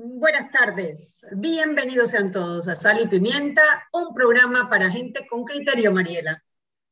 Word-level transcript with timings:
Buenas 0.00 0.52
tardes, 0.52 1.26
bienvenidos 1.32 2.10
sean 2.10 2.30
todos 2.30 2.68
a 2.68 2.76
Sal 2.76 3.00
y 3.02 3.08
Pimienta, 3.08 3.62
un 3.92 4.14
programa 4.14 4.70
para 4.70 4.88
gente 4.88 5.26
con 5.26 5.42
criterio, 5.42 5.90
Mariela. 5.90 6.40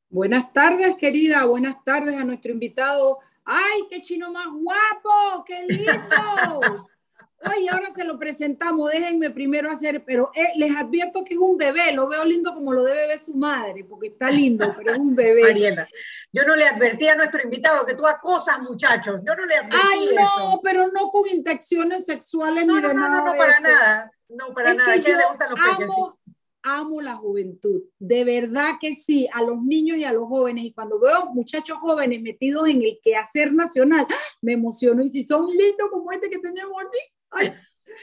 Buenas 0.09 0.53
tardes, 0.53 0.97
querida, 0.99 1.45
buenas 1.45 1.77
tardes 1.85 2.17
a 2.17 2.25
nuestro 2.25 2.51
invitado. 2.51 3.21
¡Ay, 3.45 3.87
qué 3.89 4.01
chino 4.01 4.33
más 4.33 4.49
guapo! 4.49 5.45
¡Qué 5.47 5.67
lindo! 5.69 6.89
Ay, 7.43 7.69
ahora 7.69 7.91
se 7.91 8.03
lo 8.05 8.19
presentamos, 8.19 8.91
déjenme 8.91 9.31
primero 9.31 9.71
hacer, 9.71 10.03
pero 10.05 10.31
eh, 10.35 10.49
les 10.57 10.75
advierto 10.75 11.23
que 11.23 11.35
es 11.35 11.41
un 11.41 11.57
bebé, 11.57 11.93
lo 11.93 12.09
veo 12.09 12.25
lindo 12.25 12.55
como 12.55 12.73
lo 12.73 12.83
debe 12.83 13.09
ver 13.09 13.19
su 13.19 13.35
madre, 13.35 13.85
porque 13.85 14.09
está 14.09 14.31
lindo, 14.31 14.73
pero 14.77 14.93
es 14.93 14.99
un 14.99 15.15
bebé. 15.15 15.43
Mariela, 15.43 15.89
yo 16.33 16.45
no 16.45 16.57
le 16.57 16.67
advertí 16.67 17.09
a 17.09 17.15
nuestro 17.15 17.43
invitado 17.43 17.85
que 17.85 17.95
tú 17.95 18.07
acosas 18.07 18.61
muchachos, 18.61 19.23
yo 19.27 19.35
no 19.35 19.45
le 19.45 19.55
advertí 19.55 19.77
Ay, 19.77 20.09
no, 20.17 20.61
pero 20.63 20.89
no 20.89 21.11
con 21.11 21.29
intenciones 21.29 22.07
sexuales 22.07 22.65
no, 22.65 22.77
ni 22.77 22.81
de 22.81 22.95
no, 22.95 23.01
nada 23.01 23.21
No, 23.21 23.27
no, 23.27 23.37
para 23.37 23.61
nada, 23.61 24.13
no, 24.29 24.55
para 24.55 24.71
es 24.71 24.77
nada, 24.77 24.95
que 24.95 25.01
¿a 25.01 25.03
quién 25.03 25.17
yo 25.17 25.21
le 25.21 25.29
gustan 25.29 25.51
los 25.51 25.61
peques? 25.61 25.91
amo, 25.91 26.19
amo 26.63 27.01
la 27.03 27.17
juventud, 27.17 27.83
de 27.99 28.25
verdad 28.25 28.77
que 28.81 28.95
sí, 28.95 29.29
a 29.33 29.43
los 29.43 29.63
niños 29.63 29.99
y 29.99 30.05
a 30.05 30.13
los 30.13 30.27
jóvenes, 30.27 30.65
y 30.65 30.73
cuando 30.73 30.99
veo 30.99 31.27
muchachos 31.27 31.77
jóvenes 31.79 32.23
metidos 32.23 32.67
en 32.69 32.83
el 32.83 32.99
quehacer 33.03 33.53
nacional, 33.53 34.07
me 34.41 34.55
emociono, 34.55 35.03
y 35.03 35.09
si 35.09 35.23
son 35.23 35.47
lindos 35.47 35.91
como 35.91 36.11
este 36.13 36.31
que 36.31 36.39
tenemos 36.39 36.73
aquí, 36.81 36.99
ay, 37.31 37.55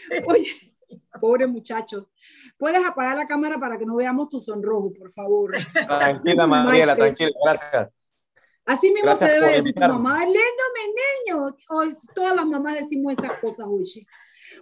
Oye, 0.27 0.47
pobre 1.19 1.47
muchacho. 1.47 2.09
¿Puedes 2.57 2.85
apagar 2.85 3.15
la 3.15 3.27
cámara 3.27 3.59
para 3.59 3.77
que 3.77 3.85
no 3.85 3.95
veamos 3.95 4.29
tu 4.29 4.39
sonrojo, 4.39 4.93
por 4.93 5.11
favor? 5.11 5.53
Tranquila, 5.73 6.47
Mariela, 6.47 6.95
tranquila, 6.95 7.31
gracias. 7.43 7.93
Así 8.65 8.91
mismo 8.93 9.07
Gracias 9.07 9.29
te 9.29 9.39
debe 9.39 9.55
decir 9.55 9.73
tu 9.73 9.81
mamá, 9.81 10.19
lindo 10.23 10.39
mi 10.39 11.33
niño. 11.33 11.55
Hoy 11.69 11.89
todas 12.15 12.35
las 12.35 12.45
mamás 12.45 12.75
decimos 12.75 13.13
esas 13.13 13.37
cosas, 13.39 13.67
oye. 13.69 14.05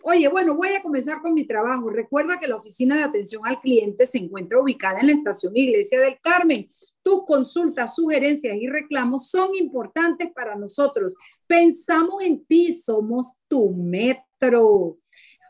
Oye, 0.04 0.28
bueno, 0.28 0.56
voy 0.56 0.70
a 0.70 0.82
comenzar 0.82 1.22
con 1.22 1.36
mi 1.36 1.46
trabajo. 1.46 1.90
Recuerda 1.92 2.40
que 2.40 2.48
la 2.48 2.56
oficina 2.56 2.96
de 2.96 3.04
atención 3.04 3.46
al 3.46 3.60
cliente 3.60 4.08
se 4.08 4.18
encuentra 4.18 4.60
ubicada 4.60 5.00
en 5.00 5.08
la 5.08 5.14
estación 5.14 5.56
Iglesia 5.56 6.00
del 6.00 6.20
Carmen. 6.20 6.72
Tus 7.04 7.26
consultas, 7.26 7.94
sugerencias 7.94 8.56
y 8.60 8.68
reclamos 8.68 9.30
son 9.30 9.54
importantes 9.54 10.32
para 10.34 10.56
nosotros. 10.56 11.16
Pensamos 11.46 12.24
en 12.24 12.44
ti, 12.46 12.74
somos 12.74 13.36
tu 13.48 13.70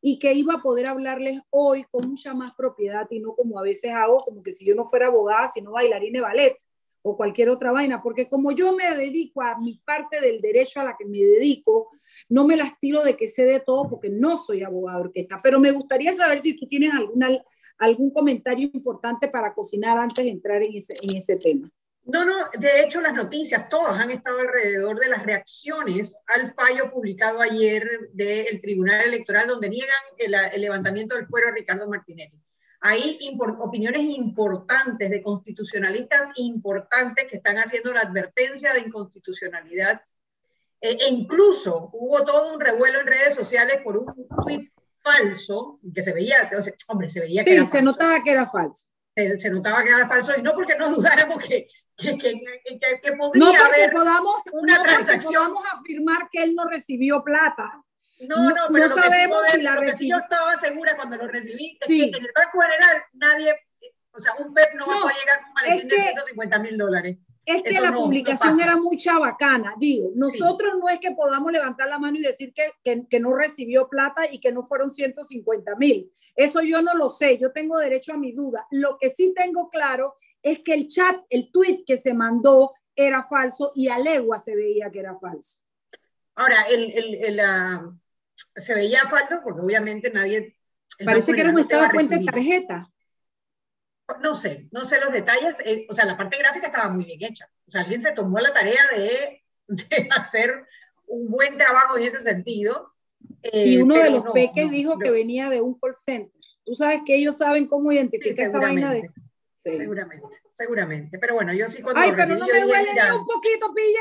y 0.00 0.18
que 0.18 0.32
iba 0.34 0.54
a 0.54 0.62
poder 0.62 0.86
hablarles 0.86 1.40
hoy 1.50 1.84
con 1.90 2.08
mucha 2.08 2.34
más 2.34 2.52
propiedad 2.54 3.06
y 3.10 3.20
no 3.20 3.34
como 3.34 3.58
a 3.58 3.62
veces 3.62 3.92
hago, 3.92 4.24
como 4.24 4.42
que 4.42 4.50
si 4.50 4.64
yo 4.64 4.74
no 4.74 4.84
fuera 4.84 5.06
abogada, 5.06 5.48
sino 5.48 5.72
bailarina 5.72 6.18
de 6.18 6.22
ballet 6.22 6.56
o 7.02 7.16
cualquier 7.16 7.50
otra 7.50 7.72
vaina, 7.72 8.02
porque 8.02 8.28
como 8.28 8.52
yo 8.52 8.74
me 8.74 8.88
dedico 8.96 9.42
a 9.42 9.58
mi 9.58 9.80
parte 9.84 10.20
del 10.20 10.40
derecho 10.40 10.80
a 10.80 10.84
la 10.84 10.96
que 10.96 11.04
me 11.04 11.18
dedico, 11.18 11.90
no 12.28 12.46
me 12.46 12.56
las 12.56 12.78
tiro 12.80 13.02
de 13.02 13.16
que 13.16 13.28
sé 13.28 13.44
de 13.44 13.60
todo 13.60 13.88
porque 13.88 14.08
no 14.08 14.36
soy 14.36 14.62
abogada 14.62 14.98
de 14.98 15.04
orquesta, 15.04 15.40
pero 15.42 15.58
me 15.60 15.72
gustaría 15.72 16.12
saber 16.12 16.38
si 16.38 16.54
tú 16.54 16.66
tienes 16.66 16.92
alguna, 16.92 17.28
algún 17.78 18.12
comentario 18.12 18.70
importante 18.72 19.28
para 19.28 19.54
cocinar 19.54 19.98
antes 19.98 20.24
de 20.24 20.30
entrar 20.30 20.62
en 20.62 20.76
ese, 20.76 20.94
en 21.02 21.16
ese 21.16 21.36
tema. 21.36 21.70
No, 22.04 22.24
no, 22.24 22.34
de 22.58 22.80
hecho 22.80 23.00
las 23.00 23.14
noticias 23.14 23.68
todas 23.68 23.98
han 23.98 24.10
estado 24.10 24.40
alrededor 24.40 24.98
de 24.98 25.08
las 25.08 25.24
reacciones 25.24 26.22
al 26.26 26.52
fallo 26.52 26.90
publicado 26.90 27.40
ayer 27.40 27.88
del 28.12 28.60
Tribunal 28.60 29.02
Electoral 29.02 29.46
donde 29.46 29.68
niegan 29.68 29.90
el, 30.18 30.34
el 30.34 30.60
levantamiento 30.60 31.14
del 31.14 31.28
fuero 31.28 31.48
a 31.48 31.52
Ricardo 31.52 31.88
Martinelli. 31.88 32.42
Hay 32.84 33.18
opiniones 33.60 34.02
importantes 34.02 35.08
de 35.08 35.22
constitucionalistas 35.22 36.32
importantes 36.38 37.26
que 37.30 37.36
están 37.36 37.58
haciendo 37.58 37.92
la 37.92 38.00
advertencia 38.00 38.74
de 38.74 38.80
inconstitucionalidad. 38.80 40.02
Eh, 40.80 40.98
e 41.00 41.08
incluso 41.10 41.90
hubo 41.92 42.24
todo 42.24 42.52
un 42.52 42.60
revuelo 42.60 43.00
en 43.00 43.06
redes 43.06 43.36
sociales 43.36 43.80
por 43.84 43.96
un 43.96 44.26
tuit 44.44 44.72
falso 45.00 45.78
que 45.94 46.02
se 46.02 46.12
veía, 46.12 46.50
o 46.58 46.60
sea, 46.60 46.74
hombre, 46.88 47.08
se 47.08 47.20
veía 47.20 47.44
que 47.44 47.50
sí, 47.50 47.54
era 47.54 47.64
se 47.64 47.70
falso. 47.70 47.84
notaba 47.84 48.22
que 48.24 48.30
era 48.32 48.48
falso. 48.48 48.90
Se, 49.14 49.50
notaba 49.50 49.84
que 49.84 49.90
era 49.90 50.08
falso 50.08 50.32
y 50.36 50.42
no 50.42 50.52
porque 50.52 50.76
no 50.76 50.92
dudáramos 50.92 51.44
que, 51.44 51.68
que, 51.96 52.16
que, 52.18 52.32
que, 52.80 53.00
que 53.02 53.12
podría 53.12 53.44
no 53.44 53.52
porque 53.52 53.62
haber 53.62 53.92
podamos, 53.92 54.36
una 54.52 54.76
no 54.78 54.82
transacción. 54.82 55.34
podamos 55.52 55.64
afirmar 55.80 56.28
que 56.30 56.42
él 56.42 56.54
no 56.54 56.66
recibió 56.68 57.22
plata. 57.22 57.82
No, 58.28 58.36
no, 58.36 58.50
no, 58.50 58.54
pero 58.72 58.86
no 58.88 58.94
lo 58.96 59.02
sabemos 59.02 59.42
que, 59.46 59.52
si 59.56 59.62
la 59.62 59.74
sí 59.76 59.80
recibió. 59.80 60.16
yo 60.16 60.22
estaba 60.22 60.56
segura 60.56 60.96
cuando 60.96 61.16
lo 61.16 61.28
recibí 61.28 61.78
Sí. 61.86 62.10
que 62.10 62.18
en 62.18 62.24
el 62.24 62.32
Banco 62.34 62.60
General 62.60 63.02
nadie, 63.14 63.54
o 64.12 64.20
sea, 64.20 64.32
un 64.38 64.54
PEP 64.54 64.74
no, 64.74 64.86
va 64.86 64.94
a 64.94 64.98
No, 65.00 65.06
llegar 65.08 65.38
con 65.40 65.48
un 65.48 65.54
maletín 65.54 65.88
de 65.88 65.96
que- 65.96 66.02
150 66.02 66.58
mil 66.60 66.78
dólares. 66.78 67.18
Es 67.44 67.62
que 67.64 67.70
Eso 67.70 67.82
la 67.82 67.90
no, 67.90 67.96
no 67.98 68.04
publicación 68.04 68.52
pasa. 68.52 68.62
era 68.62 68.76
muy 68.76 68.96
chabacana. 68.96 69.74
Digo, 69.76 70.10
nosotros 70.14 70.74
no 70.78 70.88
es 70.88 71.00
que 71.00 71.10
podamos 71.10 71.50
levantar 71.50 71.88
la 71.88 71.98
mano 71.98 72.16
y 72.16 72.22
decir 72.22 72.52
que, 72.54 72.70
que, 72.84 73.02
que 73.10 73.18
no 73.18 73.34
recibió 73.34 73.88
plata 73.88 74.30
y 74.30 74.38
que 74.38 74.52
no 74.52 74.62
fueron 74.62 74.90
150 74.92 75.74
mil. 75.74 76.08
Eso 76.36 76.62
yo 76.62 76.80
no 76.82 76.94
lo 76.94 77.10
sé, 77.10 77.38
yo 77.38 77.50
tengo 77.50 77.78
derecho 77.78 78.12
a 78.12 78.16
mi 78.16 78.30
duda. 78.30 78.64
Lo 78.70 78.96
que 78.96 79.10
sí 79.10 79.34
tengo 79.36 79.68
claro 79.70 80.14
es 80.42 80.60
que 80.60 80.74
el 80.74 80.88
chat, 80.88 81.16
el 81.30 81.50
tweet 81.50 81.84
que 81.86 81.96
se 81.96 82.14
mandó 82.14 82.74
era 82.94 83.22
falso 83.22 83.72
y 83.74 83.88
a 83.88 83.98
legua 83.98 84.38
se 84.38 84.54
veía 84.54 84.90
que 84.90 85.00
era 85.00 85.18
falso. 85.18 85.60
Ahora, 86.34 86.62
el, 86.68 86.90
el, 86.92 87.14
el, 87.24 87.40
uh, 87.40 87.98
se 88.56 88.74
veía 88.74 89.08
falso 89.08 89.40
porque 89.44 89.60
obviamente 89.60 90.10
nadie... 90.10 90.56
Parece 91.04 91.32
que 91.32 91.40
era 91.40 91.50
un 91.50 91.58
estado 91.58 91.84
de 91.84 91.90
cuenta 91.90 92.18
de 92.18 92.24
tarjeta. 92.24 92.92
No 94.20 94.34
sé, 94.34 94.68
no 94.72 94.84
sé 94.84 95.00
los 95.00 95.12
detalles. 95.12 95.56
Eh, 95.64 95.86
o 95.88 95.94
sea, 95.94 96.04
la 96.04 96.16
parte 96.16 96.38
gráfica 96.38 96.66
estaba 96.66 96.90
muy 96.90 97.04
bien 97.04 97.22
hecha. 97.22 97.48
O 97.66 97.70
sea, 97.70 97.82
alguien 97.82 98.02
se 98.02 98.12
tomó 98.12 98.38
la 98.38 98.52
tarea 98.52 98.82
de, 98.94 99.42
de 99.68 100.08
hacer 100.16 100.66
un 101.06 101.30
buen 101.30 101.56
trabajo 101.56 101.96
en 101.96 102.04
ese 102.04 102.20
sentido. 102.20 102.92
Eh, 103.42 103.68
y 103.68 103.78
uno 103.78 103.96
de 103.96 104.10
los 104.10 104.24
no, 104.24 104.32
peques 104.32 104.66
no, 104.66 104.72
dijo 104.72 104.94
no. 104.94 104.98
que 104.98 105.10
venía 105.10 105.48
de 105.48 105.60
un 105.60 105.78
call 105.78 105.94
center. 105.94 106.40
Tú 106.64 106.74
sabes 106.74 107.00
que 107.06 107.16
ellos 107.16 107.38
saben 107.38 107.66
cómo 107.66 107.90
identificar 107.90 108.34
Sí, 108.34 108.42
esa 108.42 108.58
vaina 108.58 108.92
de... 108.92 109.10
Sí. 109.62 109.74
Seguramente, 109.74 110.42
seguramente. 110.50 111.18
Pero 111.20 111.34
bueno, 111.34 111.52
yo 111.52 111.68
sí 111.68 111.82
cuando 111.82 112.00
Ay, 112.00 112.10
pero 112.10 112.22
recibí, 112.22 112.40
no 112.40 112.46
me 112.46 112.60
duele 112.62 112.94
ni 112.94 113.16
un 113.16 113.26
poquito, 113.26 113.72
pilla. 113.72 114.00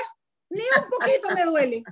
Ni 0.49 0.61
un 0.61 0.89
poquito 0.89 1.29
me 1.29 1.45
duele. 1.45 1.83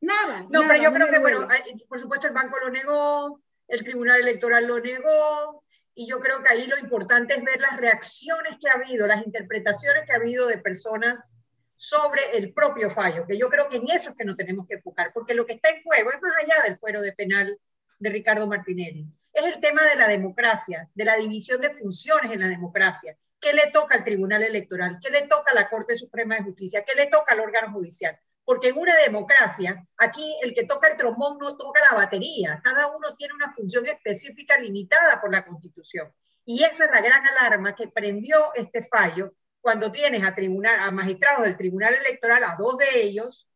Nada. 0.00 0.46
No, 0.50 0.60
nada, 0.60 0.68
pero 0.68 0.82
yo 0.84 0.90
no 0.90 0.94
creo 0.94 1.06
que, 1.08 1.18
duele. 1.18 1.36
bueno, 1.38 1.54
por 1.88 1.98
supuesto 1.98 2.28
el 2.28 2.32
banco 2.32 2.58
lo 2.60 2.70
negó, 2.70 3.40
el 3.66 3.82
Tribunal 3.82 4.20
Electoral 4.20 4.66
lo 4.68 4.78
negó, 4.78 5.64
y 5.96 6.06
yo 6.06 6.20
creo 6.20 6.42
que 6.42 6.50
ahí 6.50 6.68
lo 6.68 6.78
importante 6.78 7.34
es 7.34 7.42
ver 7.42 7.60
las 7.60 7.76
reacciones 7.76 8.56
que 8.60 8.68
ha 8.68 8.74
habido, 8.74 9.08
las 9.08 9.26
interpretaciones 9.26 10.04
que 10.06 10.12
ha 10.12 10.16
habido 10.16 10.46
de 10.46 10.58
personas 10.58 11.40
sobre 11.74 12.36
el 12.36 12.52
propio 12.52 12.90
fallo, 12.90 13.26
que 13.26 13.36
yo 13.36 13.48
creo 13.48 13.68
que 13.68 13.78
en 13.78 13.90
eso 13.90 14.10
es 14.10 14.16
que 14.16 14.24
nos 14.24 14.36
tenemos 14.36 14.68
que 14.68 14.74
enfocar, 14.74 15.10
porque 15.12 15.34
lo 15.34 15.44
que 15.44 15.54
está 15.54 15.70
en 15.70 15.82
juego 15.82 16.12
es 16.12 16.22
más 16.22 16.32
allá 16.40 16.62
del 16.68 16.78
fuero 16.78 17.02
de 17.02 17.12
penal 17.12 17.58
de 17.98 18.10
Ricardo 18.10 18.46
Martinelli, 18.46 19.06
es 19.36 19.54
el 19.54 19.60
tema 19.60 19.84
de 19.84 19.96
la 19.96 20.08
democracia, 20.08 20.88
de 20.94 21.04
la 21.04 21.16
división 21.16 21.60
de 21.60 21.74
funciones 21.74 22.32
en 22.32 22.40
la 22.40 22.48
democracia. 22.48 23.16
¿qué 23.40 23.52
le 23.52 23.70
toca 23.70 23.94
al 23.94 24.04
Tribunal 24.04 24.42
Electoral? 24.42 24.98
¿Qué 25.00 25.10
le 25.10 25.22
toca 25.22 25.52
a 25.52 25.54
la 25.54 25.68
Corte 25.68 25.94
Suprema 25.94 26.36
de 26.36 26.42
Justicia? 26.42 26.84
¿Qué 26.84 26.94
le 26.96 27.06
toca 27.06 27.34
al 27.34 27.40
órgano 27.40 27.72
judicial? 27.72 28.18
Porque 28.44 28.68
en 28.68 28.78
una 28.78 28.96
democracia, 28.96 29.86
aquí 29.96 30.24
el 30.42 30.54
que 30.54 30.64
toca 30.64 30.88
el 30.88 30.96
trombón 30.96 31.38
no 31.38 31.56
toca 31.56 31.80
la 31.90 31.96
batería. 31.96 32.60
Cada 32.62 32.88
uno 32.88 33.14
tiene 33.16 33.34
una 33.34 33.52
función 33.52 33.86
específica 33.86 34.58
limitada 34.58 35.20
por 35.20 35.32
la 35.32 35.44
Constitución. 35.44 36.12
Y 36.44 36.62
esa 36.62 36.84
es 36.84 36.90
la 36.90 37.00
gran 37.00 37.24
alarma 37.26 37.74
que 37.74 37.88
prendió 37.88 38.52
este 38.54 38.86
fallo 38.86 39.32
cuando 39.60 39.90
tienes 39.90 40.24
a, 40.24 40.34
tribunal, 40.34 40.78
a 40.78 40.90
magistrados 40.92 41.44
del 41.44 41.56
Tribunal 41.56 41.94
Electoral, 41.94 42.44
a 42.44 42.54
dos 42.56 42.78
de 42.78 43.02
ellos, 43.02 43.48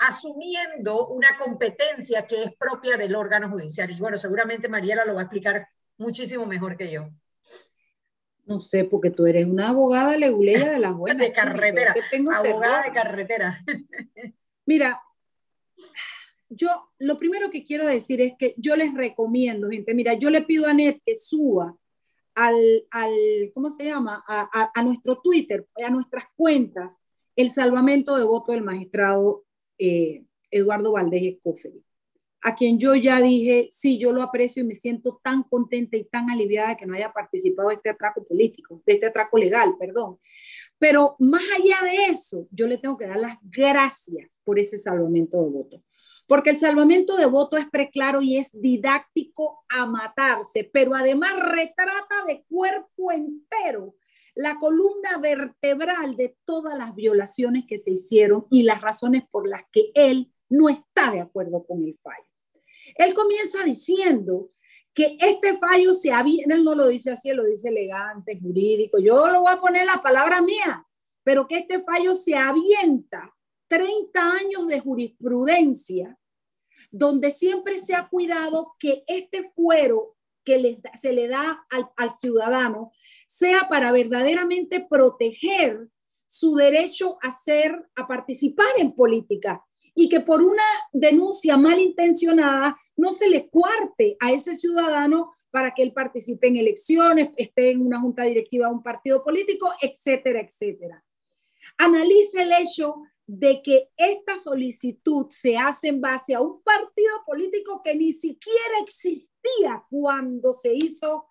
asumiendo 0.00 1.08
una 1.08 1.28
competencia 1.38 2.26
que 2.26 2.42
es 2.42 2.56
propia 2.56 2.96
del 2.96 3.14
órgano 3.14 3.50
judicial. 3.50 3.90
Y 3.90 3.98
bueno, 3.98 4.18
seguramente 4.18 4.68
Mariela 4.68 5.04
lo 5.04 5.14
va 5.14 5.20
a 5.20 5.24
explicar 5.24 5.68
muchísimo 5.98 6.46
mejor 6.46 6.76
que 6.76 6.90
yo. 6.90 7.08
No 8.46 8.60
sé, 8.60 8.84
porque 8.84 9.10
tú 9.10 9.26
eres 9.26 9.46
una 9.46 9.68
abogada 9.68 10.16
leguleya 10.16 10.72
de 10.72 10.78
las 10.78 10.94
buenas. 10.94 11.18
de 11.26 11.32
carretera. 11.32 11.94
abogada 12.34 12.82
de 12.82 12.92
carretera. 12.92 13.64
Mira, 14.64 15.00
yo 16.48 16.90
lo 16.98 17.18
primero 17.18 17.50
que 17.50 17.64
quiero 17.64 17.86
decir 17.86 18.20
es 18.20 18.32
que 18.38 18.54
yo 18.56 18.76
les 18.76 18.94
recomiendo, 18.94 19.68
gente, 19.68 19.94
mira, 19.94 20.14
yo 20.14 20.30
le 20.30 20.42
pido 20.42 20.66
a 20.66 20.72
Net 20.72 21.00
que 21.04 21.14
suba 21.14 21.76
al, 22.34 22.86
al 22.90 23.14
¿cómo 23.52 23.70
se 23.70 23.84
llama? 23.84 24.24
A, 24.26 24.70
a, 24.74 24.82
nuestro 24.82 25.20
Twitter, 25.20 25.66
a 25.84 25.90
nuestras 25.90 26.24
cuentas, 26.36 27.02
el 27.36 27.50
salvamento 27.50 28.16
de 28.16 28.24
voto 28.24 28.52
del 28.52 28.62
magistrado 28.62 29.44
eh, 29.80 30.24
Eduardo 30.50 30.92
Valdés 30.92 31.22
Escoferi, 31.22 31.82
a 32.42 32.54
quien 32.54 32.78
yo 32.78 32.94
ya 32.94 33.20
dije, 33.20 33.68
sí, 33.70 33.98
yo 33.98 34.12
lo 34.12 34.22
aprecio 34.22 34.62
y 34.62 34.66
me 34.66 34.74
siento 34.74 35.20
tan 35.22 35.42
contenta 35.42 35.96
y 35.96 36.04
tan 36.04 36.30
aliviada 36.30 36.70
de 36.70 36.76
que 36.76 36.86
no 36.86 36.94
haya 36.94 37.12
participado 37.12 37.68
de 37.68 37.76
este 37.76 37.90
atraco 37.90 38.24
político, 38.24 38.82
de 38.86 38.94
este 38.94 39.06
atraco 39.06 39.38
legal, 39.38 39.74
perdón. 39.78 40.18
Pero 40.78 41.16
más 41.18 41.42
allá 41.56 41.90
de 41.90 42.06
eso, 42.06 42.46
yo 42.50 42.66
le 42.66 42.78
tengo 42.78 42.96
que 42.96 43.06
dar 43.06 43.18
las 43.18 43.38
gracias 43.42 44.40
por 44.44 44.58
ese 44.58 44.78
salvamento 44.78 45.42
de 45.42 45.50
voto 45.50 45.82
porque 46.30 46.50
el 46.50 46.58
salvamento 46.58 47.16
de 47.16 47.26
voto 47.26 47.56
es 47.56 47.68
preclaro 47.68 48.22
y 48.22 48.36
es 48.36 48.52
didáctico 48.52 49.64
a 49.68 49.84
matarse, 49.86 50.62
pero 50.72 50.94
además 50.94 51.32
retrata 51.36 52.24
de 52.24 52.44
cuerpo 52.48 53.10
entero 53.10 53.96
la 54.34 54.58
columna 54.58 55.18
vertebral 55.18 56.16
de 56.16 56.36
todas 56.44 56.76
las 56.76 56.94
violaciones 56.94 57.64
que 57.68 57.78
se 57.78 57.92
hicieron 57.92 58.46
y 58.50 58.62
las 58.62 58.80
razones 58.80 59.24
por 59.30 59.48
las 59.48 59.62
que 59.72 59.90
él 59.94 60.32
no 60.48 60.68
está 60.68 61.12
de 61.12 61.20
acuerdo 61.20 61.64
con 61.64 61.84
el 61.84 61.96
fallo. 61.98 62.26
Él 62.96 63.14
comienza 63.14 63.62
diciendo 63.64 64.50
que 64.92 65.16
este 65.20 65.56
fallo 65.58 65.94
se 65.94 66.12
avienta, 66.12 66.54
él 66.54 66.64
no 66.64 66.74
lo 66.74 66.88
dice 66.88 67.12
así, 67.12 67.30
lo 67.30 67.44
dice 67.44 67.68
elegante, 67.68 68.38
jurídico, 68.40 68.98
yo 68.98 69.30
lo 69.30 69.42
voy 69.42 69.52
a 69.52 69.60
poner 69.60 69.86
la 69.86 70.02
palabra 70.02 70.42
mía, 70.42 70.86
pero 71.22 71.46
que 71.46 71.58
este 71.58 71.80
fallo 71.82 72.14
se 72.14 72.34
avienta 72.34 73.34
30 73.68 74.20
años 74.20 74.66
de 74.66 74.80
jurisprudencia 74.80 76.18
donde 76.90 77.30
siempre 77.30 77.78
se 77.78 77.94
ha 77.94 78.08
cuidado 78.08 78.74
que 78.78 79.04
este 79.06 79.50
fuero 79.50 80.16
que 80.44 80.80
se 81.00 81.12
le 81.12 81.28
da 81.28 81.66
al, 81.96 82.14
ciudadano 82.14 82.92
sea 83.30 83.68
para 83.68 83.92
verdaderamente 83.92 84.84
proteger 84.90 85.88
su 86.26 86.56
derecho 86.56 87.16
a 87.22 87.30
ser, 87.30 87.88
a 87.94 88.08
participar 88.08 88.66
en 88.76 88.92
política 88.92 89.64
y 89.94 90.08
que 90.08 90.18
por 90.18 90.42
una 90.42 90.64
denuncia 90.92 91.56
malintencionada 91.56 92.76
no 92.96 93.12
se 93.12 93.30
le 93.30 93.48
cuarte 93.48 94.16
a 94.18 94.32
ese 94.32 94.54
ciudadano 94.54 95.30
para 95.52 95.72
que 95.72 95.84
él 95.84 95.92
participe 95.92 96.48
en 96.48 96.56
elecciones, 96.56 97.30
esté 97.36 97.70
en 97.70 97.86
una 97.86 98.00
junta 98.00 98.24
directiva 98.24 98.66
de 98.66 98.74
un 98.74 98.82
partido 98.82 99.22
político, 99.22 99.70
etcétera, 99.80 100.40
etcétera. 100.40 101.04
Analice 101.78 102.42
el 102.42 102.52
hecho 102.52 102.96
de 103.28 103.62
que 103.62 103.90
esta 103.96 104.38
solicitud 104.38 105.26
se 105.30 105.56
hace 105.56 105.86
en 105.86 106.00
base 106.00 106.34
a 106.34 106.40
un 106.40 106.60
partido 106.62 107.22
político 107.24 107.80
que 107.84 107.94
ni 107.94 108.12
siquiera 108.12 108.80
existía 108.82 109.84
cuando 109.88 110.52
se 110.52 110.74
hizo, 110.74 111.29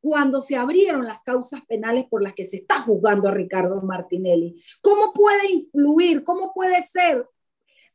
cuando 0.00 0.40
se 0.40 0.56
abrieron 0.56 1.06
las 1.06 1.20
causas 1.20 1.62
penales 1.66 2.06
por 2.08 2.22
las 2.22 2.34
que 2.34 2.44
se 2.44 2.58
está 2.58 2.80
juzgando 2.80 3.28
a 3.28 3.32
Ricardo 3.32 3.80
Martinelli. 3.82 4.62
¿Cómo 4.80 5.12
puede 5.12 5.50
influir? 5.50 6.24
¿Cómo 6.24 6.52
puede 6.54 6.80
ser 6.82 7.26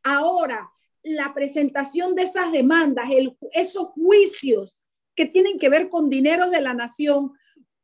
ahora 0.03 0.71
la 1.03 1.33
presentación 1.33 2.15
de 2.15 2.23
esas 2.23 2.51
demandas, 2.51 3.05
esos 3.51 3.87
juicios 3.89 4.79
que 5.15 5.25
tienen 5.25 5.57
que 5.57 5.69
ver 5.69 5.89
con 5.89 6.09
dineros 6.09 6.51
de 6.51 6.61
la 6.61 6.73
nación? 6.73 7.33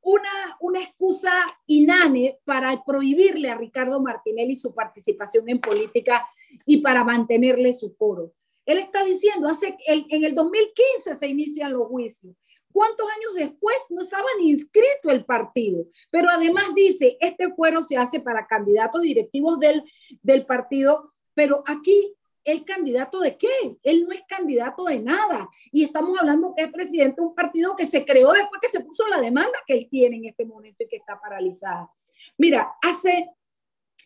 una, 0.02 0.58
una 0.60 0.82
excusa 0.82 1.32
inane 1.68 2.40
para 2.44 2.84
prohibirle 2.84 3.50
a 3.50 3.58
Ricardo 3.58 4.02
Martinelli 4.02 4.56
su 4.56 4.74
participación 4.74 5.48
en 5.50 5.62
política 5.62 6.28
y 6.66 6.78
para 6.78 7.04
mantenerle 7.04 7.74
su 7.74 7.94
foro. 7.94 8.34
Él 8.66 8.80
está 8.80 9.04
diciendo, 9.04 9.48
hace, 9.48 9.76
en 9.88 10.24
el 10.24 10.36
2015 10.36 11.16
se 11.16 11.28
inician 11.28 11.74
los 11.74 11.88
juicios. 11.88 12.36
¿Cuántos 12.72 13.08
años 13.10 13.36
después 13.36 13.76
no 13.90 14.02
estaba 14.02 14.28
ni 14.40 14.52
inscrito 14.52 15.10
el 15.10 15.26
partido? 15.26 15.86
Pero 16.10 16.30
además 16.30 16.74
dice, 16.76 17.18
este 17.20 17.52
fuero 17.54 17.82
se 17.82 17.98
hace 17.98 18.20
para 18.20 18.48
candidatos 18.48 19.02
directivos 19.02 19.60
del, 19.60 19.84
del 20.22 20.46
partido, 20.46 21.14
pero 21.34 21.64
aquí 21.66 22.16
¿El 22.44 22.66
candidato 22.66 23.20
de 23.20 23.38
qué? 23.38 23.78
Él 23.84 24.06
no 24.06 24.12
es 24.12 24.24
candidato 24.28 24.86
de 24.86 25.00
nada. 25.00 25.50
Y 25.72 25.84
estamos 25.84 26.18
hablando 26.20 26.56
que 26.56 26.64
es 26.64 26.72
presidente 26.72 27.22
de 27.22 27.28
un 27.28 27.36
partido 27.36 27.76
que 27.76 27.86
se 27.86 28.04
creó 28.04 28.32
después 28.32 28.60
que 28.62 28.70
se 28.70 28.84
puso 28.84 29.08
la 29.08 29.22
demanda 29.22 29.60
que 29.68 29.74
él 29.74 29.88
tiene 29.90 30.18
en 30.18 30.26
este 30.26 30.46
momento 30.46 30.84
y 30.84 30.88
que 30.88 30.96
está 30.96 31.20
paralizada. 31.20 31.92
Mira, 32.38 32.74
hace, 32.82 33.30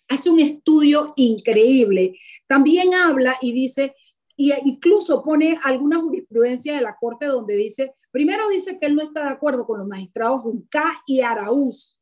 hace 0.10 0.29
un 0.29 0.41
estudio 0.41 1.13
increíble. 1.15 2.19
También 2.45 2.93
habla 2.93 3.38
y 3.41 3.53
dice, 3.53 3.95
y 4.36 4.54
incluso 4.65 5.24
pone 5.24 5.58
alguna 5.63 6.00
jurisprudencia 6.00 6.75
de 6.75 6.82
la 6.82 6.98
Corte 7.00 7.25
donde 7.25 7.56
dice, 7.56 7.96
primero 8.12 8.50
dice 8.50 8.77
que 8.80 8.88
él 8.88 8.96
no 8.96 9.04
está 9.04 9.24
de 9.24 9.32
acuerdo 9.32 9.65
con 9.65 9.80
los 9.80 9.88
magistrados 9.88 10.42
Junca 10.42 11.04
y 11.06 11.22
Araúz, 11.22 11.98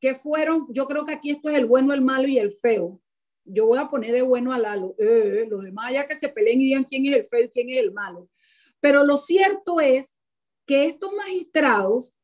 que 0.00 0.14
fueron, 0.14 0.66
yo 0.70 0.86
creo 0.86 1.04
que 1.04 1.14
aquí 1.14 1.30
esto 1.30 1.48
es 1.48 1.58
el 1.58 1.66
bueno, 1.66 1.92
el 1.92 2.02
malo 2.02 2.28
y 2.28 2.38
el 2.38 2.52
feo 2.52 3.00
yo 3.48 3.66
voy 3.66 3.78
a 3.78 3.88
poner 3.88 4.12
de 4.12 4.22
bueno 4.22 4.52
a 4.52 4.58
Lalo, 4.58 4.94
eh, 4.98 5.46
los 5.48 5.62
demás 5.62 5.92
ya 5.92 6.06
que 6.06 6.14
se 6.14 6.28
peleen 6.28 6.60
y 6.60 6.64
digan 6.64 6.84
quién 6.84 7.06
es 7.06 7.16
el 7.16 7.28
feo 7.28 7.44
y 7.44 7.48
quién 7.48 7.70
es 7.70 7.78
el 7.78 7.92
malo. 7.92 8.28
Pero 8.80 9.04
lo 9.04 9.16
cierto 9.16 9.80
es 9.80 10.16
que 10.66 10.84
estos 10.84 11.12
magistrados 11.14 12.16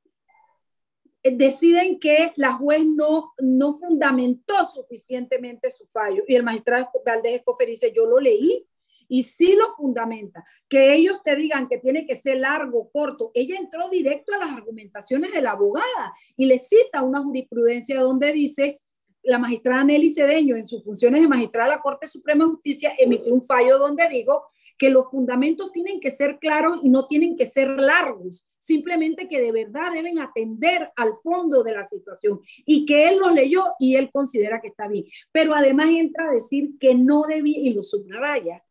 eh, 1.22 1.34
deciden 1.34 1.98
que 1.98 2.32
la 2.36 2.52
juez 2.52 2.84
no, 2.84 3.32
no 3.38 3.78
fundamentó 3.78 4.54
suficientemente 4.66 5.70
su 5.70 5.86
fallo. 5.86 6.22
Y 6.28 6.34
el 6.34 6.42
magistrado 6.42 6.90
Valdés 7.04 7.40
Escofer 7.40 7.68
dice, 7.68 7.92
yo 7.94 8.06
lo 8.06 8.20
leí 8.20 8.66
y 9.14 9.22
sí 9.22 9.54
lo 9.54 9.76
fundamenta. 9.76 10.44
Que 10.68 10.92
ellos 10.92 11.22
te 11.22 11.36
digan 11.36 11.68
que 11.68 11.78
tiene 11.78 12.04
que 12.04 12.16
ser 12.16 12.40
largo, 12.40 12.90
corto. 12.90 13.30
Ella 13.32 13.56
entró 13.56 13.88
directo 13.88 14.34
a 14.34 14.38
las 14.38 14.50
argumentaciones 14.50 15.32
de 15.32 15.40
la 15.40 15.52
abogada 15.52 16.12
y 16.36 16.46
le 16.46 16.58
cita 16.58 17.00
una 17.02 17.22
jurisprudencia 17.22 18.00
donde 18.00 18.32
dice 18.32 18.80
la 19.22 19.38
magistrada 19.38 19.84
Nelly 19.84 20.10
Cedeño, 20.10 20.56
en 20.56 20.66
sus 20.66 20.82
funciones 20.82 21.22
de 21.22 21.28
magistrada 21.28 21.70
de 21.70 21.76
la 21.76 21.80
Corte 21.80 22.08
Suprema 22.08 22.44
de 22.44 22.50
Justicia, 22.50 22.92
emitió 22.98 23.32
un 23.32 23.44
fallo 23.44 23.78
donde 23.78 24.08
digo 24.08 24.46
que 24.76 24.90
los 24.90 25.08
fundamentos 25.08 25.70
tienen 25.70 26.00
que 26.00 26.10
ser 26.10 26.40
claros 26.40 26.80
y 26.82 26.88
no 26.88 27.06
tienen 27.06 27.36
que 27.36 27.46
ser 27.46 27.68
largos, 27.68 28.48
simplemente 28.58 29.28
que 29.28 29.40
de 29.40 29.52
verdad 29.52 29.92
deben 29.92 30.18
atender 30.18 30.90
al 30.96 31.12
fondo 31.22 31.62
de 31.62 31.72
la 31.72 31.84
situación 31.84 32.40
y 32.66 32.84
que 32.84 33.08
él 33.08 33.18
los 33.20 33.32
leyó 33.32 33.62
y 33.78 33.94
él 33.94 34.10
considera 34.12 34.60
que 34.60 34.68
está 34.68 34.88
bien. 34.88 35.04
Pero 35.30 35.54
además 35.54 35.86
entra 35.90 36.28
a 36.28 36.32
decir 36.32 36.70
que 36.80 36.96
no 36.96 37.22
debía, 37.22 37.60
y 37.60 37.72
lo 37.72 37.84
subraya, 37.84 38.64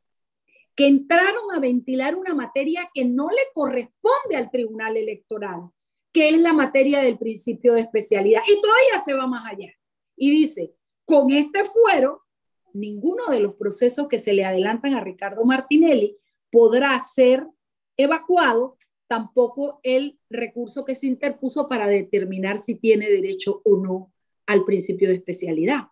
que 0.75 0.88
entraron 0.88 1.51
a 1.53 1.60
ventilar 1.60 2.15
una 2.15 2.34
materia 2.34 2.89
que 2.94 3.06
no 3.06 3.30
le 3.30 3.44
corresponde 3.53 4.36
al 4.36 4.50
Tribunal 4.50 4.98
Electoral, 4.98 5.70
que 6.12 6.30
es 6.30 6.39
la 6.39 6.53
materia 6.53 7.01
del 7.01 7.18
principio 7.18 7.74
de 7.74 7.82
especialidad. 7.82 8.42
Y 8.48 8.62
todavía 8.62 9.03
se 9.03 9.13
va 9.13 9.27
más 9.27 9.51
allá 9.51 9.72
y 10.15 10.32
dice, 10.32 10.74
con 11.06 11.32
este 11.32 11.63
fuero, 11.65 12.22
ninguno 12.74 13.27
de 13.30 13.39
los 13.39 13.56
procesos 13.56 14.08
que 14.08 14.20
se 14.20 14.34
le 14.34 14.46
adelantan 14.46 14.94
a 14.94 15.03
Ricardo 15.03 15.44
Martinelli 15.46 16.18
podrá 16.51 16.98
ser 17.00 17.48
evacuado, 17.98 18.77
tampoco 19.08 19.80
el 19.84 20.20
recurso 20.30 20.86
que 20.86 20.96
se 20.96 21.08
interpuso 21.08 21.68
para 21.68 21.88
determinar 21.88 22.58
si 22.58 22.75
tiene 22.75 23.10
derecho 23.10 23.62
o 23.63 23.77
no 23.77 24.12
al 24.46 24.65
principio 24.65 25.10
de 25.10 25.15
especialidad. 25.15 25.88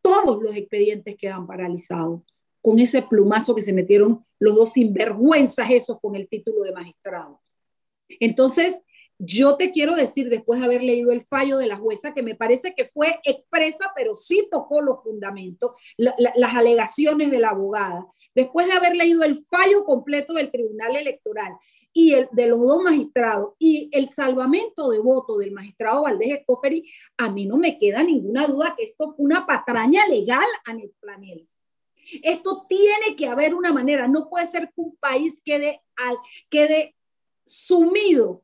Todos 0.00 0.42
los 0.42 0.54
expedientes 0.54 1.16
quedan 1.16 1.46
paralizados 1.46 2.22
con 2.66 2.80
ese 2.80 3.00
plumazo 3.00 3.54
que 3.54 3.62
se 3.62 3.72
metieron 3.72 4.26
los 4.40 4.56
dos 4.56 4.72
sinvergüenzas 4.72 5.70
esos 5.70 6.00
con 6.00 6.16
el 6.16 6.28
título 6.28 6.62
de 6.62 6.72
magistrado. 6.72 7.40
Entonces, 8.18 8.82
yo 9.20 9.56
te 9.56 9.70
quiero 9.70 9.94
decir, 9.94 10.28
después 10.28 10.58
de 10.58 10.66
haber 10.66 10.82
leído 10.82 11.12
el 11.12 11.20
fallo 11.20 11.58
de 11.58 11.68
la 11.68 11.76
jueza, 11.76 12.12
que 12.12 12.24
me 12.24 12.34
parece 12.34 12.74
que 12.74 12.90
fue 12.92 13.20
expresa, 13.22 13.92
pero 13.94 14.16
sí 14.16 14.48
tocó 14.50 14.82
los 14.82 15.00
fundamentos, 15.04 15.80
las 15.96 16.54
alegaciones 16.56 17.30
de 17.30 17.38
la 17.38 17.50
abogada, 17.50 18.04
después 18.34 18.66
de 18.66 18.72
haber 18.72 18.96
leído 18.96 19.22
el 19.22 19.36
fallo 19.36 19.84
completo 19.84 20.34
del 20.34 20.50
Tribunal 20.50 20.96
Electoral 20.96 21.52
y 21.92 22.14
el 22.14 22.28
de 22.32 22.48
los 22.48 22.58
dos 22.58 22.82
magistrados 22.82 23.54
y 23.60 23.90
el 23.92 24.08
salvamento 24.08 24.90
de 24.90 24.98
voto 24.98 25.38
del 25.38 25.52
magistrado 25.52 26.02
Valdés 26.02 26.40
Escoferi, 26.40 26.90
a 27.16 27.30
mí 27.30 27.46
no 27.46 27.58
me 27.58 27.78
queda 27.78 28.02
ninguna 28.02 28.48
duda 28.48 28.74
que 28.76 28.82
esto 28.82 29.14
fue 29.14 29.24
una 29.24 29.46
patraña 29.46 30.04
legal 30.08 30.48
a 30.64 30.74
Planels. 31.00 31.60
Esto 32.22 32.66
tiene 32.68 33.16
que 33.16 33.26
haber 33.26 33.54
una 33.54 33.72
manera, 33.72 34.08
no 34.08 34.28
puede 34.28 34.46
ser 34.46 34.66
que 34.66 34.80
un 34.80 34.96
país 34.96 35.40
quede, 35.44 35.82
al, 35.96 36.16
quede 36.48 36.94
sumido 37.44 38.42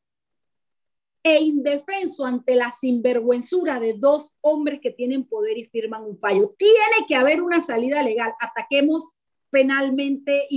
e 1.24 1.40
indefenso 1.40 2.24
ante 2.24 2.56
la 2.56 2.70
sinvergüenzura 2.70 3.78
de 3.78 3.94
dos 3.94 4.32
hombres 4.40 4.80
que 4.80 4.90
tienen 4.90 5.24
poder 5.24 5.56
y 5.56 5.66
firman 5.66 6.04
un 6.04 6.18
fallo. 6.18 6.54
Tiene 6.58 7.06
que 7.06 7.14
haber 7.14 7.42
una 7.42 7.60
salida 7.60 8.02
legal. 8.02 8.32
Ataquemos 8.40 9.08
penalmente 9.50 10.48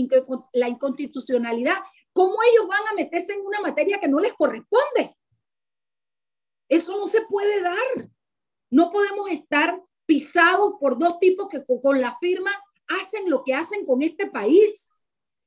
la 0.53 0.67
inconstitucionalidad. 0.67 1.75
¿Cómo 2.13 2.35
ellos 2.51 2.67
van 2.67 2.87
a 2.89 2.95
meterse 2.95 3.33
en 3.33 3.41
una 3.41 3.61
materia 3.61 3.99
que 3.99 4.07
no 4.07 4.19
les 4.19 4.33
corresponde? 4.33 5.15
Eso 6.67 6.97
no 6.97 7.07
se 7.07 7.21
puede 7.21 7.61
dar. 7.61 8.09
No 8.71 8.89
podemos 8.89 9.29
estar 9.29 9.79
pisados 10.07 10.75
por 10.79 10.97
dos 10.97 11.19
tipos 11.19 11.47
que 11.47 11.63
con 11.81 12.01
la 12.01 12.17
firma 12.19 12.51
hacen 12.87 13.29
lo 13.29 13.43
que 13.43 13.53
hacen 13.53 13.85
con 13.85 14.01
este 14.01 14.27
país. 14.27 14.91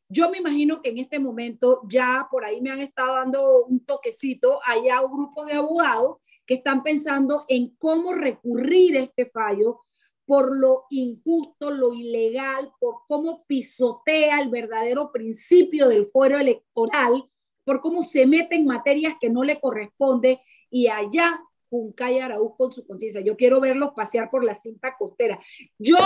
Yo 0.09 0.30
me 0.30 0.38
imagino 0.38 0.80
que 0.80 0.90
en 0.90 0.99
este 0.99 1.18
momento 1.18 1.83
ya 1.88 2.26
por 2.30 2.45
ahí 2.45 2.61
me 2.61 2.71
han 2.71 2.80
estado 2.80 3.14
dando 3.14 3.64
un 3.66 3.85
toquecito, 3.85 4.61
allá 4.64 5.02
un 5.02 5.12
grupo 5.12 5.45
de 5.45 5.54
abogados 5.54 6.16
que 6.47 6.54
están 6.54 6.83
pensando 6.83 7.45
en 7.49 7.76
cómo 7.76 8.14
recurrir 8.14 8.97
este 8.97 9.26
fallo 9.26 9.83
por 10.28 10.54
lo 10.54 10.85
injusto, 10.90 11.71
lo 11.71 11.95
ilegal, 11.95 12.71
por 12.78 12.97
cómo 13.07 13.45
pisotea 13.47 14.40
el 14.42 14.50
verdadero 14.50 15.11
principio 15.11 15.88
del 15.88 16.04
fuero 16.04 16.38
electoral, 16.38 17.25
por 17.64 17.80
cómo 17.80 18.02
se 18.02 18.26
mete 18.26 18.57
en 18.57 18.66
materias 18.66 19.14
que 19.18 19.30
no 19.30 19.42
le 19.42 19.59
corresponde 19.59 20.42
y 20.71 20.88
allá 20.88 21.40
Juncay 21.70 22.18
Araúz 22.18 22.54
con 22.56 22.72
su 22.72 22.87
conciencia. 22.87 23.20
Yo 23.20 23.37
quiero 23.37 23.60
verlos 23.60 23.92
pasear 23.94 24.30
por 24.30 24.44
la 24.44 24.54
cinta 24.54 24.94
costera. 24.96 25.38
Yo 25.78 25.96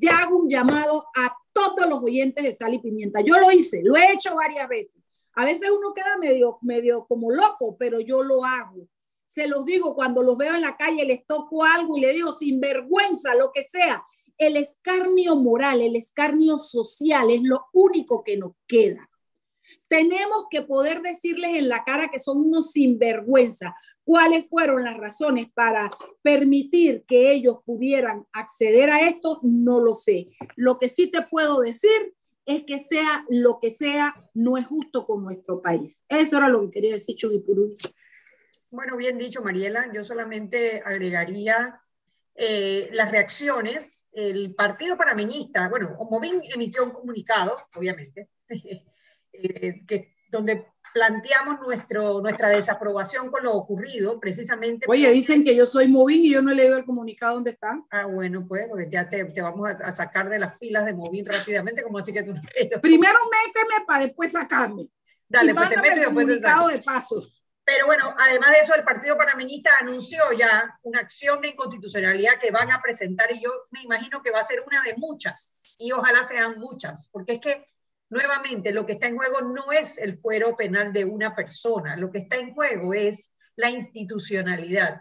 ya 0.00 0.18
hago 0.18 0.38
un 0.38 0.48
llamado 0.48 1.06
a 1.14 1.36
todos 1.52 1.88
los 1.88 2.02
oyentes 2.02 2.44
de 2.44 2.52
Sal 2.52 2.74
y 2.74 2.78
Pimienta. 2.78 3.20
Yo 3.20 3.38
lo 3.38 3.50
hice, 3.50 3.80
lo 3.82 3.96
he 3.96 4.12
hecho 4.12 4.34
varias 4.34 4.68
veces. 4.68 5.02
A 5.34 5.44
veces 5.44 5.70
uno 5.70 5.92
queda 5.94 6.16
medio, 6.18 6.58
medio 6.62 7.06
como 7.06 7.30
loco, 7.30 7.76
pero 7.78 8.00
yo 8.00 8.22
lo 8.22 8.44
hago. 8.44 8.88
Se 9.26 9.46
los 9.46 9.64
digo 9.64 9.94
cuando 9.94 10.22
los 10.22 10.36
veo 10.36 10.54
en 10.54 10.62
la 10.62 10.76
calle, 10.76 11.04
les 11.04 11.26
toco 11.26 11.64
algo 11.64 11.96
y 11.96 12.00
le 12.00 12.12
digo 12.12 12.32
sin 12.32 12.60
vergüenza, 12.60 13.34
lo 13.34 13.52
que 13.52 13.62
sea. 13.64 14.02
El 14.38 14.56
escarnio 14.56 15.36
moral, 15.36 15.80
el 15.80 15.96
escarnio 15.96 16.58
social 16.58 17.30
es 17.30 17.42
lo 17.42 17.66
único 17.72 18.22
que 18.22 18.36
nos 18.36 18.52
queda. 18.66 19.10
Tenemos 19.88 20.46
que 20.50 20.62
poder 20.62 21.02
decirles 21.02 21.54
en 21.54 21.68
la 21.68 21.84
cara 21.84 22.08
que 22.08 22.20
son 22.20 22.38
unos 22.38 22.72
sinvergüenza, 22.72 23.74
¿Cuáles 24.06 24.48
fueron 24.48 24.84
las 24.84 24.96
razones 24.96 25.48
para 25.52 25.90
permitir 26.22 27.04
que 27.08 27.32
ellos 27.32 27.58
pudieran 27.64 28.24
acceder 28.32 28.88
a 28.88 29.00
esto? 29.00 29.40
No 29.42 29.80
lo 29.80 29.96
sé. 29.96 30.28
Lo 30.54 30.78
que 30.78 30.88
sí 30.88 31.10
te 31.10 31.22
puedo 31.22 31.58
decir 31.58 32.14
es 32.44 32.62
que 32.62 32.78
sea 32.78 33.24
lo 33.28 33.58
que 33.58 33.68
sea, 33.70 34.14
no 34.32 34.56
es 34.56 34.64
justo 34.64 35.04
con 35.04 35.24
nuestro 35.24 35.60
país. 35.60 36.04
Eso 36.08 36.36
era 36.36 36.48
lo 36.48 36.62
que 36.62 36.70
quería 36.70 36.92
decir 36.92 37.16
Chugipurú. 37.16 37.76
Bueno, 38.70 38.96
bien 38.96 39.18
dicho, 39.18 39.42
Mariela. 39.42 39.90
Yo 39.92 40.04
solamente 40.04 40.80
agregaría 40.86 41.80
eh, 42.36 42.88
las 42.92 43.10
reacciones. 43.10 44.08
El 44.12 44.54
Partido 44.54 44.96
Panameñista, 44.96 45.68
bueno, 45.68 45.96
Movín 46.08 46.40
emitió 46.54 46.84
un 46.84 46.92
comunicado, 46.92 47.56
obviamente, 47.74 48.28
eh, 49.32 49.84
que, 49.84 50.15
donde 50.36 50.66
planteamos 50.92 51.60
nuestro, 51.60 52.20
nuestra 52.20 52.48
desaprobación 52.48 53.30
con 53.30 53.44
lo 53.44 53.52
ocurrido, 53.52 54.18
precisamente. 54.18 54.86
Oye, 54.88 55.10
dicen 55.10 55.44
que 55.44 55.54
yo 55.54 55.66
soy 55.66 55.88
Movin 55.88 56.24
y 56.24 56.32
yo 56.32 56.42
no 56.42 56.52
he 56.52 56.54
leído 56.54 56.76
el 56.76 56.84
comunicado 56.84 57.34
dónde 57.34 57.50
está. 57.50 57.78
Ah, 57.90 58.06
bueno, 58.06 58.46
pues, 58.46 58.66
porque 58.68 58.88
ya 58.90 59.08
te, 59.08 59.24
te 59.26 59.42
vamos 59.42 59.68
a, 59.68 59.90
sacar 59.90 60.28
de 60.28 60.38
las 60.38 60.58
filas 60.58 60.86
de 60.86 60.94
Movin 60.94 61.26
rápidamente, 61.26 61.82
como 61.82 61.98
así 61.98 62.12
que 62.12 62.22
tú 62.22 62.32
no 62.32 62.40
Primero 62.80 63.18
méteme 63.30 63.84
para 63.86 64.04
después 64.04 64.32
sacarme. 64.32 64.88
Dale, 65.28 65.54
pues 65.54 65.68
te 65.68 65.76
metes 65.76 66.00
después 66.00 66.26
te 66.26 66.40
saco. 66.40 66.68
de 66.68 66.78
paso. 66.78 67.28
Pero 67.64 67.86
bueno, 67.86 68.14
además 68.16 68.52
de 68.52 68.60
eso, 68.60 68.74
el 68.76 68.84
Partido 68.84 69.16
Panameñista 69.16 69.70
anunció 69.80 70.22
ya 70.38 70.78
una 70.84 71.00
acción 71.00 71.40
de 71.40 71.48
inconstitucionalidad 71.48 72.38
que 72.40 72.52
van 72.52 72.70
a 72.70 72.80
presentar 72.80 73.32
y 73.32 73.42
yo 73.42 73.50
me 73.72 73.82
imagino 73.82 74.22
que 74.22 74.30
va 74.30 74.38
a 74.38 74.44
ser 74.44 74.62
una 74.64 74.80
de 74.82 74.94
muchas 74.96 75.74
y 75.78 75.90
ojalá 75.90 76.22
sean 76.22 76.60
muchas, 76.60 77.08
porque 77.10 77.34
es 77.34 77.40
que 77.40 77.66
Nuevamente, 78.08 78.70
lo 78.70 78.86
que 78.86 78.92
está 78.92 79.08
en 79.08 79.16
juego 79.16 79.40
no 79.40 79.72
es 79.72 79.98
el 79.98 80.16
fuero 80.16 80.56
penal 80.56 80.92
de 80.92 81.04
una 81.04 81.34
persona, 81.34 81.96
lo 81.96 82.12
que 82.12 82.18
está 82.18 82.36
en 82.36 82.54
juego 82.54 82.94
es 82.94 83.32
la 83.56 83.70
institucionalidad. 83.70 85.00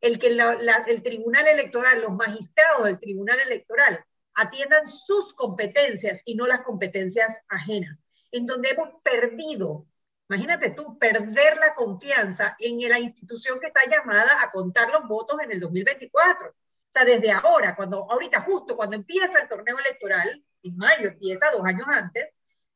El 0.00 0.18
que 0.18 0.26
el 0.28 1.02
Tribunal 1.02 1.46
Electoral, 1.46 2.02
los 2.02 2.12
magistrados 2.12 2.84
del 2.84 3.00
Tribunal 3.00 3.40
Electoral 3.40 4.04
atiendan 4.34 4.86
sus 4.88 5.32
competencias 5.34 6.22
y 6.26 6.34
no 6.34 6.46
las 6.46 6.60
competencias 6.60 7.42
ajenas, 7.48 7.98
en 8.32 8.44
donde 8.44 8.70
hemos 8.70 9.00
perdido, 9.02 9.86
imagínate 10.28 10.70
tú, 10.70 10.98
perder 10.98 11.56
la 11.58 11.74
confianza 11.74 12.56
en 12.58 12.86
la 12.88 12.98
institución 12.98 13.60
que 13.60 13.68
está 13.68 13.88
llamada 13.88 14.42
a 14.42 14.50
contar 14.50 14.90
los 14.90 15.06
votos 15.06 15.40
en 15.42 15.52
el 15.52 15.60
2024. 15.60 16.50
O 16.50 16.54
sea, 16.90 17.04
desde 17.04 17.30
ahora, 17.30 17.74
cuando 17.74 18.10
ahorita 18.10 18.42
justo 18.42 18.76
cuando 18.76 18.96
empieza 18.96 19.40
el 19.40 19.48
torneo 19.48 19.78
electoral, 19.78 20.44
en 20.62 20.76
mayo 20.76 21.08
empieza 21.08 21.50
dos 21.50 21.64
años 21.64 21.86
antes, 21.88 22.28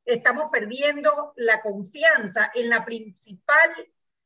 estamos 0.06 0.46
perdiendo 0.50 1.32
la 1.36 1.60
confianza 1.60 2.50
en 2.54 2.70
la 2.70 2.84
principal 2.84 3.70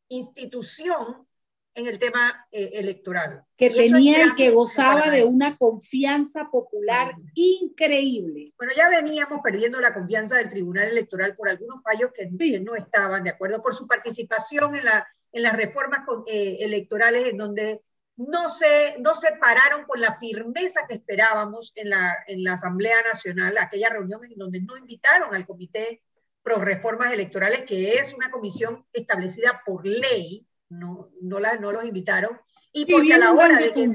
institución 0.08 1.26
en 1.74 1.86
el 1.86 1.98
tema 1.98 2.46
eh, 2.50 2.70
electoral. 2.74 3.44
Que 3.56 3.70
tenía 3.70 4.26
y 4.26 4.34
que 4.34 4.50
gozaba 4.50 5.10
de 5.10 5.24
una 5.24 5.56
confianza 5.56 6.50
popular 6.50 7.14
increíble. 7.34 8.52
Bueno, 8.56 8.72
ya 8.76 8.88
veníamos 8.88 9.40
perdiendo 9.42 9.80
la 9.80 9.94
confianza 9.94 10.36
del 10.36 10.50
Tribunal 10.50 10.88
Electoral 10.88 11.36
por 11.36 11.48
algunos 11.48 11.82
fallos 11.82 12.10
que, 12.12 12.28
no 12.60 12.74
estaban 12.74 13.24
de 13.24 13.30
acuerdo, 13.30 13.62
por 13.62 13.74
su 13.74 13.86
participación 13.86 14.74
en, 14.74 14.84
la, 14.84 15.06
en 15.32 15.42
las 15.42 15.56
reformas 15.56 16.00
eh, 16.26 16.58
electorales 16.60 17.28
en 17.28 17.36
donde 17.36 17.82
no 18.28 18.50
se, 18.50 19.00
no 19.00 19.14
se 19.14 19.32
pararon 19.36 19.84
con 19.86 20.00
la 20.00 20.16
firmeza 20.18 20.86
que 20.86 20.94
esperábamos 20.94 21.72
en 21.74 21.88
la, 21.90 22.18
en 22.26 22.44
la 22.44 22.52
Asamblea 22.52 23.00
Nacional, 23.02 23.56
aquella 23.58 23.88
reunión 23.88 24.24
en 24.24 24.36
donde 24.36 24.60
no 24.60 24.76
invitaron 24.76 25.34
al 25.34 25.46
Comité 25.46 26.02
Pro 26.42 26.60
Reformas 26.60 27.12
Electorales, 27.12 27.62
que 27.64 27.94
es 27.94 28.12
una 28.12 28.30
comisión 28.30 28.84
establecida 28.92 29.62
por 29.64 29.86
ley, 29.86 30.46
no, 30.68 31.10
no, 31.22 31.40
la, 31.40 31.56
no 31.56 31.72
los 31.72 31.84
invitaron, 31.84 32.38
y 32.72 32.90
porque 32.90 33.14
a 33.14 33.18
la 33.18 33.32
hora 33.32 33.56
de 33.56 33.72
que, 33.72 33.90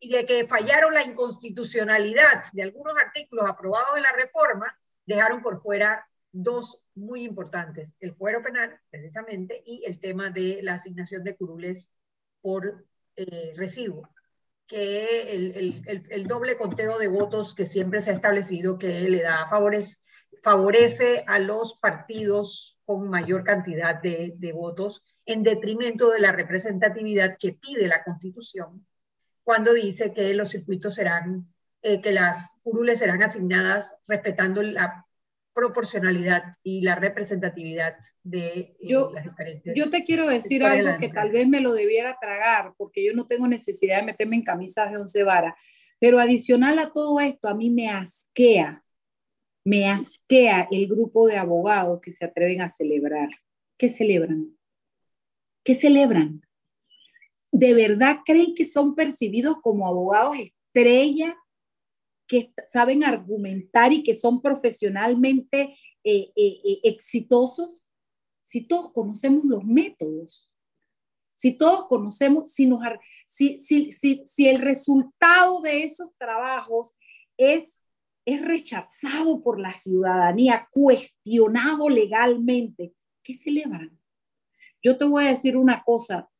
y 0.00 0.08
de 0.10 0.26
que 0.26 0.46
fallaron 0.46 0.92
la 0.92 1.04
inconstitucionalidad 1.04 2.44
de 2.52 2.64
algunos 2.64 2.94
artículos 2.96 3.48
aprobados 3.48 3.96
en 3.96 4.02
la 4.02 4.12
reforma, 4.12 4.76
dejaron 5.06 5.40
por 5.40 5.60
fuera 5.60 6.08
dos 6.32 6.82
muy 6.94 7.24
importantes, 7.24 7.96
el 8.00 8.14
fuero 8.14 8.42
penal, 8.42 8.80
precisamente, 8.90 9.62
y 9.64 9.84
el 9.86 10.00
tema 10.00 10.30
de 10.30 10.60
la 10.62 10.74
asignación 10.74 11.22
de 11.22 11.36
curules 11.36 11.92
por 12.40 12.84
eh, 13.16 13.52
recibo, 13.56 14.08
que 14.66 15.32
el, 15.32 15.82
el, 15.86 16.06
el, 16.10 16.26
doble 16.26 16.56
conteo 16.56 16.98
de 16.98 17.08
votos 17.08 17.54
que 17.54 17.66
siempre 17.66 18.00
se 18.00 18.10
ha 18.10 18.14
establecido 18.14 18.78
que 18.78 18.88
le 18.88 19.22
da 19.22 19.48
favorece, 19.48 19.96
favorece 20.42 21.24
a 21.26 21.38
los 21.38 21.78
partidos 21.78 22.78
con 22.84 23.08
mayor 23.08 23.44
cantidad 23.44 24.00
de, 24.00 24.34
de 24.36 24.52
votos 24.52 25.04
en 25.26 25.42
detrimento 25.42 26.10
de 26.10 26.20
la 26.20 26.32
representatividad 26.32 27.36
que 27.38 27.52
pide 27.52 27.86
la 27.86 28.02
Constitución 28.02 28.86
cuando 29.44 29.72
dice 29.72 30.12
que 30.12 30.34
los 30.34 30.50
circuitos 30.50 30.94
serán, 30.94 31.52
eh, 31.82 32.00
que 32.00 32.12
las 32.12 32.52
curules 32.62 32.98
serán 32.98 33.22
asignadas 33.22 33.96
respetando 34.06 34.62
la 34.62 35.06
proporcionalidad 35.54 36.54
y 36.62 36.82
la 36.82 36.94
representatividad 36.94 37.96
de 38.22 38.76
eh, 38.80 38.96
las 39.12 39.24
diferentes. 39.24 39.76
Yo 39.76 39.90
te 39.90 40.04
quiero 40.04 40.26
decir 40.26 40.64
algo 40.64 40.96
que 40.98 41.08
tal 41.08 41.30
vez 41.32 41.46
me 41.46 41.60
lo 41.60 41.72
debiera 41.72 42.16
tragar, 42.20 42.72
porque 42.76 43.04
yo 43.04 43.12
no 43.12 43.26
tengo 43.26 43.46
necesidad 43.46 43.98
de 44.00 44.06
meterme 44.06 44.36
en 44.36 44.44
camisas 44.44 44.90
de 44.90 44.98
once 44.98 45.22
varas, 45.22 45.54
pero 45.98 46.18
adicional 46.18 46.78
a 46.78 46.92
todo 46.92 47.20
esto, 47.20 47.48
a 47.48 47.54
mí 47.54 47.70
me 47.70 47.88
asquea, 47.88 48.84
me 49.64 49.88
asquea 49.88 50.66
el 50.70 50.88
grupo 50.88 51.26
de 51.26 51.36
abogados 51.36 52.00
que 52.00 52.10
se 52.10 52.24
atreven 52.24 52.60
a 52.60 52.68
celebrar. 52.68 53.28
¿Qué 53.76 53.88
celebran? 53.88 54.56
¿Qué 55.62 55.74
celebran? 55.74 56.42
¿De 57.52 57.74
verdad 57.74 58.18
creen 58.24 58.54
que 58.54 58.64
son 58.64 58.94
percibidos 58.94 59.58
como 59.60 59.86
abogados 59.86 60.36
estrella 60.38 61.36
que 62.32 62.50
saben 62.64 63.04
argumentar 63.04 63.92
y 63.92 64.02
que 64.02 64.14
son 64.14 64.40
profesionalmente 64.40 65.76
eh, 66.02 66.32
eh, 66.34 66.60
eh, 66.64 66.80
exitosos, 66.84 67.86
si 68.42 68.62
todos 68.62 68.90
conocemos 68.94 69.44
los 69.44 69.62
métodos, 69.64 70.50
si 71.34 71.52
todos 71.58 71.88
conocemos, 71.88 72.50
si, 72.50 72.64
nos, 72.64 72.80
si, 73.26 73.58
si, 73.58 73.90
si, 73.90 74.22
si 74.24 74.48
el 74.48 74.62
resultado 74.62 75.60
de 75.60 75.82
esos 75.82 76.16
trabajos 76.16 76.94
es 77.36 77.82
es 78.24 78.40
rechazado 78.40 79.42
por 79.42 79.60
la 79.60 79.72
ciudadanía, 79.72 80.68
cuestionado 80.70 81.88
legalmente, 81.88 82.94
¿qué 83.22 83.34
celebran? 83.34 83.98
Yo 84.80 84.96
te 84.96 85.04
voy 85.04 85.24
a 85.24 85.30
decir 85.30 85.56
una 85.56 85.82
cosa. 85.82 86.30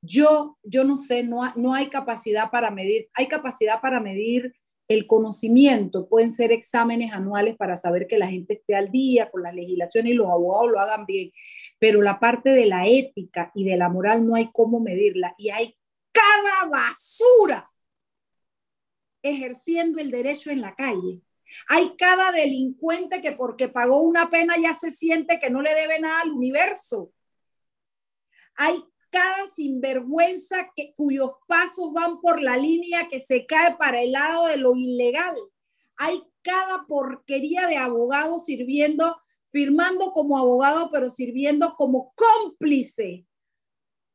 Yo, 0.00 0.58
yo 0.64 0.82
no 0.82 0.96
sé, 0.96 1.22
no, 1.22 1.40
no 1.54 1.72
hay 1.72 1.88
capacidad 1.88 2.50
para 2.50 2.72
medir, 2.72 3.08
hay 3.14 3.28
capacidad 3.28 3.80
para 3.80 4.00
medir 4.00 4.52
el 4.88 5.06
conocimiento, 5.06 6.08
pueden 6.08 6.30
ser 6.30 6.52
exámenes 6.52 7.12
anuales 7.12 7.56
para 7.56 7.76
saber 7.76 8.06
que 8.06 8.18
la 8.18 8.28
gente 8.28 8.54
esté 8.54 8.74
al 8.74 8.90
día 8.90 9.30
con 9.30 9.42
la 9.42 9.52
legislación 9.52 10.06
y 10.06 10.14
los 10.14 10.28
abogados 10.28 10.70
lo 10.70 10.80
hagan 10.80 11.06
bien, 11.06 11.32
pero 11.78 12.02
la 12.02 12.18
parte 12.20 12.50
de 12.50 12.66
la 12.66 12.86
ética 12.86 13.50
y 13.54 13.64
de 13.64 13.76
la 13.76 13.88
moral 13.88 14.26
no 14.26 14.34
hay 14.34 14.50
cómo 14.52 14.80
medirla 14.80 15.34
y 15.38 15.50
hay 15.50 15.76
cada 16.12 16.68
basura 16.68 17.70
ejerciendo 19.22 20.00
el 20.00 20.10
derecho 20.10 20.50
en 20.50 20.60
la 20.60 20.74
calle. 20.74 21.20
Hay 21.68 21.96
cada 21.96 22.32
delincuente 22.32 23.20
que 23.20 23.32
porque 23.32 23.68
pagó 23.68 24.00
una 24.00 24.30
pena 24.30 24.56
ya 24.60 24.74
se 24.74 24.90
siente 24.90 25.38
que 25.38 25.50
no 25.50 25.62
le 25.62 25.74
debe 25.74 26.00
nada 26.00 26.22
al 26.22 26.32
universo. 26.32 27.12
Hay 28.56 28.82
cada 29.12 29.46
sinvergüenza 29.46 30.72
que, 30.74 30.94
cuyos 30.96 31.32
pasos 31.46 31.92
van 31.92 32.20
por 32.20 32.40
la 32.40 32.56
línea 32.56 33.08
que 33.08 33.20
se 33.20 33.44
cae 33.44 33.76
para 33.76 34.00
el 34.00 34.12
lado 34.12 34.46
de 34.46 34.56
lo 34.56 34.74
ilegal. 34.74 35.36
Hay 35.96 36.22
cada 36.40 36.86
porquería 36.86 37.66
de 37.66 37.76
abogado 37.76 38.40
sirviendo, 38.42 39.20
firmando 39.50 40.12
como 40.12 40.38
abogado, 40.38 40.90
pero 40.90 41.10
sirviendo 41.10 41.74
como 41.76 42.14
cómplice 42.16 43.26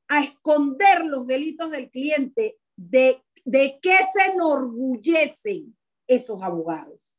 a 0.08 0.24
esconder 0.24 1.06
los 1.06 1.28
delitos 1.28 1.70
del 1.70 1.92
cliente. 1.92 2.58
¿De, 2.76 3.24
de 3.46 3.80
qué 3.82 3.98
se 4.12 4.32
enorgullecen 4.34 5.78
esos 6.08 6.42
abogados? 6.42 7.16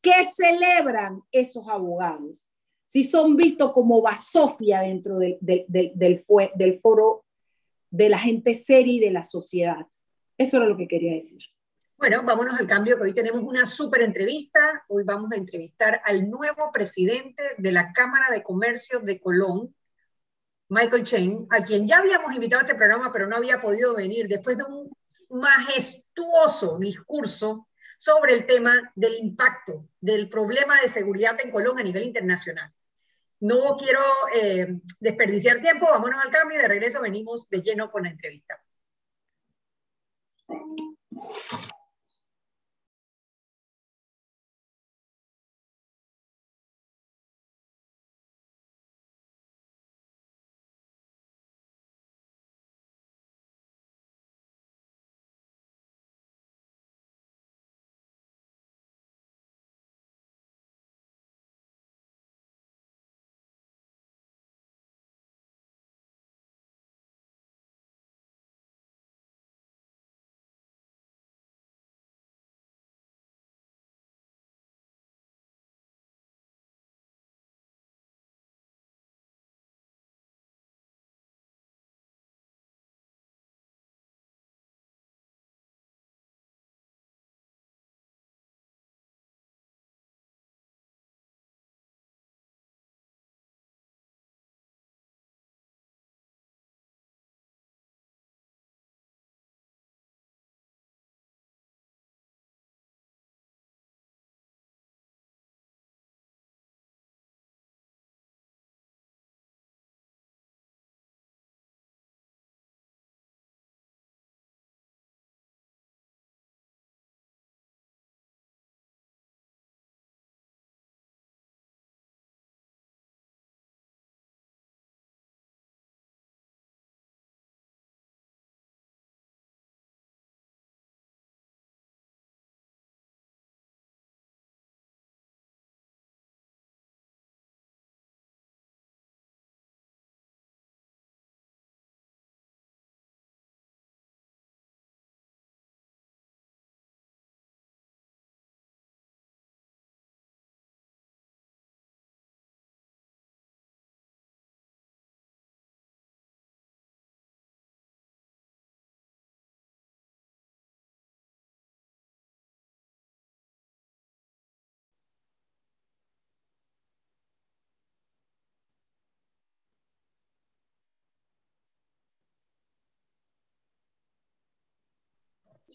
¿Qué 0.00 0.24
celebran 0.24 1.22
esos 1.30 1.68
abogados? 1.68 2.49
Si 2.90 3.04
son 3.04 3.36
vistos 3.36 3.72
como 3.72 4.02
basofia 4.02 4.80
dentro 4.80 5.16
del, 5.18 5.38
del, 5.40 5.92
del, 5.94 6.78
foro 6.80 7.24
de 7.88 8.08
la 8.08 8.18
gente 8.18 8.52
seria 8.52 8.94
y 8.94 8.98
de 8.98 9.12
la 9.12 9.22
sociedad. 9.22 9.86
Eso 10.36 10.56
era 10.56 10.66
lo 10.66 10.76
que 10.76 10.88
quería 10.88 11.14
decir. 11.14 11.38
Bueno, 11.96 12.24
vámonos 12.24 12.58
al 12.58 12.66
cambio, 12.66 12.96
que 12.96 13.04
hoy 13.04 13.14
tenemos 13.14 13.42
una 13.42 13.64
súper 13.64 14.02
entrevista. 14.02 14.84
Hoy 14.88 15.04
vamos 15.04 15.30
a 15.30 15.36
entrevistar 15.36 16.02
al 16.04 16.28
nuevo 16.28 16.72
presidente 16.72 17.44
de 17.58 17.70
la 17.70 17.92
Cámara 17.92 18.28
de 18.32 18.42
Comercio 18.42 18.98
de 18.98 19.20
Colón, 19.20 19.72
Michael 20.68 21.04
Chain, 21.04 21.46
a 21.48 21.62
quien 21.62 21.86
ya 21.86 21.98
habíamos 21.98 22.34
invitado 22.34 22.58
a 22.58 22.64
este 22.64 22.74
programa, 22.74 23.12
pero 23.12 23.28
no 23.28 23.36
había 23.36 23.62
podido 23.62 23.94
venir 23.94 24.26
después 24.26 24.56
de 24.56 24.64
un 24.64 24.90
majestuoso 25.30 26.76
discurso 26.80 27.68
sobre 27.96 28.34
el 28.34 28.46
tema 28.46 28.92
del 28.96 29.14
impacto 29.14 29.86
del 30.00 30.28
problema 30.28 30.80
de 30.80 30.88
seguridad 30.88 31.38
en 31.40 31.52
Colón 31.52 31.78
a 31.78 31.84
nivel 31.84 32.02
internacional. 32.02 32.72
No 33.40 33.76
quiero 33.76 34.00
eh, 34.34 34.78
desperdiciar 34.98 35.60
tiempo, 35.60 35.86
vámonos 35.86 36.22
al 36.22 36.30
cambio 36.30 36.58
y 36.58 36.62
de 36.62 36.68
regreso 36.68 37.00
venimos 37.00 37.48
de 37.48 37.62
lleno 37.62 37.90
con 37.90 38.02
la 38.02 38.10
entrevista. 38.10 38.62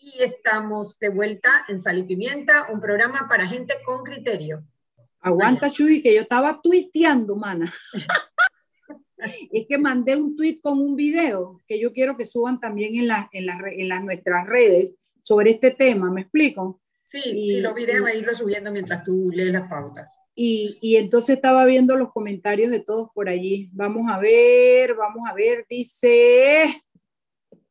Y 0.02 0.22
estamos 0.24 1.00
de 1.00 1.10
vuelta 1.10 1.50
en 1.68 1.80
Sal 1.80 2.00
y 2.00 2.04
Pimienta, 2.04 2.68
un 2.72 2.80
programa 2.80 3.28
para 3.30 3.48
gente 3.48 3.76
con 3.86 4.04
criterio. 4.04 4.64
Aguanta, 5.22 5.72
Chuy, 5.72 6.02
que 6.02 6.14
yo 6.14 6.22
estaba 6.22 6.60
tuiteando, 6.62 7.36
mana. 7.36 7.74
es 9.52 9.66
que 9.68 9.78
mandé 9.78 10.16
un 10.16 10.36
tweet 10.36 10.60
con 10.62 10.80
un 10.80 10.96
video 10.96 11.62
que 11.68 11.80
yo 11.80 11.94
quiero 11.94 12.16
que 12.16 12.26
suban 12.26 12.60
también 12.60 12.96
en, 12.96 13.08
la, 13.08 13.30
en, 13.32 13.50
en 13.50 13.90
las 13.90 14.04
nuestras 14.04 14.46
redes 14.46 14.94
sobre 15.22 15.52
este 15.52 15.72
tema, 15.72 16.12
¿me 16.12 16.22
explico? 16.22 16.82
Sí, 17.06 17.20
sí, 17.20 17.62
los 17.62 17.74
videos 17.74 18.06
a 18.06 18.14
irlo 18.14 18.36
subiendo 18.36 18.72
mientras 18.72 19.04
tú 19.04 19.32
lees 19.32 19.52
las 19.52 19.70
pautas. 19.70 20.20
Y, 20.36 20.78
y, 20.82 20.98
entonces 20.98 21.36
estaba 21.36 21.66
viendo 21.66 21.96
los 21.96 22.12
comentarios 22.12 22.72
de 22.72 22.80
todos 22.80 23.10
por 23.14 23.30
allí. 23.30 23.70
Vamos 23.74 24.12
a 24.12 24.20
ver, 24.20 24.96
vamos 24.96 25.22
a 25.30 25.34
ver, 25.34 25.66
dice, 25.70 26.84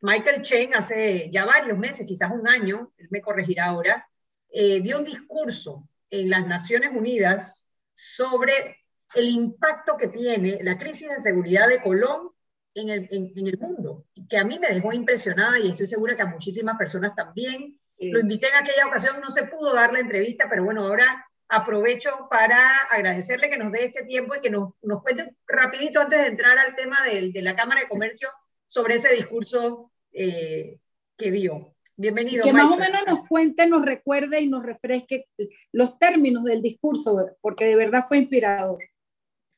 Michael 0.01 0.41
Chen 0.41 0.73
hace 0.73 1.29
ya 1.32 1.45
varios 1.45 1.77
meses, 1.77 2.05
quizás 2.05 2.32
un 2.32 2.47
año, 2.49 2.91
él 2.97 3.08
me 3.12 3.21
corregirá 3.21 3.67
ahora, 3.67 4.10
eh, 4.49 4.82
dio 4.82 4.97
un 4.97 5.05
discurso 5.05 5.88
en 6.10 6.29
las 6.29 6.45
Naciones 6.47 6.91
Unidas 6.93 7.67
sobre 7.95 8.79
el 9.15 9.29
impacto 9.29 9.95
que 9.97 10.08
tiene 10.08 10.60
la 10.63 10.77
crisis 10.77 11.10
de 11.10 11.21
seguridad 11.21 11.67
de 11.67 11.82
Colón 11.82 12.32
en 12.75 12.89
el, 12.89 13.08
en, 13.12 13.47
el 13.47 13.58
mundo, 13.58 14.05
que 14.29 14.38
a 14.38 14.43
mí 14.43 14.60
me 14.60 14.69
dejó 14.69 14.93
impresionada 14.93 15.60
y 15.60 15.69
estoy 15.69 15.88
segura 15.88 16.15
que 16.15 16.21
a 16.21 16.27
muchísimas 16.27 16.77
personas 16.77 17.15
también. 17.15 17.79
Lo 17.99 18.19
invité 18.19 18.47
en 18.47 18.55
aquella 18.55 18.88
ocasión, 18.88 19.19
no 19.21 19.29
se 19.29 19.43
pudo 19.45 19.73
dar 19.73 19.91
la 19.91 19.99
entrevista, 19.99 20.47
pero 20.49 20.63
bueno, 20.63 20.85
ahora 20.85 21.25
aprovecho 21.49 22.27
para 22.29 22.83
agradecerle 22.91 23.49
que 23.49 23.57
nos 23.57 23.71
dé 23.71 23.85
este 23.85 24.03
tiempo 24.03 24.35
y 24.35 24.39
que 24.39 24.49
nos, 24.49 24.73
nos 24.81 25.01
cuente 25.01 25.35
rapidito 25.47 25.99
antes 25.99 26.21
de 26.21 26.27
entrar 26.27 26.57
al 26.57 26.75
tema 26.75 26.97
de, 27.05 27.31
de 27.31 27.41
la 27.41 27.55
Cámara 27.55 27.81
de 27.81 27.89
Comercio 27.89 28.29
sobre 28.67 28.95
ese 28.95 29.09
discurso 29.09 29.91
eh, 30.13 30.79
que 31.17 31.31
dio. 31.31 31.75
Bienvenido. 31.97 32.45
que 32.45 32.53
más 32.53 32.71
o 32.71 32.77
menos 32.77 33.01
nos 33.05 33.27
cuente, 33.27 33.67
nos 33.67 33.85
recuerde 33.85 34.39
y 34.39 34.47
nos 34.47 34.63
refresque 34.63 35.25
los 35.73 35.99
términos 35.99 36.45
del 36.45 36.62
discurso, 36.62 37.31
porque 37.41 37.65
de 37.65 37.75
verdad 37.75 38.05
fue 38.07 38.19
inspirador. 38.19 38.79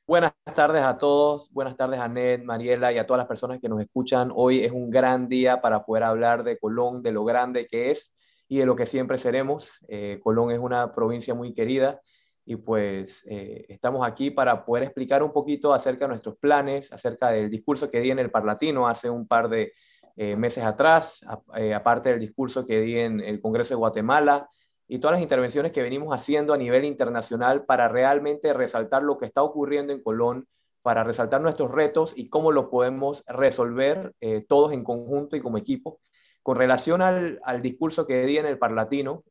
Buenas 0.08 0.34
tardes 0.56 0.82
a 0.82 0.98
todos, 0.98 1.52
buenas 1.52 1.78
tardes 1.78 2.00
a 2.00 2.08
Ned, 2.08 2.42
Mariela 2.42 2.92
y 2.92 2.98
a 2.98 3.06
todas 3.06 3.20
las 3.20 3.28
personas 3.28 3.60
que 3.62 3.70
nos 3.70 3.80
escuchan. 3.80 4.32
Hoy 4.34 4.64
es 4.64 4.72
un 4.72 4.90
gran 4.90 5.30
día 5.30 5.62
para 5.62 5.86
poder 5.86 6.04
hablar 6.04 6.44
de 6.44 6.58
Colón, 6.58 7.04
de 7.04 7.12
lo 7.12 7.24
grande 7.24 7.68
que 7.68 7.92
es 7.92 8.12
y 8.52 8.58
de 8.58 8.66
lo 8.66 8.76
que 8.76 8.86
siempre 8.86 9.18
seremos. 9.18 9.70
Eh, 9.88 10.20
Colón 10.22 10.52
es 10.52 10.60
una 10.60 10.94
provincia 10.94 11.34
muy 11.34 11.54
querida 11.54 12.02
y 12.46 12.58
pues 12.58 13.24
eh, 13.26 13.66
estamos 13.70 14.06
aquí 14.06 14.30
para 14.30 14.66
poder 14.66 14.84
explicar 14.84 15.24
un 15.24 15.32
poquito 15.32 15.74
acerca 15.74 16.04
de 16.04 16.10
nuestros 16.10 16.36
planes, 16.36 16.92
acerca 16.92 17.30
del 17.30 17.50
discurso 17.50 17.90
que 17.90 18.02
di 18.02 18.12
en 18.12 18.20
el 18.20 18.30
Parlatino 18.30 18.90
hace 18.90 19.10
un 19.10 19.26
par 19.26 19.48
de 19.48 19.72
eh, 20.18 20.36
meses 20.36 20.66
atrás, 20.66 21.26
aparte 21.74 22.10
del 22.10 22.20
discurso 22.20 22.66
que 22.66 22.82
di 22.82 23.00
en 23.00 23.22
el 23.22 23.40
Congreso 23.40 23.70
de 23.70 23.78
Guatemala 23.78 24.50
y 24.86 25.00
todas 25.00 25.14
las 25.14 25.24
intervenciones 25.24 25.72
que 25.72 25.82
venimos 25.82 26.14
haciendo 26.14 26.54
a 26.54 26.58
nivel 26.58 26.84
internacional 26.84 27.64
para 27.64 27.88
realmente 27.88 28.52
resaltar 28.52 29.02
lo 29.02 29.18
que 29.18 29.28
está 29.28 29.44
ocurriendo 29.44 29.94
en 29.94 30.04
Colón, 30.04 30.46
para 30.82 31.06
resaltar 31.06 31.40
nuestros 31.40 31.72
retos 31.72 32.12
y 32.18 32.28
cómo 32.28 32.52
lo 32.52 32.70
podemos 32.70 33.24
resolver 33.28 34.14
todos 34.50 34.74
en 34.74 34.84
conjunto 34.84 35.38
y 35.38 35.40
como 35.40 35.58
equipo. 35.58 36.02
Con 36.44 36.58
relación 36.58 37.02
al, 37.02 37.62
discurso 37.62 38.08
que 38.08 38.26
di 38.26 38.38
en 38.38 38.46
el 38.46 38.58
Parlatino, 38.58 39.24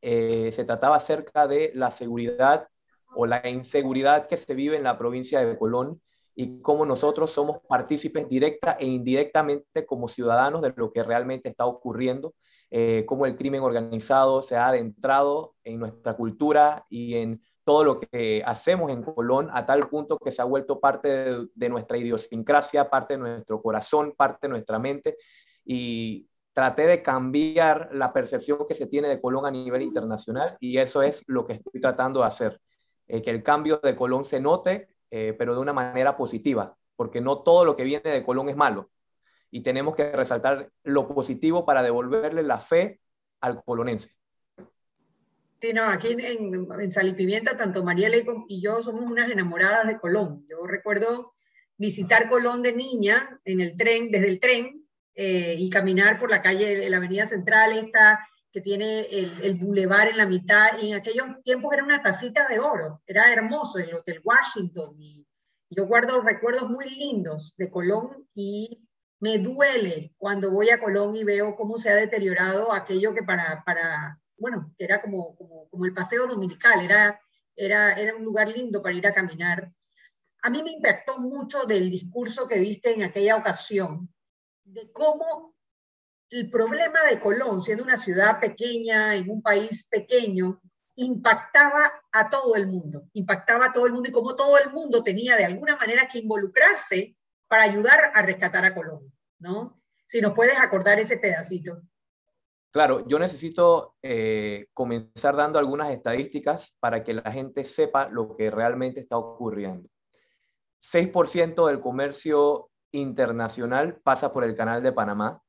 se 0.00 0.64
trataba 0.64 0.96
acerca 0.96 1.48
de 1.48 1.72
la 1.74 1.90
seguridad 1.90 2.68
o 3.14 3.26
la 3.26 3.48
inseguridad 3.48 4.28
que 4.28 4.36
se 4.36 4.54
vive 4.54 4.76
en 4.76 4.84
la 4.84 4.98
provincia 4.98 5.44
de 5.44 5.58
Colón 5.58 6.00
y 6.40 6.60
cómo 6.62 6.86
nosotros 6.86 7.32
somos 7.32 7.58
partícipes 7.68 8.28
directa 8.28 8.76
e 8.78 8.86
indirectamente 8.86 9.84
como 9.84 10.08
ciudadanos 10.08 10.62
de 10.62 10.72
lo 10.76 10.92
que 10.92 11.02
realmente 11.02 11.48
está 11.48 11.66
ocurriendo, 11.66 12.34
eh, 12.70 13.04
cómo 13.08 13.26
el 13.26 13.36
crimen 13.36 13.62
organizado 13.62 14.42
se 14.44 14.54
ha 14.54 14.68
adentrado 14.68 15.56
en 15.64 15.80
nuestra 15.80 16.14
cultura 16.14 16.86
y 16.88 17.16
en 17.16 17.42
todo 17.64 17.82
lo 17.82 17.98
que 17.98 18.40
hacemos 18.46 18.92
en 18.92 19.02
Colón 19.02 19.48
a 19.52 19.66
tal 19.66 19.88
punto 19.88 20.16
que 20.16 20.30
se 20.30 20.40
ha 20.40 20.44
vuelto 20.44 20.78
parte 20.78 21.48
de 21.52 21.68
nuestra 21.68 21.98
idiosincrasia, 21.98 22.88
parte 22.88 23.14
de 23.14 23.18
nuestro 23.18 23.60
corazón, 23.60 24.14
parte 24.16 24.46
de 24.46 24.50
nuestra 24.52 24.78
mente 24.78 25.16
y 25.70 26.26
traté 26.54 26.86
de 26.86 27.02
cambiar 27.02 27.90
la 27.92 28.12
percepción 28.12 28.66
que 28.66 28.74
se 28.74 28.86
tiene 28.86 29.08
de 29.08 29.20
Colón 29.20 29.44
a 29.44 29.50
nivel 29.50 29.82
internacional 29.82 30.56
y 30.60 30.78
eso 30.78 31.02
es 31.02 31.22
lo 31.26 31.46
que 31.46 31.52
estoy 31.52 31.78
tratando 31.80 32.20
de 32.20 32.26
hacer, 32.26 32.60
eh, 33.06 33.20
que 33.20 33.30
el 33.30 33.42
cambio 33.42 33.78
de 33.82 33.94
Colón 33.94 34.24
se 34.24 34.40
note 34.40 34.88
eh, 35.10 35.34
pero 35.38 35.54
de 35.54 35.60
una 35.60 35.72
manera 35.72 36.16
positiva, 36.16 36.76
porque 36.96 37.20
no 37.20 37.42
todo 37.42 37.64
lo 37.64 37.76
que 37.76 37.84
viene 37.84 38.10
de 38.10 38.24
Colón 38.24 38.48
es 38.48 38.56
malo. 38.56 38.90
Y 39.50 39.62
tenemos 39.62 39.94
que 39.94 40.12
resaltar 40.12 40.70
lo 40.84 41.08
positivo 41.08 41.64
para 41.64 41.82
devolverle 41.82 42.42
la 42.42 42.60
fe 42.60 43.00
al 43.40 43.62
colonense. 43.64 44.10
Sí, 45.60 45.72
no, 45.72 45.84
aquí 45.84 46.08
en, 46.08 46.68
en 46.70 46.92
Salipimienta, 46.92 47.56
tanto 47.56 47.82
Mariela 47.82 48.16
y 48.48 48.62
yo 48.62 48.82
somos 48.82 49.10
unas 49.10 49.30
enamoradas 49.30 49.86
de 49.86 49.98
Colón. 49.98 50.46
Yo 50.48 50.66
recuerdo 50.66 51.34
visitar 51.78 52.28
Colón 52.28 52.62
de 52.62 52.74
niña 52.74 53.40
en 53.44 53.60
el 53.60 53.76
tren, 53.76 54.10
desde 54.10 54.28
el 54.28 54.40
tren, 54.40 54.77
eh, 55.20 55.56
y 55.58 55.68
caminar 55.68 56.16
por 56.16 56.30
la 56.30 56.40
calle, 56.40 56.88
la 56.88 56.98
avenida 56.98 57.26
central, 57.26 57.76
esta 57.76 58.24
que 58.52 58.60
tiene 58.60 59.00
el, 59.00 59.42
el 59.42 59.56
bulevar 59.56 60.06
en 60.06 60.16
la 60.16 60.26
mitad, 60.26 60.78
y 60.80 60.92
en 60.92 60.96
aquellos 60.96 61.42
tiempos 61.42 61.74
era 61.74 61.82
una 61.82 62.00
tacita 62.00 62.46
de 62.46 62.60
oro, 62.60 63.02
era 63.04 63.32
hermoso, 63.32 63.80
el 63.80 63.92
Hotel 63.92 64.20
Washington, 64.22 64.94
y 65.00 65.26
yo 65.70 65.86
guardo 65.88 66.20
recuerdos 66.20 66.70
muy 66.70 66.88
lindos 66.88 67.56
de 67.56 67.68
Colón 67.68 68.28
y 68.32 68.86
me 69.18 69.38
duele 69.38 70.14
cuando 70.18 70.52
voy 70.52 70.70
a 70.70 70.78
Colón 70.78 71.16
y 71.16 71.24
veo 71.24 71.56
cómo 71.56 71.78
se 71.78 71.90
ha 71.90 71.96
deteriorado 71.96 72.72
aquello 72.72 73.12
que 73.12 73.24
para, 73.24 73.64
para 73.64 74.20
bueno, 74.36 74.72
era 74.78 75.02
como, 75.02 75.34
como, 75.34 75.68
como 75.68 75.84
el 75.84 75.94
paseo 75.94 76.28
dominical, 76.28 76.80
era, 76.80 77.20
era, 77.56 77.94
era 77.94 78.14
un 78.14 78.24
lugar 78.24 78.46
lindo 78.46 78.80
para 78.80 78.94
ir 78.94 79.06
a 79.08 79.14
caminar. 79.14 79.68
A 80.42 80.48
mí 80.48 80.62
me 80.62 80.70
impactó 80.70 81.18
mucho 81.18 81.64
del 81.64 81.90
discurso 81.90 82.46
que 82.46 82.60
diste 82.60 82.92
en 82.92 83.02
aquella 83.02 83.34
ocasión, 83.34 84.08
de 84.72 84.92
cómo 84.92 85.54
el 86.30 86.50
problema 86.50 87.02
de 87.08 87.20
Colón, 87.20 87.62
siendo 87.62 87.84
una 87.84 87.96
ciudad 87.96 88.38
pequeña, 88.38 89.14
en 89.16 89.30
un 89.30 89.40
país 89.40 89.86
pequeño, 89.88 90.60
impactaba 90.96 91.90
a 92.12 92.28
todo 92.28 92.54
el 92.56 92.66
mundo, 92.66 93.08
impactaba 93.14 93.66
a 93.66 93.72
todo 93.72 93.86
el 93.86 93.92
mundo 93.92 94.08
y 94.08 94.12
como 94.12 94.34
todo 94.34 94.58
el 94.58 94.70
mundo 94.72 95.02
tenía 95.02 95.36
de 95.36 95.44
alguna 95.44 95.76
manera 95.76 96.08
que 96.08 96.18
involucrarse 96.18 97.16
para 97.46 97.62
ayudar 97.62 98.12
a 98.14 98.22
rescatar 98.22 98.64
a 98.64 98.74
Colón, 98.74 99.12
¿no? 99.38 99.80
Si 100.04 100.20
nos 100.20 100.34
puedes 100.34 100.58
acordar 100.58 100.98
ese 100.98 101.18
pedacito. 101.18 101.80
Claro, 102.70 103.06
yo 103.06 103.18
necesito 103.18 103.96
eh, 104.02 104.66
comenzar 104.74 105.34
dando 105.36 105.58
algunas 105.58 105.90
estadísticas 105.90 106.74
para 106.80 107.02
que 107.02 107.14
la 107.14 107.32
gente 107.32 107.64
sepa 107.64 108.08
lo 108.08 108.36
que 108.36 108.50
realmente 108.50 109.00
está 109.00 109.16
ocurriendo. 109.16 109.88
6% 110.82 111.66
del 111.66 111.80
comercio 111.80 112.70
internacional 112.92 114.00
pasa 114.02 114.32
por 114.32 114.44
el 114.44 114.54
canal 114.54 114.82
de 114.82 114.92
Panamá, 114.92 115.42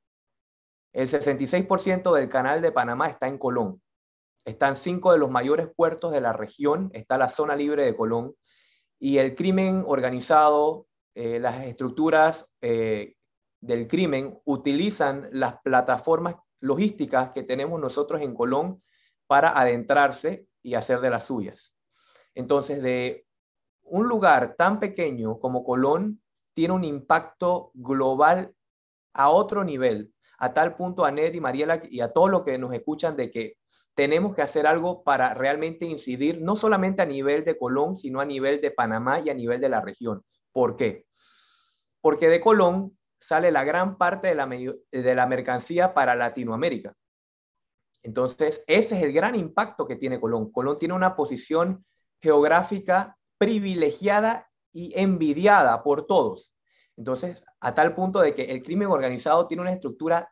el 0.94 1.10
66% 1.10 2.14
del 2.14 2.30
canal 2.30 2.62
de 2.62 2.72
Panamá 2.72 3.08
está 3.08 3.28
en 3.28 3.38
Colón. 3.38 3.82
Están 4.46 4.76
cinco 4.76 5.12
de 5.12 5.20
los 5.20 5.30
mayores 5.30 5.70
puertos 5.76 6.12
de 6.12 6.22
la 6.22 6.34
región, 6.34 6.90
está 6.94 7.18
la 7.18 7.30
zona 7.30 7.56
libre 7.56 7.86
de 7.86 7.96
Colón. 7.96 8.36
Y 9.00 9.18
el 9.18 9.36
crimen 9.36 9.84
organizado, 9.86 10.88
eh, 11.14 11.40
las 11.40 11.64
estructuras 11.66 12.50
eh, 12.62 13.16
del 13.62 13.88
crimen 13.88 14.40
utilizan 14.46 15.30
las 15.32 15.62
plataformas 15.62 16.36
logísticas 16.60 17.32
que 17.32 17.44
tenemos 17.44 17.80
nosotros 17.80 18.22
en 18.22 18.34
Colón 18.34 18.82
para 19.28 19.60
adentrarse 19.60 20.48
y 20.64 20.74
hacer 20.74 21.02
de 21.02 21.10
las 21.12 21.26
suyas. 21.26 21.74
Entonces, 22.34 22.82
de 22.82 23.28
un 23.84 24.08
lugar 24.08 24.56
tan 24.56 24.80
pequeño 24.80 25.40
como 25.40 25.64
Colón, 25.64 26.22
tiene 26.54 26.74
un 26.74 26.84
impacto 26.84 27.72
global 27.74 28.54
a 29.14 29.30
otro 29.30 29.64
nivel 29.64 30.14
a 30.40 30.54
tal 30.54 30.76
punto 30.76 31.06
a 31.06 31.12
Ned 31.12 31.34
y 31.34 31.42
Mariela 31.42 31.82
y 31.90 32.00
a 32.00 32.12
todos 32.12 32.30
los 32.30 32.44
que 32.44 32.58
nos 32.58 32.74
escuchan 32.74 33.16
de 33.16 33.30
que 33.30 33.58
tenemos 33.94 34.34
que 34.34 34.42
hacer 34.42 34.66
algo 34.66 35.04
para 35.04 35.34
realmente 35.34 35.86
incidir, 35.86 36.42
no 36.42 36.56
solamente 36.56 37.02
a 37.02 37.06
nivel 37.06 37.44
de 37.44 37.58
Colón, 37.58 37.98
sino 37.98 38.22
a 38.22 38.26
nivel 38.26 38.62
de 38.62 38.72
Panamá 38.72 39.20
y 39.20 39.30
a 39.30 39.34
nivel 39.34 39.60
de 39.60 39.68
la 39.68 39.82
región. 39.82 40.24
¿Por 40.54 40.78
qué? 40.78 41.06
Porque 42.00 42.30
de 42.30 42.40
Colón 42.40 42.98
sale 43.20 43.52
la 43.52 43.66
gran 43.66 43.98
parte 43.98 44.30
de 44.30 44.36
la, 44.36 44.48
de 44.48 45.16
la 45.16 45.28
mercancía 45.28 45.94
para 45.94 46.16
Latinoamérica. 46.16 46.94
Entonces, 48.02 48.64
ese 48.68 48.96
es 48.96 49.04
el 49.04 49.12
gran 49.12 49.36
impacto 49.36 49.86
que 49.86 49.98
tiene 49.98 50.22
Colón. 50.22 50.50
Colón 50.54 50.80
tiene 50.80 50.94
una 50.94 51.18
posición 51.18 51.86
geográfica 52.22 53.18
privilegiada 53.38 54.49
y 54.72 54.92
envidiada 55.00 55.82
por 55.84 56.06
todos. 56.06 56.54
Entonces, 56.98 57.44
a 57.60 57.74
tal 57.74 57.96
punto 57.96 58.20
de 58.20 58.36
que 58.36 58.44
el 58.44 58.62
crimen 58.62 58.90
organizado 58.90 59.48
tiene 59.48 59.62
una 59.62 59.74
estructura 59.74 60.32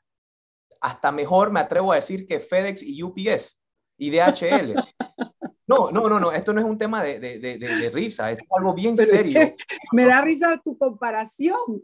hasta 0.82 1.12
mejor, 1.12 1.52
me 1.52 1.60
atrevo 1.60 1.92
a 1.92 1.96
decir, 1.96 2.28
que 2.28 2.40
FedEx 2.40 2.84
y 2.84 3.02
UPS 3.04 3.60
y 3.98 4.12
DHL. 4.12 4.76
No, 5.70 5.92
no, 5.92 6.08
no, 6.08 6.18
no, 6.18 6.32
esto 6.32 6.54
no 6.54 6.62
es 6.62 6.66
un 6.66 6.78
tema 6.78 7.04
de, 7.04 7.20
de, 7.20 7.40
de, 7.40 7.90
risa, 7.90 8.32
es 8.32 8.40
algo 8.58 8.74
bien 8.74 8.96
serio. 8.96 9.54
me 9.92 10.06
da 10.06 10.22
risa 10.22 10.62
tu 10.64 10.78
comparación. 10.78 11.84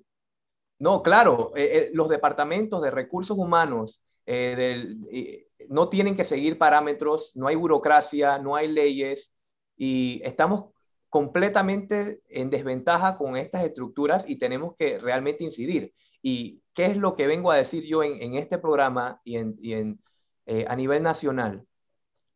No, 0.79 1.03
claro, 1.03 1.51
eh, 1.53 1.69
eh, 1.73 1.89
los 1.93 2.07
departamentos 2.07 2.81
de 2.81 2.91
recursos 2.91 3.37
humanos 3.37 4.01
eh, 4.25 5.47
no 5.67 5.89
tienen 5.89 6.15
que 6.15 6.23
seguir 6.23 6.57
parámetros, 6.57 7.35
no 7.35 7.47
hay 7.47 7.57
burocracia, 7.57 8.37
no 8.37 8.55
hay 8.55 8.69
leyes 8.69 9.33
y 9.75 10.21
estamos 10.23 10.72
completamente 11.13 12.21
en 12.28 12.49
desventaja 12.49 13.19
con 13.19 13.38
estas 13.38 13.63
estructuras 13.63 14.26
y 14.28 14.39
tenemos 14.39 14.76
que 14.76 14.97
realmente 14.97 15.43
incidir. 15.43 15.93
¿Y 16.23 16.63
qué 16.73 16.88
es 16.88 16.97
lo 16.97 17.13
que 17.13 17.28
vengo 17.28 17.52
a 17.52 17.56
decir 17.56 17.84
yo 17.84 18.02
en, 18.02 18.34
este 18.34 18.58
programa 18.58 19.21
y, 19.23 19.36
en, 19.36 19.99
eh, 20.47 20.65
a 20.67 20.76
nivel 20.76 21.04
nacional? 21.04 21.67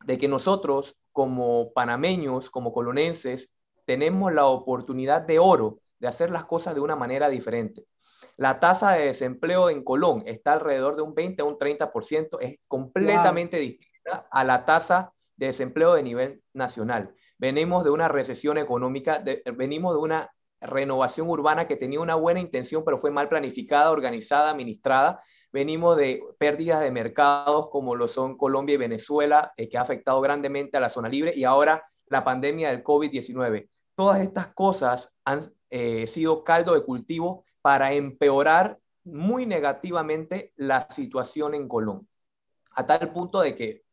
De 0.06 0.20
que 0.20 0.28
nosotros 0.28 0.96
como 1.12 1.74
panameños, 1.74 2.52
como 2.52 2.72
colonenses, 2.72 3.50
tenemos 3.86 4.32
la 4.32 4.46
oportunidad 4.46 5.24
de 5.24 5.40
oro 5.40 5.80
de 5.98 6.10
hacer 6.10 6.30
las 6.30 6.46
cosas 6.46 6.76
de 6.76 6.82
una 6.82 6.96
manera 6.96 7.30
diferente. 7.30 7.88
La 8.36 8.60
tasa 8.60 8.92
de 8.92 9.08
desempleo 9.08 9.72
en 9.72 9.84
Colón 9.84 10.22
está 10.28 10.54
alrededor 10.54 10.98
de 10.98 11.02
un 11.02 11.16
20 11.16 11.42
a 11.42 11.46
un 11.46 11.58
30%, 11.58 12.38
es 12.42 12.60
completamente 12.68 13.58
distinta 13.58 14.28
a 14.30 14.44
la 14.44 14.66
tasa 14.66 15.14
de 15.36 15.48
desempleo 15.48 15.96
de 15.96 16.04
nivel 16.04 16.44
nacional. 16.54 17.16
Venimos 17.38 17.84
de 17.84 17.92
una 17.92 18.08
recesión 18.08 18.58
económica, 18.58 19.24
venimos 19.56 19.94
de 19.94 20.00
una 20.00 20.32
renovación 20.60 21.30
urbana 21.30 21.68
que 21.68 21.76
tenía 21.76 22.00
una 22.00 22.16
buena 22.16 22.40
intención, 22.40 22.84
pero 22.84 22.98
fue 22.98 23.12
mal 23.12 23.30
planificada, 23.30 23.92
organizada, 23.92 24.50
administrada. 24.50 25.22
Venimos 25.52 25.98
de 25.98 26.22
pérdidas 26.40 26.82
de 26.82 26.92
mercados 26.92 27.70
como 27.70 27.96
lo 27.96 28.08
son 28.08 28.38
Colombia 28.38 28.74
y 28.74 28.78
Venezuela, 28.78 29.54
eh, 29.58 29.70
que 29.70 29.78
ha 29.78 29.82
afectado 29.82 30.20
grandemente 30.22 30.78
a 30.78 30.80
la 30.80 30.90
zona 30.90 31.10
libre, 31.10 31.32
y 31.36 31.44
ahora 31.44 31.86
la 32.08 32.24
pandemia 32.24 32.70
del 32.70 32.84
COVID-19. 32.84 33.70
Todas 33.96 34.22
estas 34.22 34.54
cosas 34.54 35.12
han 35.26 35.42
eh, 35.70 36.08
sido 36.08 36.44
caldo 36.44 36.74
de 36.74 36.84
cultivo 36.84 37.46
para 37.62 37.94
empeorar 37.94 38.80
muy 39.04 39.46
negativamente 39.46 40.54
la 40.56 40.82
situación 40.82 41.54
en 41.54 41.68
Colón, 41.68 42.08
a 42.72 42.86
tal 42.86 43.12
punto 43.12 43.42
de 43.42 43.56
que, 43.56 43.84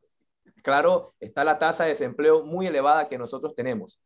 claro, 0.65 1.15
está 1.21 1.45
la 1.45 1.59
tasa 1.59 1.85
de 1.85 1.91
desempleo 1.91 2.43
muy 2.43 2.67
elevada 2.67 3.07
que 3.07 3.19
nosotros 3.19 3.55
tenemos. 3.55 4.01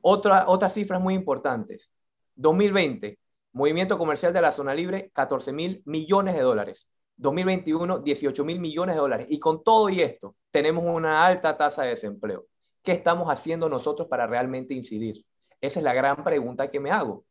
Otra, 0.00 0.48
otras 0.48 0.72
cifras 0.72 1.00
muy 1.00 1.14
importantes. 1.14 1.90
2020, 2.36 3.18
movimiento 3.52 3.98
comercial 3.98 4.32
de 4.32 4.40
la 4.40 4.52
zona 4.52 4.72
libre, 4.72 5.10
14 5.12 5.52
mil 5.52 5.82
millones 5.84 6.36
de 6.36 6.42
dólares. 6.42 6.88
2021, 7.16 7.98
18 8.00 8.44
mil 8.44 8.60
millones 8.60 8.94
de 8.94 9.00
dólares. 9.00 9.26
Y 9.28 9.40
con 9.40 9.64
todo 9.64 9.88
y 9.88 10.00
esto, 10.00 10.36
tenemos 10.52 10.84
una 10.84 11.26
alta 11.26 11.56
tasa 11.56 11.82
de 11.82 11.90
desempleo. 11.90 12.46
¿Qué 12.82 12.92
estamos 12.92 13.28
haciendo 13.28 13.68
nosotros 13.68 14.06
para 14.06 14.28
realmente 14.28 14.74
incidir? 14.74 15.24
Esa 15.60 15.80
es 15.80 15.84
la 15.84 15.94
gran 15.94 16.22
pregunta 16.22 16.70
que 16.70 16.78
me 16.78 16.92
hago. 16.92 17.24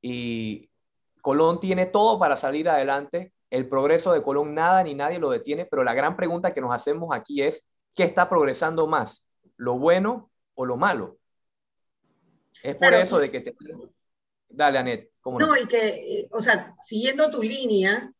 Y 0.00 0.70
Colón 1.22 1.58
tiene 1.58 1.86
todo 1.86 2.20
para 2.20 2.36
salir 2.36 2.68
adelante. 2.68 3.32
El 3.50 3.68
progreso 3.68 4.12
de 4.12 4.22
Colón 4.22 4.54
nada 4.54 4.84
ni 4.84 4.94
nadie 4.94 5.18
lo 5.18 5.30
detiene, 5.30 5.66
pero 5.66 5.82
la 5.82 5.94
gran 5.94 6.16
pregunta 6.16 6.54
que 6.54 6.60
nos 6.60 6.72
hacemos 6.72 7.08
aquí 7.12 7.42
es, 7.42 7.66
¿qué 7.94 8.04
está 8.04 8.28
progresando 8.28 8.86
más? 8.86 9.24
¿Lo 9.56 9.78
bueno 9.78 10.30
o 10.54 10.64
lo 10.64 10.76
malo? 10.76 11.18
Es 12.62 12.76
por 12.76 12.94
eso 12.94 13.18
de 13.18 13.30
que 13.30 13.40
te... 13.40 13.56
Dale, 14.48 14.78
Anet. 14.78 15.10
no, 15.24 15.56
y 15.56 15.66
que, 15.66 15.88
eh, 15.88 16.28
o 16.32 16.42
sea, 16.42 16.74
siguiendo 16.82 17.30
tu 17.30 17.42
línea, 17.42 18.12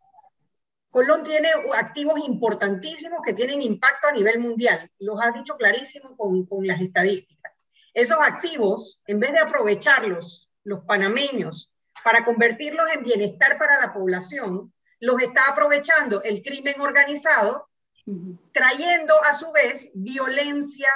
Colón 0.90 1.24
tiene 1.24 1.48
activos 1.74 2.20
importantísimos 2.20 3.20
que 3.24 3.32
tienen 3.32 3.62
impacto 3.62 4.08
a 4.08 4.12
nivel 4.12 4.38
mundial. 4.38 4.90
Los 4.98 5.20
has 5.20 5.34
dicho 5.34 5.56
clarísimo 5.56 6.16
con, 6.16 6.46
con 6.46 6.66
las 6.66 6.80
estadísticas. 6.80 7.52
Esos 7.94 8.18
activos, 8.20 9.00
en 9.06 9.18
vez 9.18 9.32
de 9.32 9.40
aprovecharlos, 9.40 10.50
los 10.64 10.84
panameños, 10.84 11.72
para 12.04 12.24
convertirlos 12.24 12.90
en 12.92 13.02
bienestar 13.02 13.58
para 13.58 13.80
la 13.80 13.92
población, 13.92 14.72
los 15.00 15.20
está 15.22 15.48
aprovechando 15.48 16.22
el 16.22 16.42
crimen 16.42 16.80
organizado, 16.80 17.68
trayendo 18.52 19.14
a 19.24 19.34
su 19.34 19.50
vez 19.52 19.90
violencia 19.94 20.88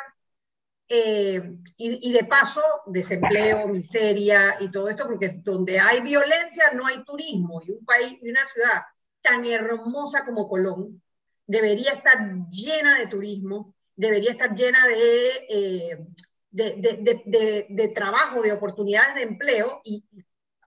eh, 0.89 1.57
y, 1.77 2.13
de 2.13 2.25
paso 2.25 2.63
desempleo, 2.87 3.69
miseria 3.69 4.57
y 4.61 4.71
todo 4.71 4.89
esto, 4.89 5.07
porque 5.07 5.41
donde 5.43 5.81
hay 5.81 6.01
violencia 6.03 6.71
no 6.75 6.87
hay 6.87 7.03
turismo 7.05 7.63
y 7.63 7.71
un 7.71 7.85
país 7.85 8.19
y 8.21 8.31
una 8.31 8.45
ciudad 8.47 8.83
tan 9.23 9.45
hermosa 9.47 10.25
como 10.25 10.49
Colón 10.49 11.03
debería 11.47 11.93
estar 11.93 12.19
llena 12.51 12.99
de 12.99 13.07
turismo, 13.07 13.75
debería 13.97 14.33
estar 14.33 14.55
llena 14.55 14.87
de, 14.87 15.29
eh, 15.49 16.07
de, 16.51 17.67
de, 17.69 17.89
trabajo, 17.89 18.43
de 18.43 18.53
oportunidades 18.53 19.15
de 19.15 19.23
empleo 19.23 19.81
y 19.85 20.05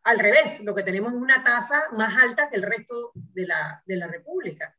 al 0.04 0.20
revés, 0.20 0.64
lo 0.64 0.74
que 0.74 0.84
tenemos 0.84 1.12
es 1.12 1.20
una 1.20 1.44
tasa 1.44 1.84
más 1.92 2.22
alta 2.24 2.50
que 2.50 2.56
el 2.56 2.64
resto 2.64 3.12
de 3.14 3.46
la, 3.46 3.84
de 3.86 3.98
la 3.98 4.08
República. 4.08 4.77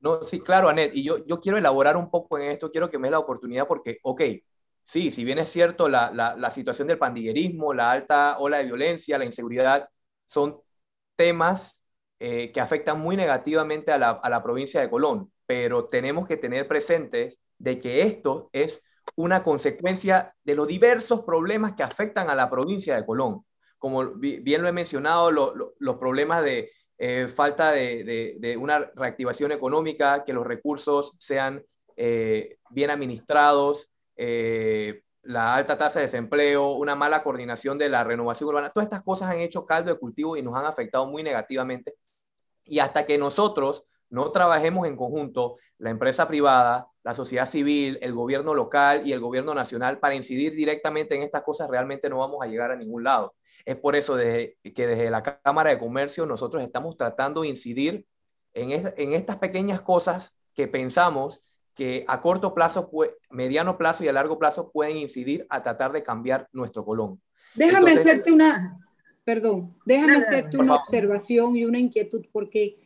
No, 0.00 0.24
sí, 0.24 0.40
claro, 0.40 0.68
Anet, 0.68 0.92
y 0.94 1.02
yo, 1.04 1.24
yo 1.26 1.40
quiero 1.40 1.58
elaborar 1.58 1.96
un 1.96 2.10
poco 2.10 2.38
en 2.38 2.50
esto, 2.50 2.70
quiero 2.70 2.90
que 2.90 2.98
me 2.98 3.08
dé 3.08 3.12
la 3.12 3.18
oportunidad 3.18 3.66
porque, 3.66 3.98
ok, 4.02 4.22
sí, 4.84 5.10
si 5.10 5.24
bien 5.24 5.38
es 5.38 5.48
cierto, 5.48 5.88
la, 5.88 6.12
la, 6.12 6.50
situación 6.50 6.88
del 6.88 6.98
pandillerismo, 6.98 7.74
la 7.74 7.90
alta 7.90 8.38
ola 8.38 8.58
de 8.58 8.64
violencia, 8.64 9.18
la 9.18 9.24
inseguridad, 9.24 9.88
son 10.26 10.60
temas 11.16 11.82
eh, 12.20 12.52
que 12.52 12.60
afectan 12.60 13.00
muy 13.00 13.16
negativamente 13.16 13.90
a 13.92 13.98
la, 13.98 14.10
a 14.10 14.30
la 14.30 14.42
provincia 14.42 14.80
de 14.80 14.90
Colón, 14.90 15.32
pero 15.46 15.86
tenemos 15.86 16.26
que 16.26 16.36
tener 16.36 16.68
presentes 16.68 17.38
de 17.58 17.80
que 17.80 18.02
esto 18.02 18.50
es 18.52 18.82
una 19.14 19.42
consecuencia 19.42 20.34
de 20.44 20.54
los 20.54 20.66
diversos 20.68 21.22
problemas 21.22 21.74
que 21.74 21.82
afectan 21.82 22.28
a 22.30 22.34
la 22.34 22.50
provincia 22.50 22.96
de 22.96 23.06
Colón. 23.06 23.44
Como 23.78 24.14
bien 24.14 24.62
lo 24.62 24.68
he 24.68 24.72
mencionado, 24.72 25.30
los 25.30 25.96
problemas 25.96 26.42
de 26.42 26.70
eh, 26.98 27.28
falta 27.28 27.72
de, 27.72 28.56
una 28.58 28.90
reactivación 28.94 29.52
económica, 29.52 30.24
que 30.24 30.32
los 30.32 30.46
recursos 30.46 31.12
sean 31.18 31.64
eh, 31.96 32.58
bien 32.70 32.90
administrados, 32.90 33.90
eh, 34.16 35.02
la 35.22 35.54
alta 35.54 35.76
tasa 35.76 35.98
de 35.98 36.06
desempleo, 36.06 36.72
una 36.72 36.94
mala 36.94 37.22
coordinación 37.22 37.78
de 37.78 37.88
la 37.88 38.04
renovación 38.04 38.48
urbana, 38.48 38.70
todas 38.70 38.86
estas 38.86 39.02
cosas 39.02 39.30
han 39.30 39.40
hecho 39.40 39.66
caldo 39.66 39.92
de 39.92 39.98
cultivo 39.98 40.36
y 40.36 40.42
nos 40.42 40.56
han 40.56 40.64
afectado 40.64 41.06
muy 41.06 41.22
negativamente. 41.22 41.94
Y 42.64 42.78
hasta 42.78 43.06
que 43.06 43.18
nosotros 43.18 43.84
no 44.08 44.30
trabajemos 44.30 44.86
en 44.86 44.96
conjunto, 44.96 45.56
la 45.78 45.90
empresa 45.90 46.26
privada, 46.28 46.88
la 47.02 47.14
sociedad 47.14 47.46
civil, 47.46 47.98
el 48.00 48.14
gobierno 48.14 48.54
local 48.54 49.06
y 49.06 49.12
el 49.12 49.20
gobierno 49.20 49.52
nacional, 49.52 49.98
para 49.98 50.14
incidir 50.14 50.54
directamente 50.54 51.14
en 51.14 51.22
estas 51.22 51.42
cosas, 51.42 51.68
realmente 51.68 52.08
no 52.08 52.18
vamos 52.18 52.42
a 52.42 52.46
llegar 52.46 52.70
a 52.70 52.76
ningún 52.76 53.04
lado. 53.04 53.34
Es 53.66 53.76
por 53.76 53.96
eso 53.96 54.16
que 54.16 54.56
desde 54.62 55.10
la 55.10 55.22
Cámara 55.22 55.70
de 55.70 55.78
Comercio 55.78 56.24
nosotros 56.24 56.62
estamos 56.62 56.96
tratando 56.96 57.42
de 57.42 57.48
incidir 57.48 58.06
en, 58.54 58.70
en 58.70 59.12
estas 59.12 59.36
pequeñas 59.36 59.82
cosas 59.82 60.32
que 60.54 60.68
pensamos 60.68 61.40
que 61.74 62.04
a 62.08 62.22
corto 62.22 62.54
plazo, 62.54 62.90
mediano 63.28 63.76
plazo 63.76 64.04
y 64.04 64.08
a 64.08 64.12
largo 64.12 64.38
plazo 64.38 64.70
pueden 64.70 64.96
incidir 64.96 65.46
a 65.50 65.62
tratar 65.62 65.92
de 65.92 66.02
cambiar 66.02 66.48
nuestro 66.52 66.84
Colón. 66.84 67.20
Déjame 67.54 67.92
hacerte 67.92 68.32
una, 68.32 68.78
perdón, 69.24 69.76
déjame 69.84 70.16
hacerte 70.16 70.56
una 70.56 70.76
observación 70.76 71.56
y 71.56 71.64
una 71.64 71.78
inquietud, 71.78 72.24
porque 72.32 72.76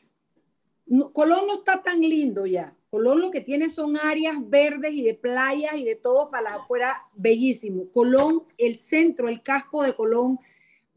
Colón 1.12 1.46
no 1.46 1.54
está 1.54 1.82
tan 1.82 2.00
lindo 2.00 2.46
ya. 2.46 2.74
Colón 2.90 3.20
lo 3.20 3.30
que 3.30 3.40
tiene 3.40 3.68
son 3.68 3.96
áreas 3.96 4.34
verdes 4.40 4.92
y 4.92 5.02
de 5.02 5.14
playas 5.14 5.74
y 5.76 5.84
de 5.84 5.94
todo 5.94 6.28
para 6.30 6.56
afuera, 6.56 7.04
bellísimo. 7.14 7.84
Colón, 7.92 8.42
el 8.58 8.78
centro, 8.80 9.28
el 9.28 9.42
casco 9.42 9.84
de 9.84 9.94
Colón 9.94 10.40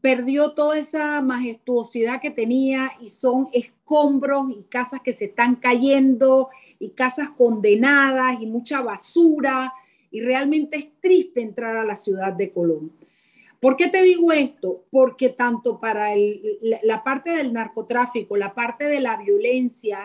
perdió 0.04 0.52
toda 0.52 0.76
esa 0.76 1.22
majestuosidad 1.22 2.20
que 2.20 2.30
tenía 2.30 2.92
y 3.00 3.08
son 3.08 3.48
escombros 3.54 4.50
y 4.50 4.64
casas 4.64 5.00
que 5.02 5.14
se 5.14 5.24
están 5.24 5.56
cayendo 5.56 6.50
y 6.78 6.90
casas 6.90 7.30
condenadas 7.30 8.38
y 8.38 8.44
mucha 8.44 8.82
basura 8.82 9.72
y 10.10 10.20
realmente 10.20 10.76
es 10.76 10.88
triste 11.00 11.40
entrar 11.40 11.78
a 11.78 11.86
la 11.86 11.94
ciudad 11.94 12.34
de 12.34 12.52
Colón. 12.52 12.92
¿Por 13.58 13.76
qué 13.76 13.88
te 13.88 14.02
digo 14.02 14.30
esto? 14.30 14.84
Porque 14.90 15.30
tanto 15.30 15.80
para 15.80 16.10
la 16.82 17.02
parte 17.02 17.30
del 17.30 17.54
narcotráfico, 17.54 18.36
la 18.36 18.52
parte 18.52 18.84
de 18.84 19.00
la 19.00 19.16
violencia, 19.16 20.00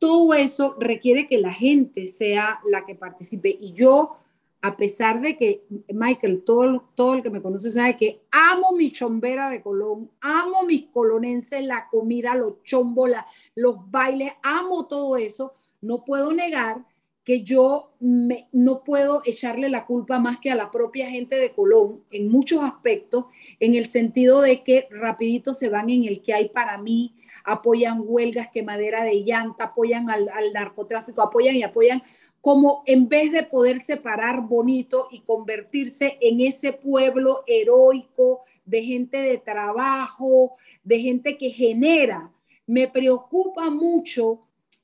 todo 0.00 0.34
eso 0.34 0.74
requiere 0.80 1.28
que 1.28 1.38
la 1.38 1.52
gente 1.52 2.08
sea 2.08 2.58
la 2.68 2.84
que 2.84 2.96
participe. 2.96 3.56
Y 3.60 3.72
yo 3.72 4.16
a 4.64 4.78
pesar 4.78 5.20
de 5.20 5.36
que, 5.36 5.66
Michael, 5.92 6.42
todo, 6.42 6.88
todo 6.94 7.12
el 7.12 7.22
que 7.22 7.28
me 7.28 7.42
conoce 7.42 7.70
sabe 7.70 7.98
que 7.98 8.22
amo 8.30 8.72
mi 8.74 8.90
chombera 8.90 9.50
de 9.50 9.60
Colón, 9.60 10.10
amo 10.22 10.62
mis 10.62 10.86
colonenses, 10.86 11.62
la 11.62 11.86
comida, 11.90 12.34
los 12.34 12.62
chombos, 12.62 13.10
los 13.54 13.90
bailes, 13.90 14.32
amo 14.42 14.86
todo 14.86 15.18
eso, 15.18 15.52
no 15.82 16.02
puedo 16.02 16.32
negar 16.32 16.82
que 17.24 17.42
yo 17.42 17.90
no 18.00 18.84
puedo 18.84 19.20
echarle 19.26 19.68
la 19.68 19.84
culpa 19.84 20.18
más 20.18 20.38
que 20.38 20.50
a 20.50 20.54
la 20.54 20.70
propia 20.70 21.10
gente 21.10 21.36
de 21.36 21.52
Colón 21.52 22.02
en 22.10 22.30
muchos 22.30 22.64
aspectos, 22.64 23.26
en 23.60 23.74
el 23.74 23.84
sentido 23.84 24.40
de 24.40 24.62
que 24.62 24.88
rapidito 24.90 25.52
se 25.52 25.68
van 25.68 25.90
en 25.90 26.04
el 26.04 26.22
que 26.22 26.32
hay 26.32 26.48
para 26.48 26.78
mí, 26.78 27.14
apoyan 27.44 28.02
huelgas, 28.02 28.48
quemadera 28.48 29.04
de 29.04 29.24
llanta, 29.24 29.64
apoyan 29.64 30.08
al 30.08 30.30
narcotráfico, 30.54 31.20
apoyan 31.20 31.54
y 31.54 31.62
apoyan 31.62 32.02
como 32.44 32.82
en 32.84 33.08
vez 33.08 33.32
de 33.32 33.42
poder 33.42 33.80
separar 33.80 34.42
bonito 34.42 35.08
y 35.10 35.20
convertirse 35.20 36.18
en 36.20 36.42
ese 36.42 36.74
pueblo 36.74 37.42
heroico 37.46 38.40
de 38.66 38.84
gente 38.84 39.16
de 39.16 39.38
trabajo, 39.38 40.52
de 40.82 41.00
gente 41.00 41.38
que 41.38 41.48
genera. 41.48 42.30
Me 42.66 42.86
preocupa 42.86 43.70
mucho 43.70 44.42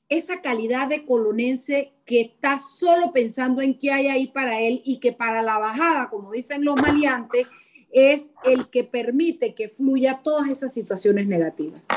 esa 0.09 0.41
calidad 0.41 0.87
de 0.87 1.05
colonense 1.05 1.93
que 2.03 2.21
está 2.21 2.57
solo 2.57 3.13
pensando 3.13 3.61
en 3.61 3.77
qué 3.77 3.91
hay 3.91 4.07
ahí 4.07 4.25
para 4.25 4.59
él 4.59 4.81
y 4.83 4.99
que 4.99 5.13
para 5.13 5.43
la 5.43 5.59
bajada, 5.59 6.09
como 6.09 6.31
dicen 6.31 6.65
los 6.65 6.77
maleantes, 6.77 7.45
es 7.91 8.31
el 8.43 8.71
que 8.71 8.85
permite 8.85 9.53
que 9.53 9.69
fluya 9.69 10.21
todas 10.23 10.49
esas 10.49 10.73
situaciones 10.73 11.27
negativas. 11.27 11.87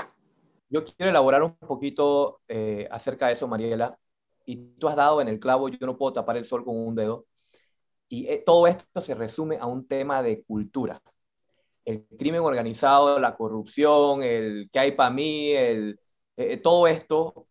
Yo 0.69 0.85
quiero 0.85 1.09
elaborar 1.09 1.43
un 1.43 1.55
poquito 1.55 2.41
eh, 2.49 2.87
acerca 2.91 3.29
de 3.29 3.33
eso, 3.33 3.49
Mariela. 3.49 3.99
Y 4.45 4.57
tú 4.79 4.89
has 4.89 4.97
dado 4.97 5.21
en 5.21 5.29
el 5.29 5.41
clavo, 5.41 5.69
yo 5.69 5.87
no 5.87 5.97
puedo 5.97 6.13
tapar 6.13 6.37
el 6.37 6.45
sol 6.45 6.65
con 6.65 6.77
un 6.77 6.95
dedo. 6.95 7.27
Y 8.09 8.27
eh, 8.29 8.43
todo 8.45 8.67
esto 8.67 9.01
se 9.01 9.15
resume 9.15 9.59
a 9.59 9.67
un 9.67 9.87
tema 9.87 10.23
de 10.23 10.43
cultura. 10.45 11.01
El 11.85 12.07
crimen 12.19 12.41
organizado, 12.43 13.19
la 13.19 13.37
corrupción, 13.37 14.23
el 14.23 14.71
que 14.73 14.79
hay 14.79 14.93
para 14.93 15.11
mí, 15.11 15.53
el, 15.53 15.99
eh, 16.37 16.57
todo 16.59 16.87
esto 16.87 17.47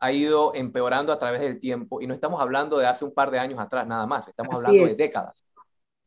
ha 0.00 0.12
ido 0.12 0.52
empeorando 0.54 1.12
a 1.12 1.18
través 1.18 1.40
del 1.40 1.60
tiempo 1.60 2.00
y 2.00 2.08
no 2.08 2.14
estamos 2.14 2.40
hablando 2.40 2.76
de 2.76 2.86
hace 2.86 3.04
un 3.04 3.14
par 3.14 3.30
de 3.30 3.38
años 3.38 3.60
atrás 3.60 3.86
nada 3.86 4.04
más, 4.04 4.26
estamos 4.26 4.56
hablando 4.56 4.86
de 4.88 4.96
décadas. 4.96 5.44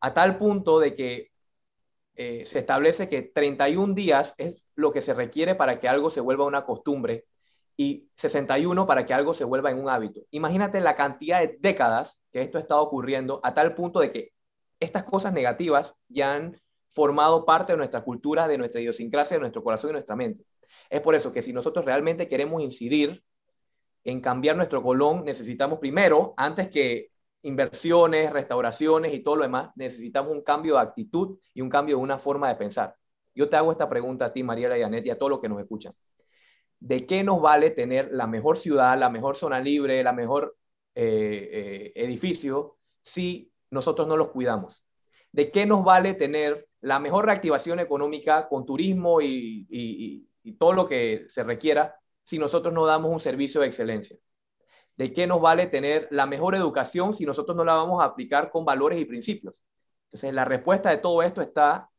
A 0.01 0.13
tal 0.13 0.37
punto 0.37 0.79
de 0.79 0.95
que 0.95 1.31
eh, 2.15 2.45
se 2.45 2.59
establece 2.59 3.07
que 3.07 3.21
31 3.21 3.93
días 3.93 4.33
es 4.37 4.65
lo 4.75 4.91
que 4.91 5.01
se 5.01 5.13
requiere 5.13 5.55
para 5.55 5.79
que 5.79 5.87
algo 5.87 6.11
se 6.11 6.21
vuelva 6.21 6.45
una 6.45 6.65
costumbre 6.65 7.25
y 7.77 8.07
61 8.15 8.87
para 8.87 9.05
que 9.05 9.13
algo 9.13 9.33
se 9.33 9.43
vuelva 9.43 9.71
en 9.71 9.79
un 9.79 9.89
hábito. 9.89 10.21
Imagínate 10.31 10.79
la 10.79 10.95
cantidad 10.95 11.41
de 11.41 11.57
décadas 11.59 12.19
que 12.31 12.41
esto 12.41 12.57
ha 12.57 12.61
estado 12.61 12.81
ocurriendo 12.81 13.39
a 13.43 13.53
tal 13.53 13.75
punto 13.75 13.99
de 13.99 14.11
que 14.11 14.31
estas 14.79 15.03
cosas 15.03 15.33
negativas 15.33 15.95
ya 16.07 16.33
han 16.35 16.59
formado 16.89 17.45
parte 17.45 17.73
de 17.73 17.77
nuestra 17.77 18.01
cultura, 18.01 18.47
de 18.47 18.57
nuestra 18.57 18.79
idiosincrasia, 18.79 19.35
de 19.35 19.41
nuestro 19.41 19.63
corazón 19.63 19.89
y 19.89 19.93
nuestra 19.93 20.15
mente. 20.15 20.45
Es 20.89 21.01
por 21.01 21.15
eso 21.15 21.31
que 21.31 21.41
si 21.41 21.53
nosotros 21.53 21.85
realmente 21.85 22.27
queremos 22.27 22.61
incidir 22.61 23.23
en 24.03 24.21
cambiar 24.21 24.55
nuestro 24.55 24.81
Colón, 24.81 25.25
necesitamos 25.25 25.79
primero, 25.79 26.33
antes 26.37 26.69
que 26.69 27.11
inversiones, 27.41 28.31
restauraciones 28.31 29.13
y 29.13 29.19
todo 29.19 29.35
lo 29.35 29.43
demás, 29.43 29.71
necesitamos 29.75 30.31
un 30.31 30.41
cambio 30.41 30.75
de 30.75 30.81
actitud 30.81 31.37
y 31.53 31.61
un 31.61 31.69
cambio 31.69 31.97
de 31.97 32.03
una 32.03 32.17
forma 32.17 32.47
de 32.47 32.55
pensar. 32.55 32.95
Yo 33.35 33.49
te 33.49 33.55
hago 33.55 33.71
esta 33.71 33.89
pregunta 33.89 34.25
a 34.25 34.33
ti, 34.33 34.43
Mariela 34.43 34.77
y 34.77 34.81
Anet, 34.81 35.05
y 35.05 35.09
a 35.09 35.17
todos 35.17 35.29
los 35.29 35.41
que 35.41 35.49
nos 35.49 35.59
escuchan. 35.59 35.93
¿De 36.79 37.05
qué 37.05 37.23
nos 37.23 37.41
vale 37.41 37.71
tener 37.71 38.09
la 38.11 38.27
mejor 38.27 38.57
ciudad, 38.57 38.97
la 38.97 39.09
mejor 39.09 39.37
zona 39.37 39.59
libre, 39.59 40.03
la 40.03 40.13
mejor 40.13 40.57
eh, 40.93 41.49
eh, 41.95 42.03
edificio 42.03 42.77
si 43.01 43.51
nosotros 43.71 44.07
no 44.07 44.17
los 44.17 44.29
cuidamos? 44.29 44.83
¿De 45.31 45.51
qué 45.51 45.65
nos 45.65 45.83
vale 45.83 46.13
tener 46.13 46.67
la 46.81 46.99
mejor 46.99 47.25
reactivación 47.25 47.79
económica 47.79 48.47
con 48.47 48.65
turismo 48.65 49.21
y, 49.21 49.65
y 49.69 50.53
todo 50.53 50.73
lo 50.73 50.87
que 50.87 51.25
se 51.27 51.43
requiera 51.43 51.95
si 52.23 52.37
nosotros 52.39 52.73
no 52.73 52.85
damos 52.85 53.11
un 53.11 53.19
servicio 53.19 53.61
de 53.61 53.67
excelencia? 53.67 54.17
¿De 54.97 55.11
qué 55.11 55.27
nos 55.27 55.41
vale 55.41 55.67
tener 55.67 56.07
la 56.11 56.25
mejor 56.25 56.55
educación 56.55 57.13
si 57.13 57.25
nosotros 57.25 57.57
no 57.57 57.65
la 57.65 57.75
vamos 57.75 58.01
a 58.01 58.05
aplicar 58.05 58.49
con 58.49 58.63
valores 58.63 58.99
y 58.99 59.05
principios? 59.05 59.53
Entonces, 60.05 60.33
la 60.33 60.45
respuesta 60.45 60.89
de 60.89 60.97
todo 60.99 61.21
esto 61.21 61.41
está 61.41 61.89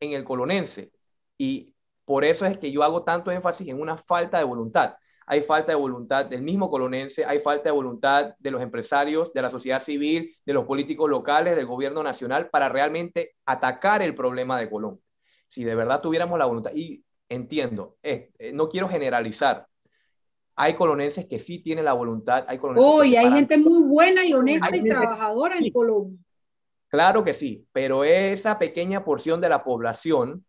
en 0.00 0.12
el 0.12 0.24
colonense. 0.24 0.92
Y 1.38 1.71
por 2.04 2.24
eso 2.24 2.46
es 2.46 2.58
que 2.58 2.72
yo 2.72 2.82
hago 2.82 3.04
tanto 3.04 3.30
énfasis 3.30 3.68
en 3.68 3.80
una 3.80 3.96
falta 3.96 4.38
de 4.38 4.44
voluntad. 4.44 4.94
Hay 5.26 5.42
falta 5.42 5.72
de 5.72 5.76
voluntad 5.76 6.26
del 6.26 6.42
mismo 6.42 6.68
colonense, 6.68 7.24
hay 7.24 7.38
falta 7.38 7.64
de 7.64 7.70
voluntad 7.70 8.34
de 8.38 8.50
los 8.50 8.60
empresarios, 8.60 9.32
de 9.32 9.42
la 9.42 9.50
sociedad 9.50 9.82
civil, 9.82 10.34
de 10.44 10.52
los 10.52 10.64
políticos 10.64 11.08
locales, 11.08 11.54
del 11.54 11.66
gobierno 11.66 12.02
nacional, 12.02 12.50
para 12.50 12.68
realmente 12.68 13.36
atacar 13.46 14.02
el 14.02 14.14
problema 14.14 14.58
de 14.58 14.68
Colón. 14.68 15.00
Si 15.46 15.64
de 15.64 15.74
verdad 15.74 16.00
tuviéramos 16.00 16.38
la 16.38 16.46
voluntad, 16.46 16.72
y 16.74 17.04
entiendo, 17.28 17.96
eh, 18.02 18.32
no 18.52 18.68
quiero 18.68 18.88
generalizar, 18.88 19.66
hay 20.56 20.74
colonenses 20.74 21.26
que 21.26 21.38
sí 21.38 21.60
tienen 21.60 21.84
la 21.84 21.92
voluntad. 21.92 22.44
Hay 22.48 22.58
colonenses 22.58 23.18
hay 23.18 23.32
gente 23.32 23.56
muy 23.58 23.82
buena 23.84 24.24
y 24.24 24.34
honesta 24.34 24.76
y 24.76 24.84
trabajadora 24.84 25.56
en 25.56 25.72
Colombia. 25.72 26.18
Claro 26.88 27.24
que 27.24 27.32
sí, 27.32 27.66
pero 27.72 28.04
esa 28.04 28.58
pequeña 28.58 29.02
porción 29.02 29.40
de 29.40 29.48
la 29.48 29.64
población 29.64 30.44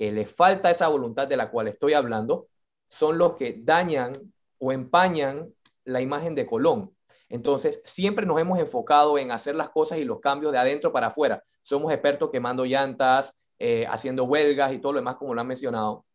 que 0.00 0.10
le 0.12 0.26
falta 0.26 0.70
esa 0.70 0.88
voluntad 0.88 1.28
de 1.28 1.36
la 1.36 1.50
cual 1.50 1.68
estoy 1.68 1.92
hablando, 1.92 2.48
son 2.88 3.18
los 3.18 3.36
que 3.36 3.60
dañan 3.62 4.14
o 4.56 4.72
empañan 4.72 5.52
la 5.84 6.00
imagen 6.00 6.34
de 6.34 6.46
Colón. 6.46 6.96
Entonces, 7.28 7.82
siempre 7.84 8.24
nos 8.24 8.40
hemos 8.40 8.58
enfocado 8.58 9.18
en 9.18 9.30
hacer 9.30 9.56
las 9.56 9.68
cosas 9.68 9.98
y 9.98 10.04
los 10.04 10.18
cambios 10.20 10.52
de 10.52 10.58
adentro 10.58 10.90
para 10.90 11.08
afuera. 11.08 11.44
Somos 11.60 11.92
expertos 11.92 12.30
quemando 12.30 12.64
llantas, 12.64 13.38
eh, 13.58 13.86
haciendo 13.90 14.24
huelgas 14.24 14.72
y 14.72 14.78
todo 14.78 14.94
lo 14.94 15.00
demás, 15.00 15.16
como 15.16 15.34
lo 15.34 15.42
han 15.42 15.46
mencionado. 15.46 16.06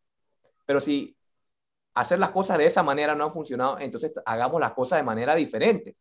Pero 0.65 0.81
si 0.81 1.15
hacer 1.93 2.17
las 2.17 2.31
cosas 2.31 2.57
de 2.57 2.65
esa 2.65 2.81
manera 2.81 3.13
no 3.13 3.25
han 3.25 3.33
funcionado, 3.33 3.77
entonces 3.79 4.13
hagamos 4.25 4.59
las 4.59 4.73
cosas 4.73 4.97
de 4.97 5.03
manera 5.03 5.35
diferente. 5.35 5.95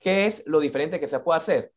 ¿Qué 0.00 0.26
es 0.26 0.42
lo 0.46 0.58
diferente 0.58 0.98
que 0.98 1.06
se 1.06 1.20
puede 1.20 1.36
hacer? 1.36 1.73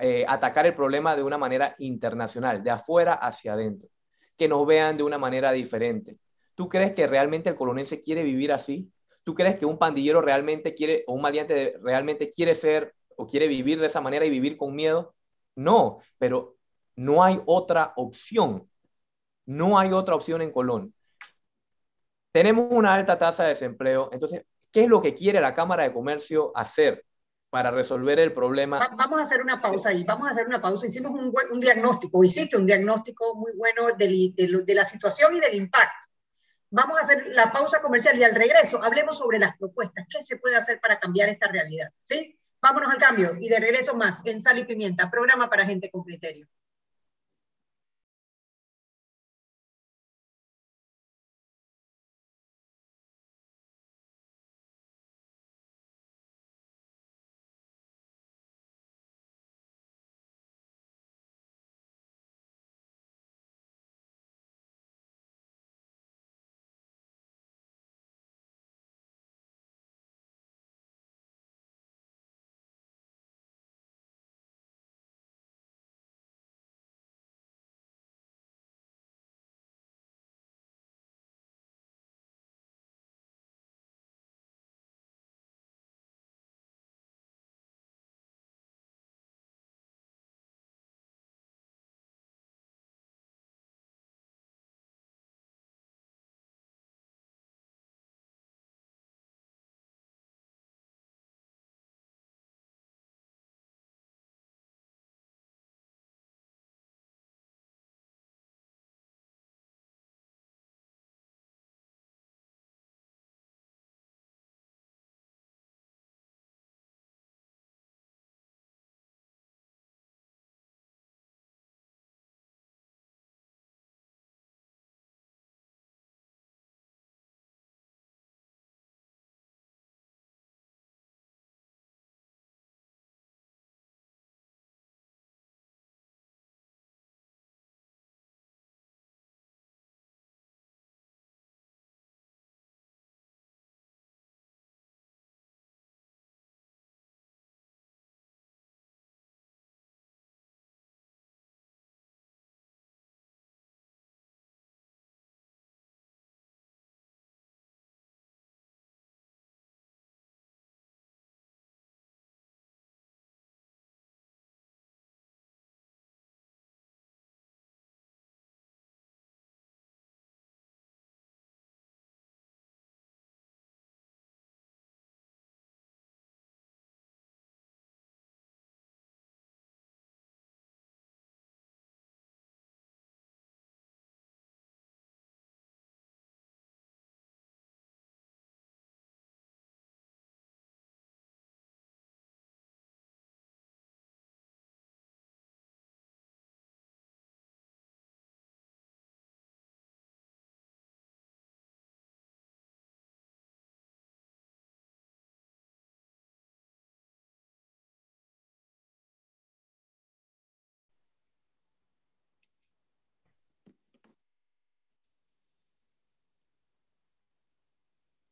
Eh, 0.00 0.24
atacar 0.28 0.66
el 0.66 0.74
problema 0.74 1.16
de 1.16 1.22
una 1.22 1.38
manera 1.38 1.74
internacional, 1.78 2.62
de 2.62 2.70
afuera 2.70 3.14
hacia 3.14 3.54
adentro, 3.54 3.88
que 4.36 4.48
nos 4.48 4.66
vean 4.66 4.96
de 4.96 5.02
una 5.02 5.18
manera 5.18 5.52
diferente. 5.52 6.18
¿Tú 6.54 6.68
crees 6.68 6.92
que 6.92 7.06
realmente 7.06 7.50
el 7.50 7.56
colonense 7.56 8.00
quiere 8.00 8.22
vivir 8.22 8.52
así? 8.52 8.90
¿Tú 9.24 9.34
crees 9.34 9.56
que 9.56 9.66
un 9.66 9.78
pandillero 9.78 10.20
realmente 10.20 10.74
quiere, 10.74 11.04
o 11.06 11.14
un 11.14 11.22
maleante 11.22 11.76
realmente 11.82 12.28
quiere 12.28 12.54
ser 12.54 12.94
o 13.16 13.26
quiere 13.26 13.48
vivir 13.48 13.80
de 13.80 13.86
esa 13.86 14.00
manera 14.00 14.24
y 14.24 14.30
vivir 14.30 14.56
con 14.56 14.74
miedo? 14.74 15.14
No, 15.54 15.98
pero 16.18 16.56
no 16.96 17.22
hay 17.22 17.40
otra 17.46 17.92
opción. 17.96 18.68
No 19.46 19.78
hay 19.78 19.92
otra 19.92 20.14
opción 20.14 20.42
en 20.42 20.52
Colón. 20.52 20.94
Tenemos 22.32 22.66
una 22.70 22.94
alta 22.94 23.18
tasa 23.18 23.44
de 23.44 23.50
desempleo, 23.50 24.08
entonces, 24.12 24.44
¿qué 24.70 24.84
es 24.84 24.88
lo 24.88 25.02
que 25.02 25.12
quiere 25.14 25.40
la 25.40 25.52
Cámara 25.52 25.82
de 25.82 25.92
Comercio 25.92 26.50
hacer 26.54 27.04
para 27.52 27.70
resolver 27.70 28.18
el 28.18 28.32
problema? 28.32 28.78
vamos 28.96 29.20
a 29.20 29.24
hacer 29.24 29.42
una 29.42 29.60
pausa 29.60 29.90
ahí, 29.90 30.04
vamos 30.04 30.26
a 30.26 30.30
hacer 30.30 30.46
una 30.46 30.62
pausa. 30.62 30.86
Hicimos 30.86 31.12
un, 31.12 31.34
un 31.50 31.60
diagnóstico, 31.60 32.24
hiciste 32.24 32.56
un 32.56 32.64
diagnóstico 32.64 33.34
muy 33.34 33.52
bueno 33.52 33.88
de, 33.94 34.74
la 34.74 34.86
situación 34.86 35.36
y 35.36 35.40
del 35.40 35.56
impacto. 35.56 36.08
Vamos 36.70 36.98
a 36.98 37.02
hacer 37.02 37.26
la 37.26 37.52
pausa 37.52 37.82
comercial 37.82 38.18
y 38.18 38.24
al 38.24 38.34
regreso 38.34 38.82
hablemos 38.82 39.18
sobre 39.18 39.38
las 39.38 39.54
propuestas. 39.58 40.06
¿Qué 40.08 40.22
se 40.22 40.38
puede 40.38 40.56
hacer 40.56 40.80
para 40.80 40.98
cambiar 40.98 41.28
esta 41.28 41.46
realidad? 41.46 41.90
¿Sí? 42.02 42.38
Vámonos 42.62 42.90
al 42.90 42.96
cambio 42.96 43.36
y 43.38 43.50
de 43.50 43.60
regreso 43.60 43.94
más 43.94 44.24
en 44.24 44.40
Sal 44.40 44.58
y 44.58 44.64
Pimienta, 44.64 45.10
programa 45.10 45.50
para 45.50 45.66
gente 45.66 45.90
con 45.90 46.04
criterio. 46.04 46.48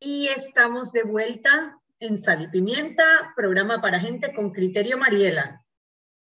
Y 0.03 0.29
estamos 0.29 0.93
de 0.93 1.03
vuelta 1.03 1.79
en 1.99 2.17
Sal 2.17 2.45
y 2.45 2.49
Pimienta, 2.49 3.05
programa 3.37 3.83
para 3.83 4.01
gente 4.01 4.33
con 4.33 4.51
criterio 4.51 4.97
Mariela. 4.97 5.63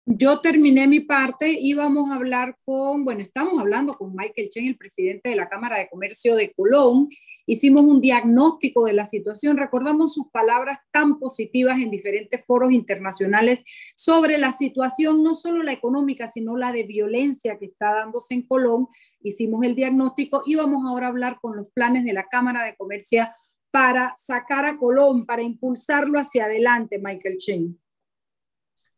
Yo 0.05 0.41
terminé 0.41 0.87
mi 0.87 0.99
parte 0.99 1.57
y 1.59 1.73
vamos 1.73 2.11
a 2.11 2.15
hablar 2.15 2.55
con, 2.65 3.03
bueno, 3.03 3.21
estamos 3.21 3.59
hablando 3.59 3.95
con 3.95 4.13
Michael 4.13 4.49
Chen, 4.51 4.67
el 4.67 4.77
presidente 4.77 5.29
de 5.29 5.35
la 5.35 5.49
Cámara 5.49 5.79
de 5.79 5.89
Comercio 5.89 6.35
de 6.35 6.53
Colón. 6.53 7.09
Hicimos 7.47 7.81
un 7.81 7.99
diagnóstico 7.99 8.85
de 8.85 8.93
la 8.93 9.05
situación, 9.05 9.57
recordamos 9.57 10.13
sus 10.13 10.29
palabras 10.29 10.77
tan 10.91 11.17
positivas 11.17 11.79
en 11.79 11.89
diferentes 11.89 12.45
foros 12.45 12.71
internacionales 12.71 13.63
sobre 13.95 14.37
la 14.37 14.51
situación, 14.51 15.23
no 15.23 15.33
solo 15.33 15.63
la 15.63 15.73
económica, 15.73 16.27
sino 16.27 16.57
la 16.57 16.71
de 16.71 16.83
violencia 16.83 17.57
que 17.57 17.65
está 17.65 17.91
dándose 17.95 18.35
en 18.35 18.43
Colón. 18.43 18.87
Hicimos 19.21 19.65
el 19.65 19.73
diagnóstico 19.73 20.43
y 20.45 20.55
vamos 20.55 20.85
ahora 20.85 21.07
a 21.07 21.09
hablar 21.09 21.39
con 21.41 21.57
los 21.57 21.67
planes 21.73 22.03
de 22.03 22.13
la 22.13 22.27
Cámara 22.27 22.63
de 22.65 22.75
Comercio 22.75 23.27
para 23.73 24.13
sacar 24.15 24.65
a 24.65 24.77
Colón, 24.77 25.25
para 25.25 25.41
impulsarlo 25.41 26.19
hacia 26.19 26.45
adelante, 26.45 26.99
Michael 26.99 27.37
Chen? 27.39 27.81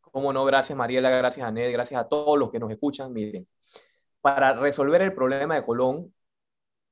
Cómo 0.02 0.34
no, 0.34 0.44
gracias 0.44 0.76
Mariela, 0.76 1.08
gracias 1.08 1.46
Anet, 1.46 1.72
gracias 1.72 1.98
a 1.98 2.06
todos 2.06 2.38
los 2.38 2.50
que 2.50 2.58
nos 2.58 2.70
escuchan. 2.70 3.10
Miren, 3.10 3.48
para 4.20 4.52
resolver 4.52 5.00
el 5.00 5.14
problema 5.14 5.54
de 5.54 5.64
Colón, 5.64 6.14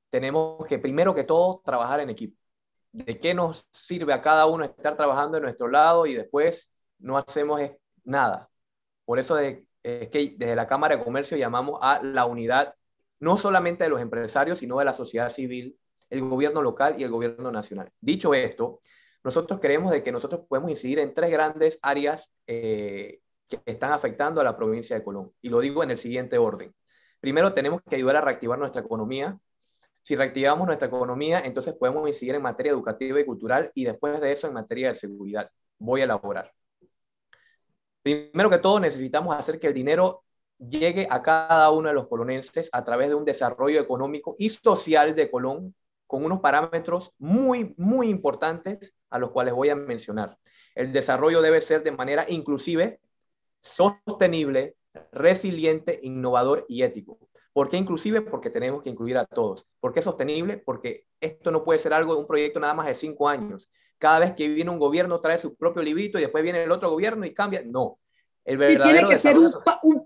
tenemos 0.09 0.65
que 0.65 0.79
primero 0.79 1.13
que 1.13 1.25
todo 1.25 1.61
trabajar 1.63 1.99
en 1.99 2.09
equipo. 2.09 2.35
¿De 2.91 3.19
qué 3.19 3.35
nos 3.35 3.69
sirve 3.71 4.13
a 4.13 4.21
cada 4.21 4.47
uno 4.47 4.63
estar 4.63 4.97
trabajando 4.97 5.37
en 5.37 5.43
nuestro 5.43 5.67
lado 5.67 6.07
y 6.07 6.15
después 6.15 6.73
no 6.97 7.19
hacemos 7.19 7.61
nada? 8.03 8.49
Por 9.05 9.19
eso 9.19 9.37
es 9.37 9.59
que 9.83 10.33
desde 10.35 10.55
la 10.55 10.65
Cámara 10.65 10.97
de 10.97 11.03
Comercio 11.03 11.37
llamamos 11.37 11.77
a 11.83 12.01
la 12.01 12.25
unidad 12.25 12.73
no 13.19 13.37
solamente 13.37 13.83
de 13.83 13.91
los 13.91 14.01
empresarios, 14.01 14.57
sino 14.57 14.79
de 14.79 14.85
la 14.85 14.93
sociedad 14.95 15.29
civil, 15.29 15.77
el 16.15 16.29
gobierno 16.29 16.61
local 16.61 16.95
y 16.97 17.03
el 17.03 17.11
gobierno 17.11 17.51
nacional. 17.51 17.91
Dicho 17.99 18.33
esto, 18.33 18.79
nosotros 19.23 19.59
creemos 19.59 19.91
de 19.91 20.03
que 20.03 20.11
nosotros 20.11 20.41
podemos 20.47 20.69
incidir 20.69 20.99
en 20.99 21.13
tres 21.13 21.31
grandes 21.31 21.79
áreas 21.81 22.31
eh, 22.45 23.19
que 23.49 23.59
están 23.65 23.91
afectando 23.91 24.41
a 24.41 24.43
la 24.43 24.55
provincia 24.55 24.95
de 24.95 25.03
Colón. 25.03 25.31
Y 25.41 25.49
lo 25.49 25.59
digo 25.59 25.83
en 25.83 25.91
el 25.91 25.97
siguiente 25.97 26.37
orden. 26.37 26.73
Primero, 27.19 27.53
tenemos 27.53 27.81
que 27.89 27.95
ayudar 27.95 28.17
a 28.17 28.21
reactivar 28.21 28.59
nuestra 28.59 28.81
economía. 28.81 29.37
Si 30.03 30.15
reactivamos 30.15 30.67
nuestra 30.67 30.87
economía, 30.87 31.41
entonces 31.43 31.73
podemos 31.73 32.07
incidir 32.07 32.35
en 32.35 32.43
materia 32.43 32.71
educativa 32.71 33.19
y 33.19 33.25
cultural 33.25 33.71
y 33.73 33.85
después 33.85 34.21
de 34.21 34.31
eso 34.31 34.47
en 34.47 34.53
materia 34.53 34.89
de 34.89 34.95
seguridad. 34.95 35.49
Voy 35.79 36.01
a 36.01 36.03
elaborar. 36.03 36.53
Primero 38.03 38.51
que 38.51 38.59
todo, 38.59 38.79
necesitamos 38.79 39.35
hacer 39.35 39.59
que 39.59 39.65
el 39.65 39.73
dinero 39.73 40.23
llegue 40.59 41.07
a 41.09 41.23
cada 41.23 41.71
uno 41.71 41.89
de 41.89 41.95
los 41.95 42.07
colonenses 42.07 42.69
a 42.71 42.85
través 42.85 43.09
de 43.09 43.15
un 43.15 43.25
desarrollo 43.25 43.81
económico 43.81 44.35
y 44.37 44.49
social 44.49 45.15
de 45.15 45.31
Colón 45.31 45.73
con 46.07 46.23
unos 46.23 46.39
parámetros 46.39 47.11
muy, 47.17 47.73
muy 47.77 48.09
importantes 48.09 48.93
a 49.09 49.19
los 49.19 49.31
cuales 49.31 49.53
voy 49.53 49.69
a 49.69 49.75
mencionar. 49.75 50.37
El 50.75 50.91
desarrollo 50.93 51.41
debe 51.41 51.61
ser 51.61 51.83
de 51.83 51.91
manera 51.91 52.25
inclusive, 52.27 52.99
sostenible, 53.61 54.75
resiliente, 55.11 55.99
innovador 56.03 56.65
y 56.67 56.83
ético. 56.83 57.17
¿Por 57.53 57.69
qué 57.69 57.77
inclusive? 57.77 58.21
Porque 58.21 58.49
tenemos 58.49 58.83
que 58.83 58.89
incluir 58.89 59.17
a 59.17 59.25
todos. 59.25 59.65
¿Por 59.79 59.93
qué 59.93 60.01
sostenible? 60.01 60.57
Porque 60.57 61.05
esto 61.21 61.51
no 61.51 61.63
puede 61.63 61.79
ser 61.79 61.93
algo 61.93 62.13
de 62.13 62.19
un 62.19 62.27
proyecto 62.27 62.59
nada 62.59 62.73
más 62.73 62.87
de 62.87 62.95
cinco 62.95 63.29
años. 63.29 63.69
Cada 63.97 64.19
vez 64.19 64.33
que 64.33 64.49
viene 64.49 64.69
un 64.69 64.79
gobierno 64.79 65.21
trae 65.21 65.37
su 65.37 65.55
propio 65.55 65.81
librito 65.81 66.17
y 66.17 66.21
después 66.21 66.43
viene 66.43 66.63
el 66.63 66.71
otro 66.71 66.89
gobierno 66.89 67.25
y 67.25 67.33
cambia. 67.33 67.61
No. 67.65 67.97
El 68.43 68.59
tiene 68.81 69.07
que 69.07 69.17
ser 69.17 69.39
un, 69.39 69.53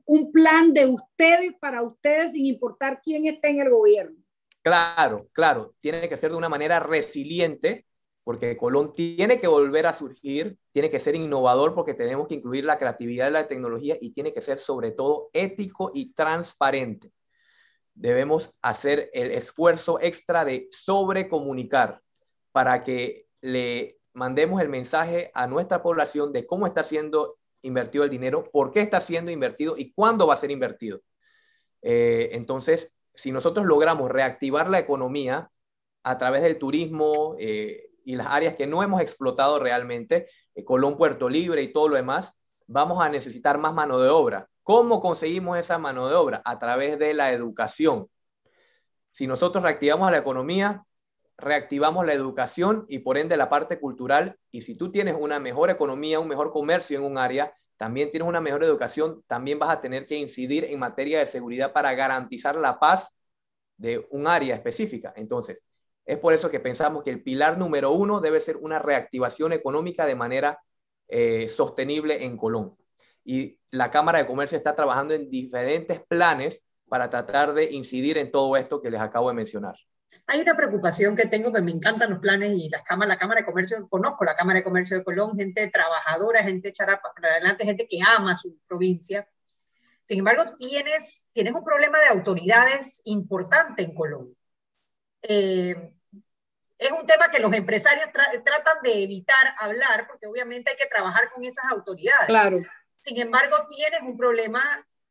un 0.05 0.31
plan 0.31 0.73
de 0.73 0.85
ustedes 0.85 1.53
para 1.59 1.81
ustedes 1.81 2.31
sin 2.33 2.45
importar 2.45 3.01
quién 3.03 3.25
esté 3.25 3.49
en 3.49 3.59
el 3.59 3.69
gobierno. 3.69 4.15
Claro, 4.61 5.27
claro, 5.31 5.73
tiene 5.79 6.09
que 6.09 6.17
ser 6.17 6.31
de 6.31 6.37
una 6.37 6.49
manera 6.49 6.79
resiliente, 6.79 7.85
porque 8.23 8.57
Colón 8.57 8.93
tiene 8.93 9.39
que 9.39 9.47
volver 9.47 9.87
a 9.87 9.93
surgir, 9.93 10.57
tiene 10.73 10.89
que 10.89 10.99
ser 10.99 11.15
innovador 11.15 11.73
porque 11.73 11.93
tenemos 11.93 12.27
que 12.27 12.35
incluir 12.35 12.65
la 12.65 12.77
creatividad 12.77 13.29
y 13.29 13.31
la 13.31 13.47
tecnología 13.47 13.95
y 13.99 14.11
tiene 14.11 14.33
que 14.33 14.41
ser 14.41 14.59
sobre 14.59 14.91
todo 14.91 15.29
ético 15.33 15.91
y 15.93 16.13
transparente. 16.13 17.11
Debemos 17.93 18.53
hacer 18.61 19.09
el 19.13 19.31
esfuerzo 19.31 19.99
extra 20.01 20.45
de 20.45 20.67
sobrecomunicar 20.71 22.01
para 22.51 22.83
que 22.83 23.27
le 23.41 23.97
mandemos 24.13 24.61
el 24.61 24.69
mensaje 24.69 25.31
a 25.33 25.47
nuestra 25.47 25.81
población 25.81 26.33
de 26.33 26.45
cómo 26.45 26.67
está 26.67 26.83
siendo 26.83 27.37
invertido 27.61 28.03
el 28.03 28.09
dinero, 28.09 28.49
por 28.51 28.71
qué 28.71 28.81
está 28.81 29.01
siendo 29.01 29.31
invertido 29.31 29.75
y 29.77 29.91
cuándo 29.93 30.27
va 30.27 30.35
a 30.35 30.37
ser 30.37 30.51
invertido. 30.51 31.01
Eh, 31.81 32.29
entonces, 32.33 32.91
si 33.19 33.31
nosotros 33.31 33.65
logramos 33.65 34.09
reactivar 34.09 34.69
la 34.69 34.79
economía 34.79 35.51
a 36.03 36.17
través 36.17 36.41
del 36.41 36.57
turismo 36.57 37.35
eh, 37.37 37.89
y 38.05 38.15
las 38.15 38.27
áreas 38.27 38.55
que 38.55 38.65
no 38.65 38.81
hemos 38.81 39.01
explotado 39.01 39.59
realmente, 39.59 40.27
eh, 40.55 40.63
Colón, 40.63 40.97
Puerto 40.97 41.27
Libre 41.27 41.61
y 41.61 41.73
todo 41.73 41.89
lo 41.89 41.95
demás, 41.97 42.33
vamos 42.65 43.03
a 43.03 43.09
necesitar 43.09 43.57
más 43.57 43.73
mano 43.73 43.99
de 43.99 44.09
obra. 44.09 44.47
¿Cómo 44.63 45.01
conseguimos 45.01 45.57
esa 45.57 45.77
mano 45.77 46.07
de 46.07 46.15
obra? 46.15 46.41
A 46.45 46.59
través 46.59 46.97
de 46.97 47.13
la 47.13 47.33
educación. 47.33 48.07
Si 49.11 49.27
nosotros 49.27 49.63
reactivamos 49.63 50.09
la 50.11 50.19
economía, 50.19 50.85
reactivamos 51.37 52.05
la 52.05 52.13
educación 52.13 52.85
y 52.87 52.99
por 52.99 53.17
ende 53.17 53.35
la 53.35 53.49
parte 53.49 53.79
cultural. 53.79 54.37
Y 54.49 54.61
si 54.61 54.75
tú 54.75 54.91
tienes 54.91 55.15
una 55.19 55.39
mejor 55.39 55.69
economía, 55.69 56.19
un 56.19 56.27
mejor 56.27 56.51
comercio 56.51 56.97
en 56.97 57.03
un 57.03 57.17
área, 57.17 57.53
también 57.79 58.11
tienes 58.11 58.27
una 58.27 58.41
mejor 58.41 58.61
educación, 58.65 59.23
también 59.25 59.57
vas 59.57 59.69
a 59.69 59.79
tener 59.79 60.05
que 60.05 60.17
incidir 60.17 60.65
en 60.65 60.79
materia 60.79 61.19
de 61.19 61.25
seguridad 61.25 61.71
para 61.71 61.93
garantizar 61.93 62.57
la 62.57 62.77
paz 62.77 63.07
de 63.77 64.05
un 64.11 64.27
área 64.27 64.53
específica. 64.53 65.13
Entonces, 65.15 65.59
es 66.05 66.17
por 66.17 66.33
eso 66.33 66.49
que 66.51 66.59
pensamos 66.59 67.03
que 67.03 67.09
el 67.09 67.23
pilar 67.23 67.57
número 67.57 67.93
uno 67.93 68.19
debe 68.19 68.41
ser 68.41 68.57
una 68.57 68.79
reactivación 68.79 69.53
económica 69.53 70.05
de 70.05 70.15
manera 70.15 70.59
eh, 71.07 71.47
sostenible 71.47 72.25
en 72.25 72.35
Colón. 72.35 72.75
Y 73.23 73.57
la 73.71 73.89
Cámara 73.89 74.19
de 74.19 74.27
Comercio 74.27 74.57
está 74.57 74.75
trabajando 74.75 75.13
en 75.13 75.29
diferentes 75.29 76.01
planes 76.05 76.61
para 76.89 77.09
tratar 77.09 77.53
de 77.53 77.71
incidir 77.71 78.17
en 78.17 78.29
todo 78.29 78.57
esto 78.57 78.81
que 78.81 78.91
les 78.91 78.99
acabo 78.99 79.29
de 79.29 79.35
mencionar. 79.35 79.75
Hay 80.31 80.41
una 80.41 80.55
preocupación 80.55 81.15
que 81.15 81.25
tengo, 81.25 81.47
que 81.47 81.53
pues 81.53 81.63
me 81.63 81.71
encantan 81.71 82.11
los 82.11 82.19
planes 82.19 82.51
y 82.55 82.69
las 82.69 82.83
cámaras, 82.83 83.15
la 83.15 83.17
Cámara 83.17 83.41
de 83.41 83.47
Comercio, 83.47 83.89
conozco 83.89 84.23
la 84.23 84.35
Cámara 84.35 84.59
de 84.59 84.63
Comercio 84.63 84.97
de 84.97 85.03
Colón, 85.03 85.35
gente 85.35 85.67
trabajadora, 85.71 86.43
gente 86.43 86.69
echada 86.69 87.01
para 87.01 87.33
adelante, 87.33 87.65
gente 87.65 87.87
que 87.87 87.97
ama 88.05 88.35
su 88.35 88.59
provincia. 88.67 89.27
Sin 90.03 90.19
embargo, 90.19 90.55
tienes, 90.57 91.27
tienes 91.33 91.55
un 91.55 91.63
problema 91.63 91.99
de 91.99 92.09
autoridades 92.09 93.01
importante 93.05 93.81
en 93.81 93.95
Colón. 93.95 94.35
Eh, 95.23 95.93
es 96.77 96.91
un 96.91 97.07
tema 97.07 97.31
que 97.31 97.39
los 97.39 97.51
empresarios 97.53 98.09
tratan 98.13 98.83
de 98.83 99.03
evitar 99.03 99.55
hablar 99.57 100.05
porque 100.07 100.27
obviamente 100.27 100.69
hay 100.69 100.77
que 100.77 100.85
trabajar 100.85 101.31
con 101.33 101.43
esas 101.43 101.65
autoridades. 101.71 102.27
Claro. 102.27 102.59
Sin 102.95 103.19
embargo, 103.19 103.55
tienes 103.67 104.01
un 104.01 104.15
problema 104.15 104.61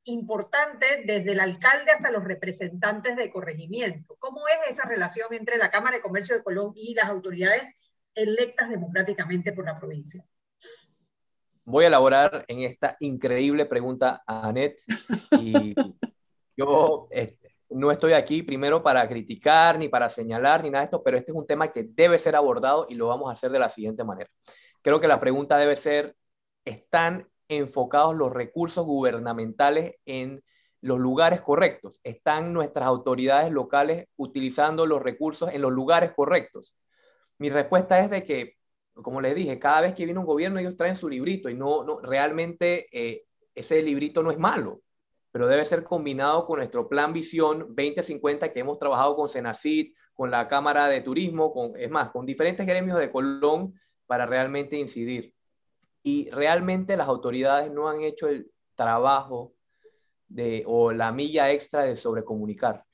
importante 0.09 0.87
desde 1.05 1.33
el 1.33 1.41
alcalde 1.41 1.91
hasta 1.91 2.11
los 2.11 2.25
representantes 2.25 3.17
de 3.17 3.31
corregimiento. 3.31 4.17
¿Cómo 4.19 4.41
es 4.49 4.71
esa 4.71 4.89
relación 4.89 5.33
entre 5.33 5.59
la 5.59 5.71
Cámara 5.71 5.97
de 5.97 6.03
Comercio 6.03 6.35
de 6.35 6.43
Colón 6.43 6.73
y 6.75 6.95
las 6.95 7.09
autoridades 7.09 7.63
electas 8.15 8.71
democráticamente 8.71 9.53
por 9.53 9.67
la 9.67 9.79
provincia? 9.79 10.25
Voy 11.65 11.85
a 11.85 11.89
elaborar 11.89 12.45
en 12.49 12.61
esta 12.61 12.97
increíble 13.01 13.67
pregunta 13.67 14.23
a 14.27 14.49
Anet 14.49 14.81
y 15.33 15.75
yo 16.57 17.09
este, 17.11 17.55
no 17.69 17.91
estoy 17.91 18.15
aquí 18.15 18.43
primero 18.43 18.83
para 18.83 19.07
criticar 19.07 19.79
ni 19.79 19.89
para 19.89 20.09
señalar 20.09 20.63
ni 20.63 20.71
nada 20.71 20.83
de 20.83 20.85
esto, 20.87 21.03
pero 21.03 21.19
este 21.19 21.33
es 21.33 21.37
un 21.37 21.47
tema 21.47 21.69
que 21.69 21.85
debe 21.85 22.19
ser 22.19 22.35
abordado 22.35 22.87
y 22.89 22.95
lo 22.95 23.09
vamos 23.09 23.29
a 23.29 23.35
hacer 23.35 23.51
de 23.51 23.59
la 23.59 23.69
siguiente 23.69 24.05
manera. 24.05 24.31
Creo 24.81 25.01
que 25.01 25.09
la 25.09 25.21
pregunta 25.21 25.59
debe 25.59 25.77
ser, 25.77 26.17
¿están 26.65 27.29
enfocados 27.49 28.15
los 28.15 28.33
recursos 28.33 28.85
gubernamentales 28.85 29.97
en 30.07 30.43
los 30.81 30.99
lugares 30.99 31.41
correctos? 31.41 32.01
¿Están 32.05 32.53
nuestras 32.53 32.87
autoridades 32.87 33.51
locales 33.51 34.07
utilizando 34.17 34.87
los 34.87 35.03
recursos 35.03 35.53
en 35.53 35.63
los 35.63 35.73
lugares 35.73 36.13
correctos? 36.13 36.77
Mi 37.39 37.51
respuesta 37.51 38.01
es 38.01 38.11
de 38.11 38.25
que, 38.25 38.57
como 38.95 39.21
les 39.21 39.35
dije, 39.35 39.59
cada 39.59 39.83
vez 39.83 39.95
que 39.95 40.05
viene 40.05 40.21
un 40.21 40.27
gobierno 40.27 40.59
ellos 40.59 40.77
traen 40.77 40.95
su 40.95 41.09
librito 41.09 41.49
y 41.49 41.55
no, 41.55 41.85
no 41.85 42.01
realmente 42.01 42.87
eh, 42.93 43.25
ese 43.55 43.83
librito 43.83 44.23
no 44.23 44.31
es 44.31 44.39
malo, 44.39 44.83
pero 45.31 45.47
debe 45.47 45.65
ser 45.65 45.85
combinado 45.85 46.47
con 46.47 46.59
nuestro 46.59 46.89
plan 46.89 47.13
Visión 47.13 47.61
2050 47.69 48.53
que 48.53 48.61
hemos 48.61 48.79
trabajado 48.79 49.15
con 49.17 49.29
Senacid, 49.29 49.95
con 50.15 50.31
la 50.31 50.49
Cámara 50.49 50.89
de 50.89 51.01
Turismo, 51.01 51.53
con, 51.53 51.77
es 51.77 51.91
más, 51.91 52.11
con 52.11 52.27
diferentes 52.27 52.67
gremios 52.67 52.99
de 52.99 53.11
Colón 53.11 53.75
para 54.07 54.27
realmente 54.27 54.77
incidir 54.77 55.35
y 56.09 56.31
realmente 56.31 56.97
las 56.97 57.09
autoridades 57.09 57.71
no 57.71 57.89
han 57.89 58.01
hecho 58.01 58.29
el 58.29 58.51
trabajo 58.75 59.53
de, 60.29 60.65
o 60.67 60.93
la 60.93 61.13
milla 61.13 61.53
extra 61.53 61.85
de 61.85 61.97
sobrecomunicar. 61.97 62.87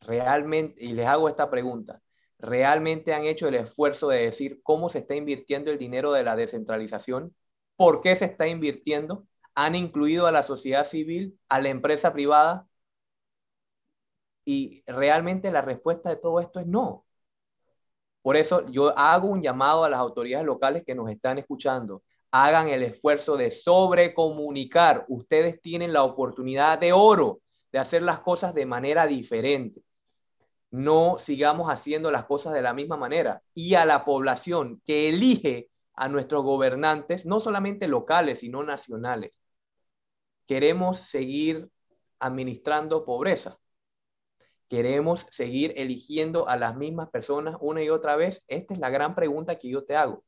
Realmente, 0.00 0.82
y 0.82 0.94
les 0.94 1.06
hago 1.06 1.28
esta 1.28 1.50
pregunta, 1.50 2.00
¿realmente 2.38 3.12
han 3.12 3.24
hecho 3.24 3.48
el 3.48 3.56
esfuerzo 3.56 4.08
de 4.08 4.22
decir 4.22 4.60
cómo 4.62 4.88
se 4.90 5.00
está 5.00 5.14
invirtiendo 5.14 5.70
el 5.70 5.78
dinero 5.78 6.12
de 6.12 6.24
la 6.24 6.36
descentralización? 6.36 7.34
¿Por 7.76 8.00
qué 8.00 8.16
se 8.16 8.26
está 8.26 8.48
invirtiendo? 8.48 9.26
¿Han 9.54 9.74
incluido 9.74 10.26
a 10.26 10.32
la 10.32 10.42
sociedad 10.42 10.86
civil, 10.86 11.38
a 11.50 11.60
la 11.60 11.68
empresa 11.70 12.12
privada? 12.14 12.66
Y 14.46 14.82
realmente 14.86 15.50
la 15.52 15.60
respuesta 15.62 16.08
de 16.10 16.16
todo 16.16 16.40
esto 16.40 16.60
es 16.60 16.66
no. 16.66 17.04
Por 18.22 18.36
eso 18.36 18.66
yo 18.68 18.98
hago 18.98 19.28
un 19.28 19.42
llamado 19.42 19.84
a 19.84 19.90
las 19.90 20.00
autoridades 20.00 20.46
locales 20.46 20.82
que 20.84 20.94
nos 20.94 21.10
están 21.10 21.38
escuchando. 21.38 22.02
Hagan 22.34 22.68
el 22.68 22.82
esfuerzo 22.82 23.36
de 23.36 23.50
sobrecomunicar. 23.50 25.04
Ustedes 25.08 25.62
tienen 25.62 25.92
la 25.92 26.02
oportunidad 26.02 26.78
de 26.78 26.92
oro 26.92 27.40
de 27.70 27.78
hacer 27.78 28.02
las 28.02 28.20
cosas 28.20 28.54
de 28.54 28.66
manera 28.66 29.06
diferente. 29.06 29.82
No 30.70 31.18
sigamos 31.20 31.70
haciendo 31.70 32.10
las 32.10 32.24
cosas 32.24 32.52
de 32.54 32.62
la 32.62 32.74
misma 32.74 32.96
manera. 32.96 33.42
Y 33.54 33.74
a 33.74 33.86
la 33.86 34.04
población 34.04 34.82
que 34.84 35.08
elige 35.08 35.70
a 35.94 36.08
nuestros 36.08 36.42
gobernantes, 36.42 37.24
no 37.24 37.38
solamente 37.38 37.86
locales, 37.86 38.40
sino 38.40 38.64
nacionales, 38.64 39.38
queremos 40.46 40.98
seguir 41.00 41.68
administrando 42.18 43.04
pobreza 43.04 43.58
¿Queremos 44.68 45.26
seguir 45.30 45.72
eligiendo 45.76 46.48
a 46.48 46.56
las 46.56 46.76
mismas 46.76 47.08
personas 47.10 47.56
una 47.60 47.82
y 47.82 47.90
otra 47.90 48.16
vez? 48.16 48.42
Esta 48.48 48.74
es 48.74 48.80
la 48.80 48.90
gran 48.90 49.14
pregunta 49.14 49.56
que 49.56 49.68
yo 49.68 49.84
te 49.84 49.94
hago. 49.94 50.24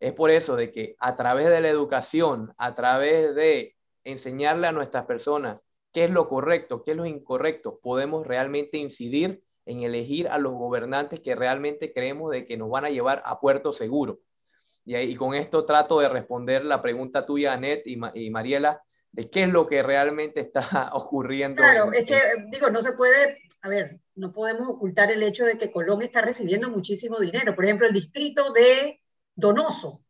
Es 0.00 0.12
por 0.12 0.30
eso 0.30 0.56
de 0.56 0.70
que 0.70 0.96
a 1.00 1.16
través 1.16 1.48
de 1.48 1.60
la 1.60 1.68
educación, 1.68 2.54
a 2.56 2.74
través 2.74 3.34
de 3.34 3.76
enseñarle 4.04 4.66
a 4.68 4.72
nuestras 4.72 5.06
personas 5.06 5.60
qué 5.92 6.04
es 6.04 6.10
lo 6.10 6.28
correcto, 6.28 6.82
qué 6.84 6.92
es 6.92 6.96
lo 6.96 7.06
incorrecto, 7.06 7.80
podemos 7.82 8.26
realmente 8.26 8.78
incidir 8.78 9.42
en 9.66 9.82
elegir 9.82 10.28
a 10.28 10.38
los 10.38 10.52
gobernantes 10.52 11.20
que 11.20 11.34
realmente 11.34 11.92
creemos 11.92 12.30
de 12.30 12.46
que 12.46 12.56
nos 12.56 12.70
van 12.70 12.84
a 12.84 12.90
llevar 12.90 13.22
a 13.24 13.40
puerto 13.40 13.72
seguro. 13.72 14.20
Y, 14.84 14.96
y 14.96 15.14
con 15.16 15.34
esto 15.34 15.64
trato 15.64 16.00
de 16.00 16.08
responder 16.08 16.64
la 16.64 16.80
pregunta 16.80 17.26
tuya, 17.26 17.52
Anet 17.52 17.86
y, 17.86 18.00
y 18.14 18.30
Mariela, 18.30 18.82
de 19.12 19.28
qué 19.30 19.42
es 19.42 19.48
lo 19.48 19.66
que 19.66 19.82
realmente 19.82 20.40
está 20.40 20.90
ocurriendo. 20.94 21.62
Claro, 21.62 21.92
es 21.92 22.06
que, 22.06 22.20
digo, 22.50 22.70
no 22.70 22.80
se 22.80 22.92
puede, 22.92 23.38
a 23.60 23.68
ver, 23.68 24.00
no 24.14 24.32
podemos 24.32 24.68
ocultar 24.68 25.10
el 25.10 25.22
hecho 25.22 25.44
de 25.44 25.58
que 25.58 25.70
Colón 25.70 26.02
está 26.02 26.22
recibiendo 26.22 26.70
muchísimo 26.70 27.18
dinero. 27.18 27.54
Por 27.54 27.64
ejemplo, 27.64 27.86
el 27.86 27.92
distrito 27.92 28.52
de 28.52 29.00
Donoso, 29.38 30.02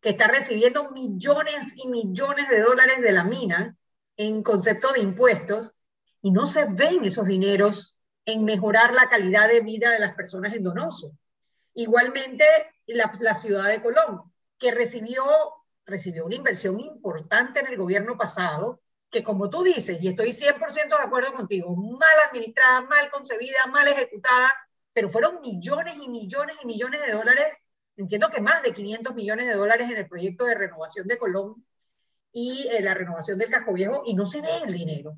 que 0.00 0.08
está 0.08 0.26
recibiendo 0.26 0.90
millones 0.90 1.74
y 1.76 1.86
millones 1.86 2.48
de 2.48 2.62
dólares 2.62 3.02
de 3.02 3.12
la 3.12 3.24
mina 3.24 3.76
en 4.16 4.42
concepto 4.42 4.90
de 4.92 5.00
impuestos, 5.00 5.74
y 6.22 6.30
no 6.30 6.46
se 6.46 6.64
ven 6.64 7.04
esos 7.04 7.26
dineros 7.26 7.98
en 8.24 8.46
mejorar 8.46 8.94
la 8.94 9.10
calidad 9.10 9.48
de 9.48 9.60
vida 9.60 9.90
de 9.90 9.98
las 9.98 10.14
personas 10.14 10.54
en 10.54 10.62
Donoso. 10.62 11.12
Igualmente, 11.74 12.46
la, 12.86 13.34
ciudad 13.34 13.68
de 13.68 13.82
Colón, 13.82 14.32
que 14.58 14.70
recibió 14.70 15.24
recibió 15.84 16.24
una 16.24 16.36
inversión 16.36 16.80
importante 16.80 17.60
en 17.60 17.66
el 17.66 17.76
gobierno 17.76 18.16
pasado, 18.16 18.80
que 19.10 19.22
como 19.22 19.50
tú 19.50 19.62
dices, 19.62 20.02
y 20.02 20.08
estoy 20.08 20.32
100% 20.32 20.96
de 20.96 21.04
acuerdo 21.04 21.34
contigo, 21.34 21.76
mal 21.76 22.08
administrada, 22.30 22.80
mal 22.82 23.10
concebida, 23.10 23.66
mal 23.66 23.86
ejecutada, 23.88 24.54
pero 24.94 25.10
fueron 25.10 25.42
millones 25.42 25.96
y 26.00 26.08
millones 26.08 26.56
y 26.62 26.66
millones 26.66 27.04
de 27.04 27.12
dólares, 27.12 27.56
entiendo 27.96 28.28
que 28.30 28.40
más 28.40 28.62
de 28.62 28.72
500 28.72 29.14
millones 29.14 29.46
de 29.46 29.54
dólares 29.54 29.90
en 29.90 29.96
el 29.98 30.08
proyecto 30.08 30.44
de 30.44 30.54
renovación 30.54 31.06
de 31.06 31.18
Colón 31.18 31.64
y 32.32 32.68
eh, 32.72 32.82
la 32.82 32.94
renovación 32.94 33.38
del 33.38 33.50
casco 33.50 33.72
viejo, 33.72 34.02
y 34.06 34.14
no 34.14 34.26
se 34.26 34.40
ve 34.40 34.48
el 34.64 34.72
dinero. 34.72 35.16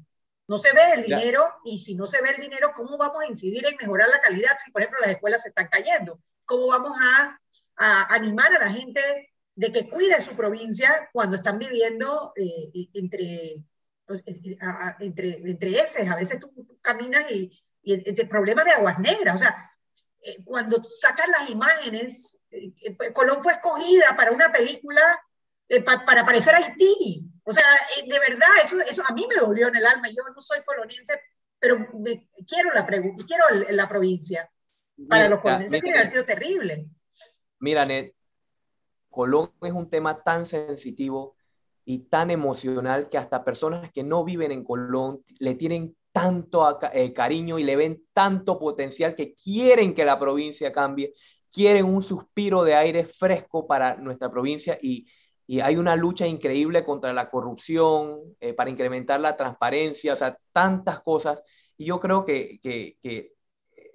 No 0.49 0.59
se 0.59 0.73
ve 0.73 0.93
el 0.95 1.05
dinero, 1.05 1.47
y 1.65 1.79
si 1.79 1.95
no 1.95 2.07
se 2.07 2.21
ve 2.21 2.31
el 2.31 2.43
dinero, 2.43 2.73
¿cómo 2.75 2.99
vamos 2.99 3.23
a 3.23 3.27
incidir 3.27 3.65
en 3.67 3.77
mejorar 3.81 4.09
la 4.09 4.21
calidad 4.21 4.57
si, 4.63 4.71
por 4.71 4.83
ejemplo, 4.83 5.01
las 5.01 5.11
escuelas 5.11 5.43
se 5.43 5.51
están 5.51 5.69
cayendo? 5.69 6.21
¿Cómo 6.45 6.67
vamos 6.67 6.97
a, 7.01 7.39
a 7.77 8.15
animar 8.15 8.55
a 8.55 8.59
la 8.59 8.73
gente 8.73 9.33
de 9.55 9.73
que 9.73 9.89
cuide 9.89 10.21
su 10.21 10.35
provincia 10.35 11.11
cuando 11.13 11.37
están 11.37 11.59
viviendo 11.59 12.33
eh, 12.37 12.89
entre, 12.95 13.55
eh, 13.55 13.65
entre, 15.01 15.51
entre 15.51 15.81
ese. 15.81 16.09
A 16.09 16.17
veces 16.17 16.41
tú 16.41 16.79
caminas 16.81 17.31
y, 17.31 17.63
y 17.83 18.09
entre 18.09 18.27
problemas 18.27 18.65
de 18.65 18.73
aguas 18.73 18.99
negras. 18.99 19.35
O 19.35 19.39
sea, 19.39 19.71
eh, 20.23 20.43
cuando 20.45 20.83
sacan 20.85 21.31
las 21.31 21.51
imágenes, 21.51 22.41
Colón 23.13 23.43
fue 23.43 23.55
escogida 23.55 24.15
para 24.17 24.33
una 24.33 24.53
película 24.53 25.03
para 26.05 26.25
parecer 26.25 26.55
Haití. 26.55 27.31
O 27.45 27.53
sea, 27.53 27.65
de 28.07 28.19
verdad, 28.19 28.49
eso, 28.65 28.77
eso 28.81 29.03
a 29.09 29.15
mí 29.15 29.27
me 29.29 29.37
dolió 29.37 29.69
en 29.69 29.77
el 29.77 29.87
alma. 29.87 30.09
Yo 30.09 30.23
no 30.35 30.41
soy 30.41 30.61
coloniense, 30.65 31.21
pero 31.59 31.77
quiero, 32.47 32.71
la 32.75 32.87
quiero 32.87 33.45
la 33.71 33.89
provincia. 33.89 34.51
Para 35.09 35.29
los 35.29 35.41
colonienses 35.41 35.81
tiene 35.81 35.95
que 35.95 35.99
haber 35.99 36.11
sido 36.11 36.25
terrible. 36.25 36.87
Mira, 37.59 37.85
Net, 37.85 38.15
Colón 39.09 39.53
es 39.63 39.73
un 39.73 39.89
tema 39.89 40.23
tan 40.23 40.47
sensitivo 40.47 41.37
y 41.85 42.01
tan 42.09 42.31
emocional 42.31 43.09
que 43.09 43.19
hasta 43.19 43.45
personas 43.45 43.91
que 43.93 44.05
no 44.05 44.25
viven 44.25 44.53
en 44.53 44.65
Colón 44.65 45.25
le 45.39 45.55
tienen 45.55 45.97
tanto 46.13 46.79
eh, 46.93 47.13
cariño 47.13 47.59
y 47.59 47.65
le 47.65 47.77
ven 47.77 48.05
tanto 48.13 48.59
potencial 48.59 49.15
que 49.15 49.35
quieren 49.35 49.95
que 49.95 50.05
la 50.05 50.19
provincia 50.19 50.71
cambie, 50.73 51.13
quieren 51.53 51.87
un 51.87 52.03
suspiro 52.03 52.65
de 52.65 52.75
aire 52.75 53.05
fresco 53.05 53.67
para 53.67 53.97
nuestra 53.97 54.31
provincia 54.31 54.79
y, 54.81 55.07
hay 55.63 55.77
una 55.77 55.97
lucha 55.97 56.27
increíble 56.27 56.83
contra 56.83 57.13
la 57.13 57.29
corrupción, 57.29 58.37
eh, 58.41 58.55
para 58.55 58.71
incrementar 58.71 59.21
la 59.21 59.37
transparencia, 59.37 60.15
o 60.15 60.17
sea, 60.17 60.39
tantas 60.53 61.01
cosas. 61.03 61.43
Y 61.77 61.85
yo 61.87 62.01
creo 62.01 62.25
que, 62.25 62.61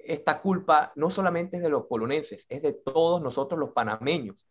esta 0.06 0.42
culpa 0.42 0.92
no 0.96 1.10
solamente 1.10 1.58
es 1.58 1.64
de 1.64 1.70
los 1.70 1.88
colonenses, 1.88 2.46
es 2.50 2.62
de 2.62 2.74
todos 2.74 3.22
nosotros 3.22 3.60
los 3.60 3.72
panameños. 3.72 4.46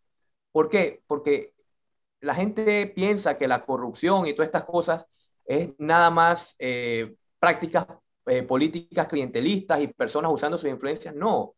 ¿Por 0.53 0.69
qué? 0.69 1.03
Porque 1.07 1.55
la 2.21 2.35
gente 2.35 2.87
piensa 2.89 3.39
que 3.39 3.49
la 3.49 3.65
corrupción 3.65 4.27
y 4.27 4.33
todas 4.33 4.49
estas 4.49 4.65
cosas 4.65 5.07
es 5.45 5.71
nada 5.79 6.11
más 6.11 6.57
eh, 6.59 7.17
prácticas 7.39 7.87
eh, 8.27 8.43
políticas 8.43 9.07
clientelistas 9.07 9.81
y 9.81 9.87
personas 9.89 10.33
usando 10.33 10.59
sus 10.59 10.69
influencias. 10.69 11.15
No, 11.15 11.55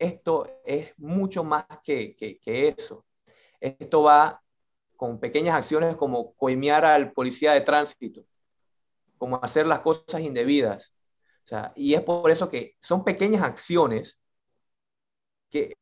esto 0.00 0.60
es 0.64 0.92
mucho 0.98 1.44
más 1.44 1.66
que, 1.84 2.16
que, 2.16 2.68
eso. 2.68 3.04
Esto 3.60 4.02
va 4.02 4.42
con 4.96 5.20
pequeñas 5.20 5.54
acciones 5.54 5.96
como 5.96 6.34
coimear 6.34 6.84
al 6.84 7.12
policía 7.12 7.52
de 7.52 7.60
tránsito, 7.60 8.24
como 9.18 9.36
hacer 9.42 9.66
las 9.66 9.80
cosas 9.80 10.22
indebidas. 10.22 10.94
O 11.44 11.48
sea, 11.48 11.72
y 11.76 11.94
es 11.94 12.02
por 12.02 12.30
eso 12.30 12.48
que 12.48 12.76
son 12.80 13.04
pequeñas 13.04 13.42
acciones 13.42 14.18
que, 15.50 15.76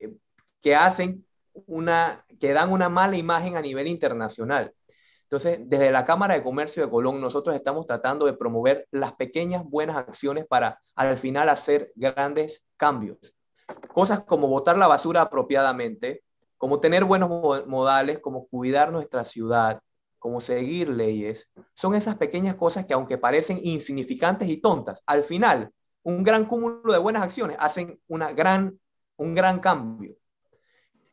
que 0.60 0.74
hacen 0.74 1.24
una, 1.66 2.24
que 2.40 2.52
dan 2.52 2.72
una 2.72 2.88
mala 2.88 3.16
imagen 3.16 3.56
a 3.56 3.62
nivel 3.62 3.86
internacional. 3.86 4.74
Entonces, 5.22 5.60
desde 5.62 5.92
la 5.92 6.04
Cámara 6.04 6.34
de 6.34 6.42
Comercio 6.42 6.82
de 6.84 6.90
Colón, 6.90 7.20
nosotros 7.20 7.54
estamos 7.54 7.86
tratando 7.86 8.26
de 8.26 8.32
promover 8.32 8.88
las 8.90 9.12
pequeñas 9.12 9.62
buenas 9.64 9.96
acciones 9.96 10.46
para 10.46 10.80
al 10.96 11.16
final 11.16 11.48
hacer 11.50 11.92
grandes 11.94 12.64
cambios. 12.76 13.38
Cosas 13.92 14.22
como 14.24 14.48
botar 14.48 14.78
la 14.78 14.86
basura 14.86 15.22
apropiadamente, 15.22 16.22
como 16.56 16.80
tener 16.80 17.04
buenos 17.04 17.30
modales, 17.66 18.18
como 18.18 18.46
cuidar 18.48 18.92
nuestra 18.92 19.24
ciudad, 19.24 19.80
como 20.18 20.40
seguir 20.40 20.88
leyes, 20.88 21.48
son 21.74 21.94
esas 21.94 22.16
pequeñas 22.16 22.56
cosas 22.56 22.86
que 22.86 22.94
aunque 22.94 23.18
parecen 23.18 23.60
insignificantes 23.62 24.48
y 24.48 24.60
tontas, 24.60 25.02
al 25.06 25.22
final 25.22 25.72
un 26.02 26.22
gran 26.22 26.46
cúmulo 26.46 26.92
de 26.92 26.98
buenas 26.98 27.22
acciones 27.22 27.56
hacen 27.60 28.00
una 28.08 28.32
gran, 28.32 28.78
un 29.16 29.34
gran 29.34 29.60
cambio. 29.60 30.16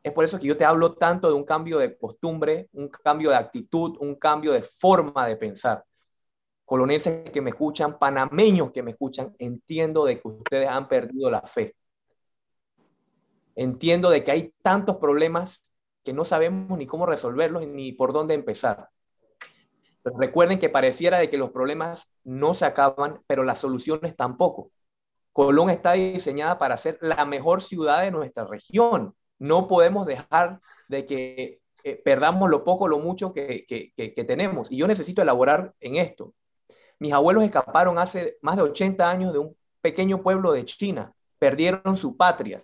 Es 0.02 0.14
por 0.14 0.24
eso 0.24 0.40
que 0.40 0.48
yo 0.48 0.56
te 0.56 0.66
hablo 0.66 0.94
tanto 0.94 1.28
de 1.28 1.34
un 1.34 1.44
cambio 1.44 1.80
de 1.80 1.98
costumbre, 1.98 2.70
un 2.74 2.90
cambio 2.90 3.32
de 3.32 3.38
actitud, 3.38 3.98
un 4.00 4.16
cambio 4.16 4.54
de 4.54 4.62
forma 4.62 5.28
de 5.28 5.36
pensar. 5.36 5.84
Colonenses 6.64 7.30
que 7.30 7.42
me 7.42 7.50
escuchan, 7.50 7.98
panameños 7.98 8.72
que 8.72 8.84
me 8.84 8.92
escuchan, 8.92 9.36
entiendo 9.40 10.06
de 10.06 10.20
que 10.20 10.28
ustedes 10.28 10.70
han 10.70 10.88
perdido 10.88 11.30
la 11.30 11.42
fe. 11.42 11.76
Entiendo 13.56 14.10
de 14.10 14.24
que 14.24 14.32
hay 14.32 14.54
tantos 14.62 14.98
problemas 14.98 15.62
que 16.04 16.14
no 16.14 16.26
sabemos 16.26 16.78
ni 16.78 16.86
cómo 16.86 17.06
resolverlos 17.06 17.68
ni 17.68 17.92
por 17.94 18.14
dónde 18.14 18.34
empezar. 18.34 18.90
Pero 20.04 20.18
recuerden 20.18 20.60
que 20.60 20.70
pareciera 20.70 21.18
de 21.18 21.30
que 21.30 21.38
los 21.38 21.52
problemas 21.52 22.12
no 22.24 22.54
se 22.54 22.66
acaban, 22.66 23.22
pero 23.28 23.44
las 23.44 23.60
soluciones 23.60 24.16
tampoco. 24.16 24.72
Colón 25.34 25.70
está 25.70 25.94
diseñada 25.94 26.60
para 26.60 26.78
ser 26.78 26.98
la 27.02 27.26
mejor 27.26 27.64
ciudad 27.64 28.04
de 28.04 28.12
nuestra 28.12 28.46
región 28.46 29.16
no 29.40 29.68
podemos 29.68 30.06
dejar 30.06 30.62
de 30.88 31.06
que 31.06 31.62
eh, 31.84 32.02
perdamos 32.04 32.50
lo 32.50 32.64
poco, 32.64 32.88
lo 32.88 33.00
mucho 33.00 33.34
que, 33.34 33.66
tenemos. 34.28 34.72
Y 34.72 34.78
yo 34.78 34.88
necesito 34.88 35.22
elaborar 35.22 35.74
en 35.80 35.98
esto. 35.98 36.34
Mis 37.00 37.14
abuelos 37.14 37.44
escaparon 37.44 38.00
hace 38.00 38.38
más 38.42 38.56
de 38.56 38.64
80 38.64 39.10
años 39.10 39.34
de 39.34 39.40
un 39.40 39.58
pequeño 39.82 40.22
pueblo 40.22 40.54
de 40.54 40.66
China. 40.66 41.14
Perdieron 41.38 41.98
su 41.98 42.16
patria 42.16 42.64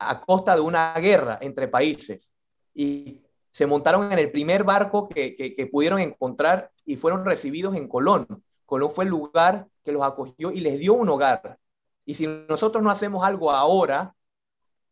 a 0.00 0.20
costa 0.20 0.54
de 0.54 0.60
una 0.60 0.94
guerra 0.94 1.38
entre 1.40 1.68
países. 1.68 2.32
Y 2.74 3.22
se 3.50 3.66
montaron 3.66 4.12
en 4.12 4.18
el 4.18 4.30
primer 4.30 4.64
barco 4.64 5.08
que, 5.08 5.36
que, 5.36 5.66
pudieron 5.66 6.00
encontrar 6.00 6.70
y 6.84 6.96
fueron 6.96 7.24
recibidos 7.24 7.76
en 7.76 7.88
Colón. 7.88 8.26
Colón 8.64 8.90
fue 8.90 9.04
el 9.04 9.10
lugar 9.10 9.66
que 9.84 9.92
los 9.92 10.02
acogió 10.02 10.50
y 10.50 10.60
les 10.60 10.78
dio 10.78 10.94
un 10.94 11.08
hogar. 11.08 11.58
Y 12.04 12.14
si 12.14 12.26
nosotros 12.26 12.82
no 12.82 12.90
hacemos 12.90 13.24
algo 13.24 13.50
ahora, 13.50 14.14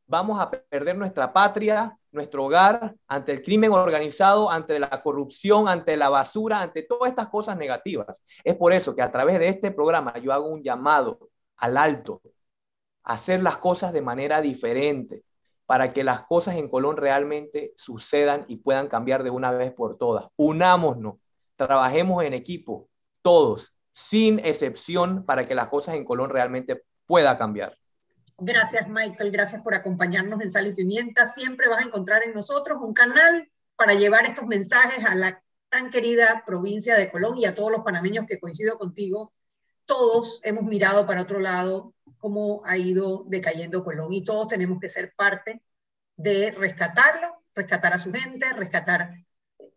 vamos 0.06 0.40
a 0.40 0.50
perder 0.50 0.96
nuestra 0.96 1.32
patria, 1.32 1.96
nuestro 2.10 2.44
hogar, 2.46 2.94
ante 3.06 3.32
el 3.32 3.42
crimen 3.42 3.72
organizado, 3.72 4.50
ante 4.50 4.78
la 4.78 5.02
corrupción, 5.02 5.68
ante 5.68 5.96
la 5.96 6.08
basura, 6.08 6.60
ante 6.60 6.82
todas 6.82 7.10
estas 7.10 7.28
cosas 7.28 7.56
negativas. 7.56 8.22
Es 8.42 8.56
por 8.56 8.72
eso 8.72 8.94
que 8.96 9.02
a 9.02 9.12
través 9.12 9.38
de 9.38 9.48
este 9.48 9.70
programa 9.70 10.18
yo 10.18 10.32
hago 10.32 10.48
un 10.48 10.62
llamado 10.62 11.30
al 11.58 11.76
alto, 11.76 12.22
hacer 13.08 13.42
las 13.42 13.58
cosas 13.58 13.92
de 13.92 14.02
manera 14.02 14.40
diferente 14.40 15.24
para 15.66 15.92
que 15.92 16.04
las 16.04 16.22
cosas 16.22 16.56
en 16.56 16.68
Colón 16.68 16.96
realmente 16.96 17.72
sucedan 17.76 18.44
y 18.48 18.58
puedan 18.58 18.88
cambiar 18.88 19.22
de 19.22 19.30
una 19.30 19.50
vez 19.50 19.72
por 19.72 19.98
todas. 19.98 20.26
Unámonos, 20.36 21.16
trabajemos 21.56 22.24
en 22.24 22.34
equipo, 22.34 22.88
todos, 23.22 23.74
sin 23.92 24.38
excepción, 24.38 25.24
para 25.24 25.46
que 25.46 25.54
las 25.54 25.68
cosas 25.68 25.96
en 25.96 26.04
Colón 26.04 26.30
realmente 26.30 26.84
puedan 27.06 27.36
cambiar. 27.36 27.76
Gracias, 28.38 28.88
Michael. 28.88 29.30
Gracias 29.30 29.62
por 29.62 29.74
acompañarnos 29.74 30.40
en 30.40 30.50
Sal 30.50 30.68
y 30.68 30.74
Pimienta. 30.74 31.26
Siempre 31.26 31.68
vas 31.68 31.84
a 31.84 31.88
encontrar 31.88 32.22
en 32.22 32.34
nosotros 32.34 32.78
un 32.80 32.94
canal 32.94 33.50
para 33.74 33.94
llevar 33.94 34.26
estos 34.26 34.46
mensajes 34.46 35.04
a 35.04 35.14
la 35.14 35.42
tan 35.70 35.90
querida 35.90 36.44
provincia 36.46 36.96
de 36.96 37.10
Colón 37.10 37.38
y 37.38 37.46
a 37.46 37.54
todos 37.54 37.72
los 37.72 37.84
panameños 37.84 38.26
que 38.26 38.38
coincido 38.38 38.78
contigo. 38.78 39.32
Todos 39.88 40.40
hemos 40.44 40.64
mirado 40.64 41.06
para 41.06 41.22
otro 41.22 41.40
lado 41.40 41.94
cómo 42.18 42.62
ha 42.66 42.76
ido 42.76 43.24
decayendo 43.26 43.82
Colón 43.82 44.12
y 44.12 44.22
todos 44.22 44.48
tenemos 44.48 44.78
que 44.80 44.88
ser 44.88 45.14
parte 45.16 45.62
de 46.14 46.50
rescatarlo, 46.50 47.42
rescatar 47.54 47.94
a 47.94 47.98
su 47.98 48.12
gente, 48.12 48.46
rescatar 48.52 49.14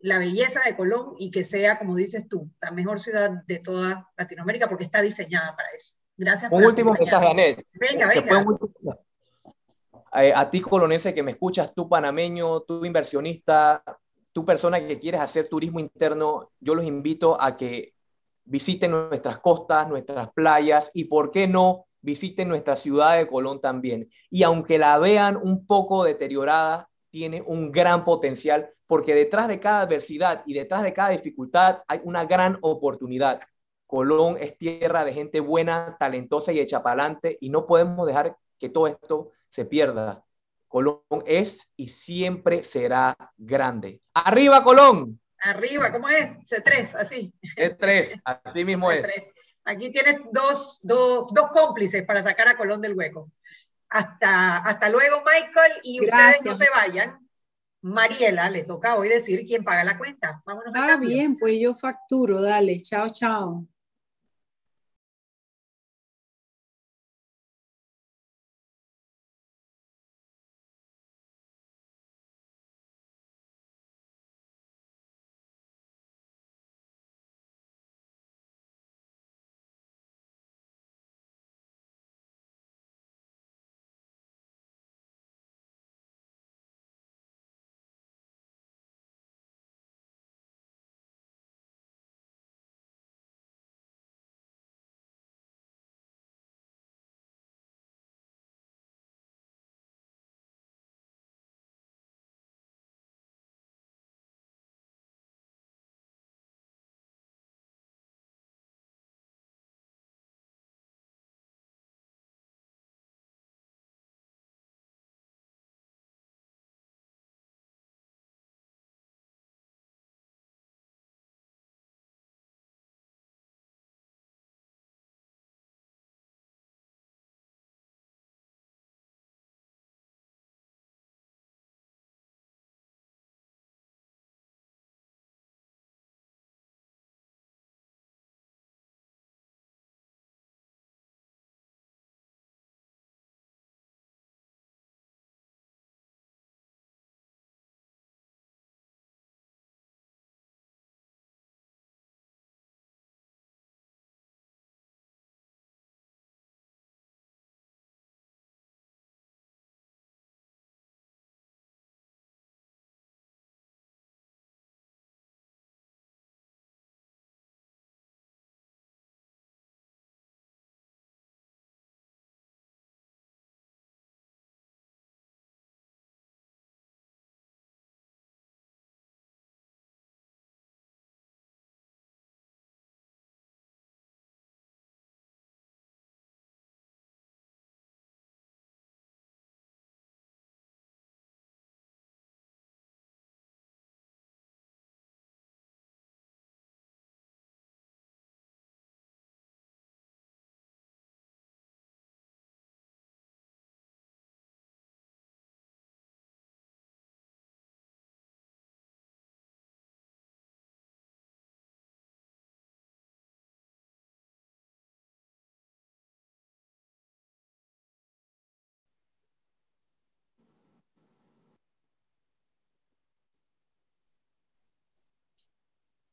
la 0.02 0.20
belleza 0.20 0.62
de 0.66 0.76
Colón 0.76 1.16
y 1.18 1.32
que 1.32 1.46
sea, 1.46 1.78
como 1.78 1.96
dices 1.96 2.28
tú, 2.28 2.52
la 2.62 2.72
mejor 2.72 3.00
ciudad 3.00 3.30
de 3.48 3.60
toda 3.60 4.10
Latinoamérica 4.18 4.68
porque 4.68 4.84
está 4.84 5.02
diseñada 5.02 5.56
para 5.56 5.70
eso. 5.70 5.94
Gracias. 6.18 6.52
Un 6.52 6.66
último 6.66 6.92
mensaje, 6.92 7.28
Anet. 7.28 7.66
Venga, 7.72 8.08
venga. 8.08 8.46
Eh, 10.14 10.34
a 10.36 10.50
ti, 10.50 10.60
colonense, 10.60 11.14
que 11.14 11.24
me 11.24 11.32
escuchas, 11.32 11.74
tú 11.74 11.88
panameño, 11.88 12.62
tú 12.62 12.84
inversionista, 12.84 13.82
tú 14.34 14.44
persona 14.44 14.86
que 14.86 15.00
quieres 15.00 15.22
hacer 15.22 15.48
turismo 15.48 15.80
interno, 15.80 16.52
yo 16.60 16.76
los 16.76 16.84
invito 16.86 17.42
a 17.42 17.56
que 17.56 17.94
visiten 18.44 18.92
nuestras 18.92 19.40
costas, 19.40 19.88
nuestras 19.88 20.32
playas 20.34 20.92
y, 20.94 21.06
¿por 21.06 21.32
qué 21.32 21.48
no?, 21.48 21.86
visiten 22.02 22.50
nuestra 22.50 22.76
ciudad 22.76 23.18
de 23.18 23.28
Colón 23.28 23.62
también. 23.62 24.10
Y 24.30 24.44
aunque 24.44 24.78
la 24.78 24.98
vean 24.98 25.38
un 25.38 25.66
poco 25.66 26.04
deteriorada, 26.04 26.90
tiene 27.12 27.44
un 27.46 27.72
gran 27.72 28.04
potencial 28.04 28.70
porque 28.88 29.16
detrás 29.16 29.48
de 29.48 29.60
cada 29.60 29.82
adversidad 29.82 30.44
y 30.46 30.54
detrás 30.54 30.84
de 30.84 30.94
cada 30.94 31.10
dificultad 31.10 31.84
hay 31.88 32.02
una 32.04 32.26
gran 32.26 32.58
oportunidad. 32.62 33.42
Colón 33.86 34.38
es 34.40 34.58
tierra 34.58 35.06
de 35.06 35.14
gente 35.14 35.40
buena, 35.40 35.96
talentosa 36.00 36.52
y 36.52 36.60
hecha 36.60 36.82
para 36.82 37.04
adelante 37.04 37.38
y 37.40 37.50
no 37.50 37.66
podemos 37.68 38.08
dejar 38.08 38.36
que 38.58 38.70
todo 38.70 38.88
esto 38.88 39.32
se 39.50 39.66
pierda. 39.66 40.24
Colón 40.68 41.02
es 41.26 41.70
y 41.76 41.90
siempre 41.90 42.64
será 42.64 43.16
grande. 43.38 44.02
¡Arriba, 44.14 44.64
Colón! 44.64 45.20
Arriba, 45.42 45.92
¿cómo 45.92 46.08
es? 46.08 46.30
C3, 46.46 46.96
así. 46.96 47.34
C3, 47.58 48.22
así 48.24 48.64
mismo 48.66 48.92
es. 48.92 49.06
Aquí 49.66 49.92
tienes 49.92 50.22
dos, 50.32 50.80
dos, 50.84 51.32
dos, 51.34 51.50
cómplices 51.52 52.04
para 52.04 52.22
sacar 52.22 52.48
a 52.48 52.58
Colón 52.58 52.82
del 52.82 52.94
hueco. 52.94 53.32
Hasta, 53.90 54.58
hasta 54.58 54.90
luego, 54.90 55.24
Michael, 55.26 55.74
y 55.84 56.02
ustedes 56.02 56.46
no 56.46 56.56
se 56.56 56.70
vayan. 56.70 57.28
Mariela, 57.82 58.50
le 58.50 58.64
toca 58.64 58.96
hoy 58.96 59.10
decir 59.10 59.46
quién 59.46 59.64
paga 59.64 59.84
la 59.84 59.98
cuenta. 59.98 60.42
Vámonos 60.46 60.74
ah, 60.76 60.98
bien, 60.98 61.36
pues 61.36 61.60
yo 61.60 61.74
facturo, 61.74 62.42
dale. 62.42 62.80
Chao, 62.82 63.10
chao. 63.10 63.66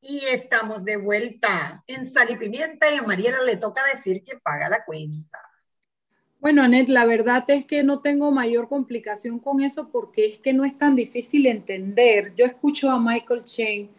Y 0.09 0.25
estamos 0.25 0.83
de 0.83 0.97
vuelta 0.97 1.83
en 1.85 2.03
Sal 2.03 2.31
y 2.31 2.35
Pimienta 2.35 2.91
y 2.91 2.97
a 2.97 3.03
Mariela 3.03 3.43
le 3.45 3.57
toca 3.57 3.83
decir 3.93 4.23
que 4.23 4.37
paga 4.37 4.67
la 4.67 4.83
cuenta. 4.83 5.37
Bueno, 6.39 6.63
Anet, 6.63 6.89
la 6.89 7.05
verdad 7.05 7.43
es 7.49 7.65
que 7.65 7.83
no 7.83 8.01
tengo 8.01 8.31
mayor 8.31 8.67
complicación 8.67 9.37
con 9.37 9.61
eso 9.61 9.91
porque 9.91 10.25
es 10.25 10.39
que 10.39 10.51
no 10.51 10.65
es 10.65 10.75
tan 10.79 10.95
difícil 10.95 11.45
entender. 11.45 12.33
Yo 12.35 12.45
escucho 12.45 12.89
a 12.89 12.99
Michael 12.99 13.43
Chain 13.43 13.91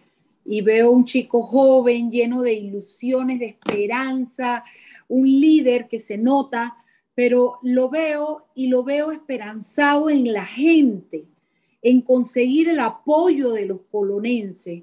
y 0.44 0.62
veo 0.62 0.90
un 0.90 1.04
chico 1.04 1.44
joven, 1.44 2.11
lleno 2.11 2.42
de 2.42 2.54
ilusiones, 2.54 3.38
de 3.38 3.46
esperanza, 3.46 4.64
un 5.06 5.28
líder 5.28 5.86
que 5.86 6.00
se 6.00 6.18
nota, 6.18 6.76
pero 7.14 7.61
lo 7.62 7.88
veo 7.88 8.48
y 8.56 8.66
lo 8.66 8.82
veo 8.82 9.12
esperanzado 9.12 10.11
en 10.11 10.32
la 10.32 10.44
gente, 10.44 11.26
en 11.82 12.02
conseguir 12.02 12.68
el 12.68 12.80
apoyo 12.80 13.52
de 13.52 13.66
los 13.66 13.82
colonenses 13.92 14.82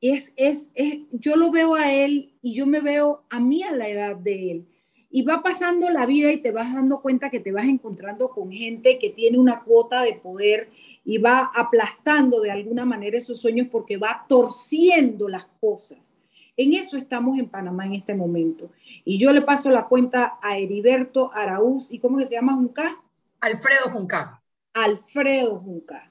es, 0.00 0.32
es, 0.36 0.70
yo 1.10 1.36
lo 1.36 1.50
veo 1.50 1.74
a 1.74 1.92
él 1.92 2.32
y 2.42 2.54
yo 2.54 2.66
me 2.66 2.80
veo 2.80 3.24
a 3.30 3.40
mí 3.40 3.62
a 3.62 3.72
la 3.72 3.88
edad 3.88 4.16
de 4.16 4.50
él. 4.50 4.66
Y 5.10 5.22
va 5.22 5.42
pasando 5.42 5.88
la 5.88 6.04
vida 6.04 6.30
y 6.30 6.36
te 6.36 6.50
vas 6.50 6.72
dando 6.74 7.00
cuenta 7.00 7.30
que 7.30 7.40
te 7.40 7.50
vas 7.50 7.64
encontrando 7.64 8.28
con 8.28 8.52
gente 8.52 8.98
que 8.98 9.10
tiene 9.10 9.38
una 9.38 9.62
cuota 9.62 10.02
de 10.02 10.12
poder 10.14 10.68
y 11.04 11.16
va 11.16 11.50
aplastando 11.54 12.40
de 12.40 12.50
alguna 12.50 12.84
manera 12.84 13.16
esos 13.16 13.40
sueños 13.40 13.68
porque 13.70 13.96
va 13.96 14.26
torciendo 14.28 15.28
las 15.28 15.46
cosas. 15.60 16.14
En 16.54 16.74
eso 16.74 16.96
estamos 16.98 17.38
en 17.38 17.48
Panamá 17.48 17.86
en 17.86 17.94
este 17.94 18.14
momento. 18.14 18.70
Y 19.04 19.16
yo 19.16 19.32
le 19.32 19.40
paso 19.40 19.70
la 19.70 19.86
cuenta 19.86 20.38
a 20.42 20.58
Heriberto 20.58 21.32
Araúz, 21.32 21.90
¿y 21.90 21.98
cómo 21.98 22.18
que 22.18 22.26
se 22.26 22.34
llama 22.34 22.54
Junca? 22.54 23.00
Alfredo 23.40 23.90
Junca. 23.90 24.42
Alfredo 24.74 25.60
Junca. 25.60 26.07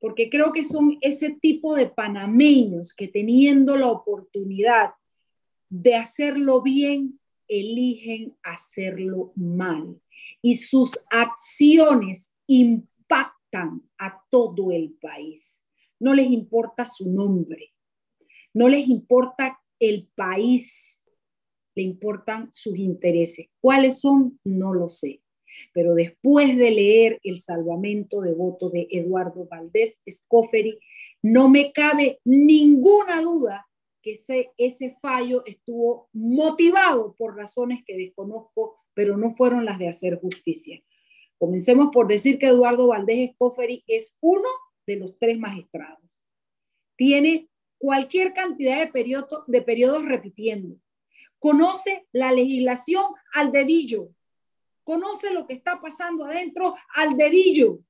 Porque 0.00 0.30
creo 0.30 0.52
que 0.52 0.64
son 0.64 0.96
ese 1.00 1.30
tipo 1.30 1.74
de 1.74 1.86
panameños 1.86 2.94
que 2.94 3.08
teniendo 3.08 3.76
la 3.76 3.88
oportunidad 3.88 4.90
de 5.68 5.96
hacerlo 5.96 6.62
bien, 6.62 7.18
eligen 7.48 8.36
hacerlo 8.42 9.32
mal. 9.34 10.00
Y 10.40 10.54
sus 10.56 11.04
acciones 11.10 12.32
impactan 12.46 13.82
a 13.98 14.22
todo 14.30 14.70
el 14.70 14.92
país. 15.00 15.64
No 15.98 16.14
les 16.14 16.30
importa 16.30 16.86
su 16.86 17.10
nombre, 17.10 17.74
no 18.54 18.68
les 18.68 18.88
importa 18.88 19.60
el 19.80 20.08
país, 20.14 21.04
le 21.74 21.82
importan 21.82 22.48
sus 22.52 22.76
intereses. 22.78 23.48
¿Cuáles 23.60 24.00
son? 24.00 24.38
No 24.44 24.72
lo 24.72 24.88
sé. 24.88 25.22
Pero 25.72 25.94
después 25.94 26.56
de 26.56 26.70
leer 26.70 27.20
el 27.22 27.38
salvamento 27.38 28.20
de 28.20 28.32
voto 28.32 28.70
de 28.70 28.88
Eduardo 28.90 29.46
Valdés 29.46 30.02
Scoferi, 30.08 30.78
no 31.22 31.48
me 31.48 31.72
cabe 31.72 32.20
ninguna 32.24 33.22
duda 33.22 33.66
que 34.02 34.12
ese, 34.12 34.52
ese 34.56 34.96
fallo 35.00 35.44
estuvo 35.46 36.08
motivado 36.12 37.14
por 37.16 37.36
razones 37.36 37.82
que 37.84 37.96
desconozco, 37.96 38.76
pero 38.94 39.16
no 39.16 39.34
fueron 39.34 39.64
las 39.64 39.78
de 39.78 39.88
hacer 39.88 40.20
justicia. 40.20 40.82
Comencemos 41.38 41.90
por 41.92 42.08
decir 42.08 42.38
que 42.38 42.46
Eduardo 42.46 42.88
Valdés 42.88 43.30
Escoferi 43.30 43.84
es 43.86 44.16
uno 44.20 44.48
de 44.86 44.96
los 44.96 45.18
tres 45.18 45.38
magistrados. 45.38 46.20
Tiene 46.96 47.48
cualquier 47.78 48.32
cantidad 48.32 48.78
de, 48.78 48.88
periodo, 48.88 49.44
de 49.46 49.62
periodos 49.62 50.04
repitiendo. 50.04 50.76
Conoce 51.38 52.06
la 52.10 52.32
legislación 52.32 53.04
al 53.32 53.52
dedillo. 53.52 54.10
Conoce 54.88 55.34
lo 55.34 55.46
que 55.46 55.52
está 55.52 55.82
pasando 55.82 56.24
adentro 56.24 56.74
al 56.94 57.14
dedillo. 57.14 57.80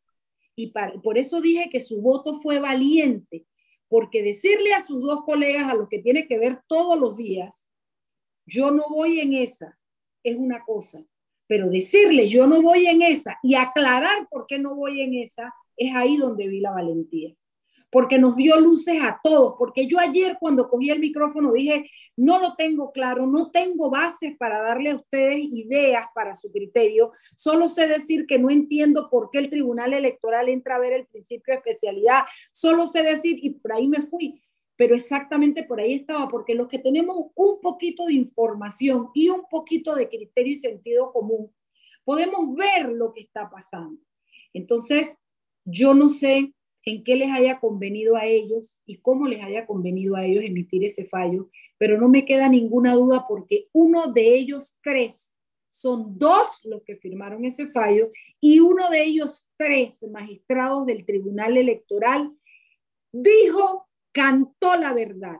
Y 0.57 0.73
por 1.01 1.17
eso 1.17 1.41
dije 1.41 1.71
que 1.71 1.79
su 1.79 2.03
voto 2.03 2.41
fue 2.41 2.59
valiente, 2.59 3.47
porque 3.87 4.21
decirle 4.21 4.75
a 4.75 4.81
sus 4.81 5.05
dos 5.05 5.23
colegas 5.25 5.71
a 5.71 5.77
los 5.77 5.89
que 5.89 6.01
tiene 6.01 6.27
que 6.27 6.41
ver 6.41 6.61
todos 6.67 6.99
los 6.99 7.17
días, 7.17 7.69
yo 8.47 8.73
no 8.73 8.83
voy 8.91 9.21
en 9.21 9.33
esa, 9.33 9.79
es 10.25 10.39
una 10.39 10.65
cosa, 10.65 11.05
pero 11.47 11.71
decirle 11.71 12.27
yo 12.27 12.49
no 12.49 12.63
voy 12.63 12.89
en 12.89 13.03
esa 13.03 13.39
y 13.45 13.55
aclarar 13.55 14.27
por 14.29 14.49
qué 14.49 14.59
no 14.59 14.75
voy 14.75 15.01
en 15.01 15.15
esa, 15.15 15.55
es 15.77 15.95
ahí 15.95 16.17
donde 16.17 16.49
vi 16.49 16.59
la 16.59 16.73
valentía. 16.73 17.33
Porque 17.91 18.19
nos 18.19 18.37
dio 18.37 18.61
luces 18.61 18.99
a 19.01 19.19
todos, 19.23 19.55
porque 19.59 19.87
yo 19.87 19.99
ayer 19.99 20.37
cuando 20.39 20.69
cogí 20.69 20.91
el 20.91 20.99
micrófono 21.01 21.53
dije, 21.53 21.91
no 22.17 22.39
lo 22.39 22.55
tengo 22.57 22.93
claro, 22.93 23.27
no 23.27 23.51
tengo 23.51 23.91
bases 23.91 24.37
para 24.37 24.61
darle 24.61 24.91
a 24.91 24.97
ustedes 24.97 25.39
ideas 25.39 26.07
para 26.15 26.35
su 26.35 26.51
criterio, 26.51 27.13
solo 27.37 27.69
sé 27.69 27.87
decir 27.87 28.27
que 28.27 28.39
no 28.39 28.51
entiendo 28.51 29.09
por 29.09 29.31
qué 29.31 29.39
el 29.39 29.49
Tribunal 29.49 29.93
Electoral 29.95 30.49
entra 30.49 30.77
a 30.77 30.81
ver 30.81 30.93
el 30.93 31.07
principio 31.07 31.53
de 31.55 31.59
especialidad, 31.59 32.25
solo 32.53 32.87
sé 32.89 33.05
decir, 33.05 33.39
y 33.41 33.51
por 33.51 33.73
ahí 33.73 33.87
me 33.87 34.03
fui, 34.03 34.43
pero 34.77 34.95
exactamente 34.95 35.65
por 35.65 35.81
ahí 35.81 35.95
estaba, 35.95 36.29
porque 36.29 36.55
los 36.55 36.69
que 36.69 36.79
tenemos 36.79 37.31
un 37.35 37.61
poquito 37.61 38.07
de 38.07 38.15
información 38.15 39.11
y 39.15 39.29
un 39.29 39.45
poquito 39.49 39.95
de 39.95 40.09
criterio 40.09 40.53
y 40.53 40.57
sentido 40.57 41.13
común, 41.13 41.53
podemos 42.05 42.55
ver 42.55 42.89
lo 42.89 43.13
que 43.13 43.21
está 43.21 43.49
pasando. 43.49 44.01
Entonces, 44.53 45.19
yo 45.65 45.95
no 45.95 46.09
sé 46.09 46.53
en 46.91 47.05
qué 47.05 47.17
les 47.17 47.31
haya 47.31 47.61
convenido 47.61 48.17
a 48.17 48.27
ellos 48.27 48.81
y 48.87 48.99
cómo 48.99 49.27
les 49.27 49.43
haya 49.43 49.67
convenido 49.67 50.17
a 50.17 50.25
ellos 50.25 50.45
emitir 50.45 50.85
ese 50.85 51.07
fallo, 51.07 51.51
pero 51.77 51.99
no 52.01 52.09
me 52.09 52.25
queda 52.25 52.49
ninguna 52.49 52.95
duda 52.95 53.27
porque 53.29 53.69
uno 53.73 54.13
de 54.13 54.35
ellos 54.35 54.79
tres, 54.83 55.37
son 55.69 56.19
dos 56.19 56.61
los 56.65 56.83
que 56.83 56.97
firmaron 56.97 57.45
ese 57.45 57.69
fallo 57.69 58.11
y 58.41 58.61
uno 58.61 58.89
de 58.91 59.05
ellos 59.05 59.49
tres 59.57 60.05
magistrados 60.11 60.87
del 60.87 61.05
Tribunal 61.05 61.57
Electoral 61.57 62.33
dijo 63.13 63.87
cantó 64.13 64.77
la 64.77 64.93
verdad, 64.93 65.37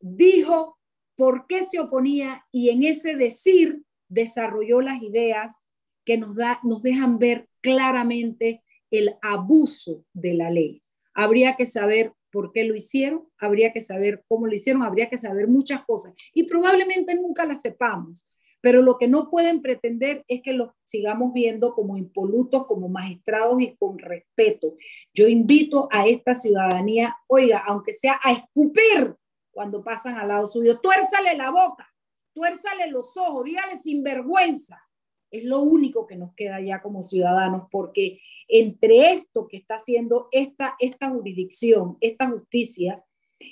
dijo 0.00 0.78
por 1.16 1.46
qué 1.46 1.64
se 1.64 1.80
oponía 1.80 2.46
y 2.52 2.70
en 2.70 2.82
ese 2.82 3.16
decir 3.16 3.82
desarrolló 4.08 4.80
las 4.80 5.02
ideas 5.02 5.64
que 6.04 6.18
nos, 6.18 6.36
da, 6.36 6.60
nos 6.62 6.82
dejan 6.82 7.18
ver 7.18 7.48
claramente 7.60 8.61
el 8.92 9.16
abuso 9.22 10.04
de 10.12 10.34
la 10.34 10.50
ley. 10.50 10.82
Habría 11.14 11.56
que 11.56 11.66
saber 11.66 12.12
por 12.30 12.52
qué 12.52 12.64
lo 12.64 12.74
hicieron, 12.74 13.28
habría 13.38 13.72
que 13.72 13.80
saber 13.80 14.24
cómo 14.28 14.46
lo 14.46 14.54
hicieron, 14.54 14.82
habría 14.82 15.10
que 15.10 15.18
saber 15.18 15.48
muchas 15.48 15.84
cosas 15.84 16.14
y 16.32 16.44
probablemente 16.44 17.14
nunca 17.14 17.44
las 17.44 17.62
sepamos, 17.62 18.28
pero 18.60 18.80
lo 18.80 18.96
que 18.96 19.08
no 19.08 19.28
pueden 19.28 19.60
pretender 19.60 20.24
es 20.28 20.40
que 20.40 20.52
los 20.52 20.70
sigamos 20.84 21.32
viendo 21.32 21.74
como 21.74 21.96
impolutos, 21.96 22.66
como 22.66 22.88
magistrados 22.88 23.60
y 23.60 23.76
con 23.76 23.98
respeto. 23.98 24.76
Yo 25.12 25.26
invito 25.26 25.88
a 25.90 26.06
esta 26.06 26.32
ciudadanía, 26.34 27.16
oiga, 27.26 27.62
aunque 27.66 27.92
sea 27.92 28.20
a 28.22 28.32
escupir 28.32 29.14
cuando 29.50 29.82
pasan 29.82 30.16
al 30.16 30.28
lado 30.28 30.46
suyo, 30.46 30.80
tuérzale 30.80 31.36
la 31.36 31.50
boca, 31.50 31.92
tuérzale 32.32 32.90
los 32.90 33.16
ojos, 33.16 33.44
dígale 33.44 33.76
sin 33.76 34.02
vergüenza. 34.02 34.80
Es 35.32 35.44
lo 35.44 35.60
único 35.60 36.06
que 36.06 36.14
nos 36.14 36.32
queda 36.34 36.60
ya 36.60 36.80
como 36.80 37.02
ciudadanos, 37.02 37.66
porque 37.70 38.20
entre 38.46 39.12
esto 39.12 39.48
que 39.48 39.56
está 39.56 39.74
haciendo 39.74 40.28
esta, 40.30 40.76
esta 40.78 41.10
jurisdicción, 41.10 41.96
esta 42.00 42.28
justicia, 42.30 43.02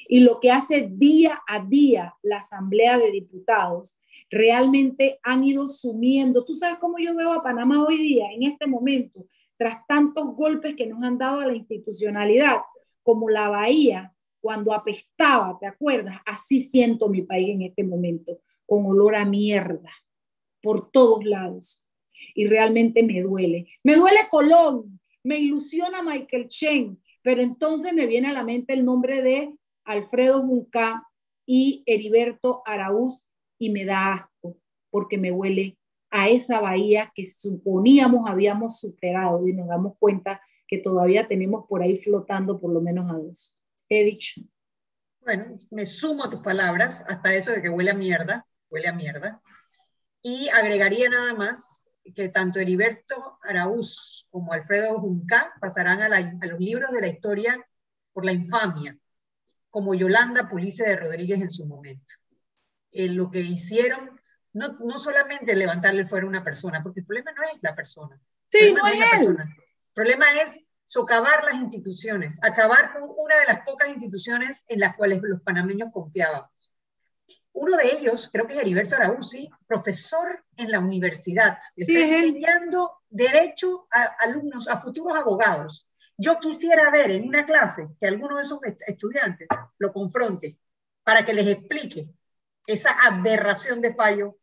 y 0.09 0.20
lo 0.20 0.39
que 0.39 0.51
hace 0.51 0.89
día 0.93 1.41
a 1.49 1.64
día 1.64 2.14
la 2.22 2.39
Asamblea 2.39 2.99
de 2.99 3.11
Diputados, 3.11 3.99
realmente 4.31 5.18
han 5.22 5.43
ido 5.43 5.66
sumiendo. 5.66 6.45
Tú 6.45 6.55
sabes 6.55 6.78
cómo 6.78 6.99
yo 6.99 7.14
veo 7.14 7.33
a 7.33 7.43
Panamá 7.43 7.85
hoy 7.85 7.97
día, 7.97 8.26
en 8.31 8.45
este 8.45 8.66
momento, 8.66 9.26
tras 9.57 9.87
tantos 9.87 10.37
golpes 10.37 10.74
que 10.74 10.87
nos 10.87 11.03
han 11.03 11.18
dado 11.18 11.41
a 11.41 11.47
la 11.47 11.57
institucionalidad, 11.57 12.59
como 13.03 13.28
la 13.28 13.49
Bahía, 13.49 14.14
cuando 14.41 14.72
apestaba, 14.72 15.59
¿te 15.59 15.66
acuerdas? 15.66 16.18
Así 16.24 16.61
siento 16.61 17.09
mi 17.09 17.22
país 17.22 17.51
en 17.51 17.62
este 17.62 17.85
momento, 17.85 18.41
con 18.66 18.87
olor 18.87 19.16
a 19.16 19.24
mierda, 19.24 19.91
por 20.63 20.91
todos 20.91 21.25
lados. 21.25 21.87
Y 22.35 22.47
realmente 22.47 23.03
me 23.03 23.21
duele. 23.23 23.67
Me 23.83 23.97
duele 23.97 24.21
Colón, 24.31 25.01
me 25.23 25.39
ilusiona 25.39 26.03
Michael 26.03 26.49
Chen, 26.49 27.03
pero 27.23 27.43
entonces 27.43 27.93
me 27.93 28.07
viene 28.07 28.29
a 28.29 28.33
la 28.33 28.45
mente 28.45 28.73
el 28.73 28.85
nombre 28.85 29.23
de 29.23 29.55
Alfredo 29.85 30.43
Junca 30.43 31.07
y 31.47 31.83
Heriberto 31.87 32.63
Araúz, 32.65 33.27
y 33.59 33.71
me 33.71 33.85
da 33.85 34.15
asco 34.15 34.57
porque 34.91 35.19
me 35.19 35.31
huele 35.31 35.77
a 36.11 36.29
esa 36.29 36.61
bahía 36.61 37.13
que 37.15 37.25
suponíamos 37.25 38.29
habíamos 38.29 38.81
superado 38.81 39.47
y 39.47 39.53
nos 39.53 39.69
damos 39.69 39.95
cuenta 39.99 40.41
que 40.67 40.79
todavía 40.79 41.29
tenemos 41.29 41.67
por 41.69 41.83
ahí 41.83 41.97
flotando 41.97 42.61
por 42.61 42.73
lo 42.73 42.81
menos 42.81 43.11
a 43.11 43.15
dos. 43.15 43.59
He 43.89 44.05
dicho. 44.05 44.41
Bueno, 45.21 45.55
me 45.71 45.85
sumo 45.85 46.25
a 46.25 46.31
tus 46.31 46.41
palabras, 46.41 47.05
hasta 47.09 47.35
eso 47.35 47.53
de 47.53 47.63
que 47.63 47.69
huele 47.69 47.91
a 47.91 47.95
mierda, 47.95 48.47
huele 48.71 48.89
a 48.89 48.93
mierda. 48.93 49.43
Y 50.23 50.49
agregaría 50.51 51.09
nada 51.09 51.35
más 51.35 51.89
que 52.14 52.29
tanto 52.29 52.59
Heriberto 52.59 53.39
Araúz 53.43 54.27
como 54.31 54.53
Alfredo 54.53 54.99
Junca 54.99 55.55
pasarán 55.61 56.03
a, 56.03 56.16
a 56.16 56.47
los 56.47 56.59
libros 56.59 56.91
de 56.91 57.01
la 57.01 57.09
historia 57.09 57.66
por 58.12 58.25
la 58.25 58.33
infamia, 58.33 58.99
como 59.71 59.95
Yolanda 59.95 60.49
Pulice 60.49 60.85
de 60.85 60.97
Rodríguez 60.97 61.41
en 61.41 61.51
su 61.51 61.66
momento 61.66 62.14
lo 62.93 63.31
que 63.31 63.41
hicieron, 63.41 64.21
no, 64.53 64.79
no 64.81 64.99
solamente 64.99 65.55
levantarle 65.55 66.07
fuera 66.07 66.27
a 66.27 66.29
una 66.29 66.45
persona, 66.45 66.83
porque 66.83 67.01
el 67.01 67.07
problema 67.07 67.33
no 67.33 67.43
es 67.45 67.59
la 67.62 67.75
persona. 67.75 68.21
Sí, 68.47 68.73
no, 68.73 68.87
es, 68.87 68.99
persona. 69.11 69.45
El 69.45 69.95
problema 69.95 70.27
es 70.43 70.61
socavar 70.87 71.45
las 71.45 71.55
instituciones, 71.55 72.39
acabar 72.43 72.93
con 72.93 73.03
una 73.05 73.39
de 73.39 73.47
las 73.47 73.64
pocas 73.64 73.89
instituciones 73.89 74.64
en 74.68 74.81
las 74.81 74.97
cuales 74.97 75.21
los 75.23 75.41
panameños 75.43 75.91
confiábamos. 75.93 76.51
Uno 77.53 77.77
de 77.77 77.93
ellos, 77.99 78.31
creo 78.33 78.47
que 78.47 78.55
es 78.55 78.61
Heriberto 78.61 78.97
Araúzi, 78.97 79.51
profesor 79.67 80.45
en 80.57 80.71
la 80.71 80.81
universidad, 80.81 81.59
le 81.77 81.85
está 81.85 82.17
enseñando 82.17 83.03
derecho 83.09 83.87
a 83.91 84.05
alumnos, 84.25 84.69
a 84.69 84.79
futuros 84.79 85.19
abogados. 85.19 85.87
Yo 86.17 86.39
quisiera 86.39 86.91
ver 86.91 87.11
en 87.11 87.27
una 87.27 87.47
clase 87.47 87.89
que 87.99 88.07
alguno 88.07 88.37
de 88.37 88.43
esos 88.43 88.61
estudiantes 88.87 89.49
lo 89.79 89.93
confronte 89.93 90.59
para 91.03 91.25
que 91.25 91.35
les 91.35 91.47
explique 91.49 92.09
esa 92.67 92.93
aberración 92.93 93.81
de 93.81 93.95
fallo 93.95 94.39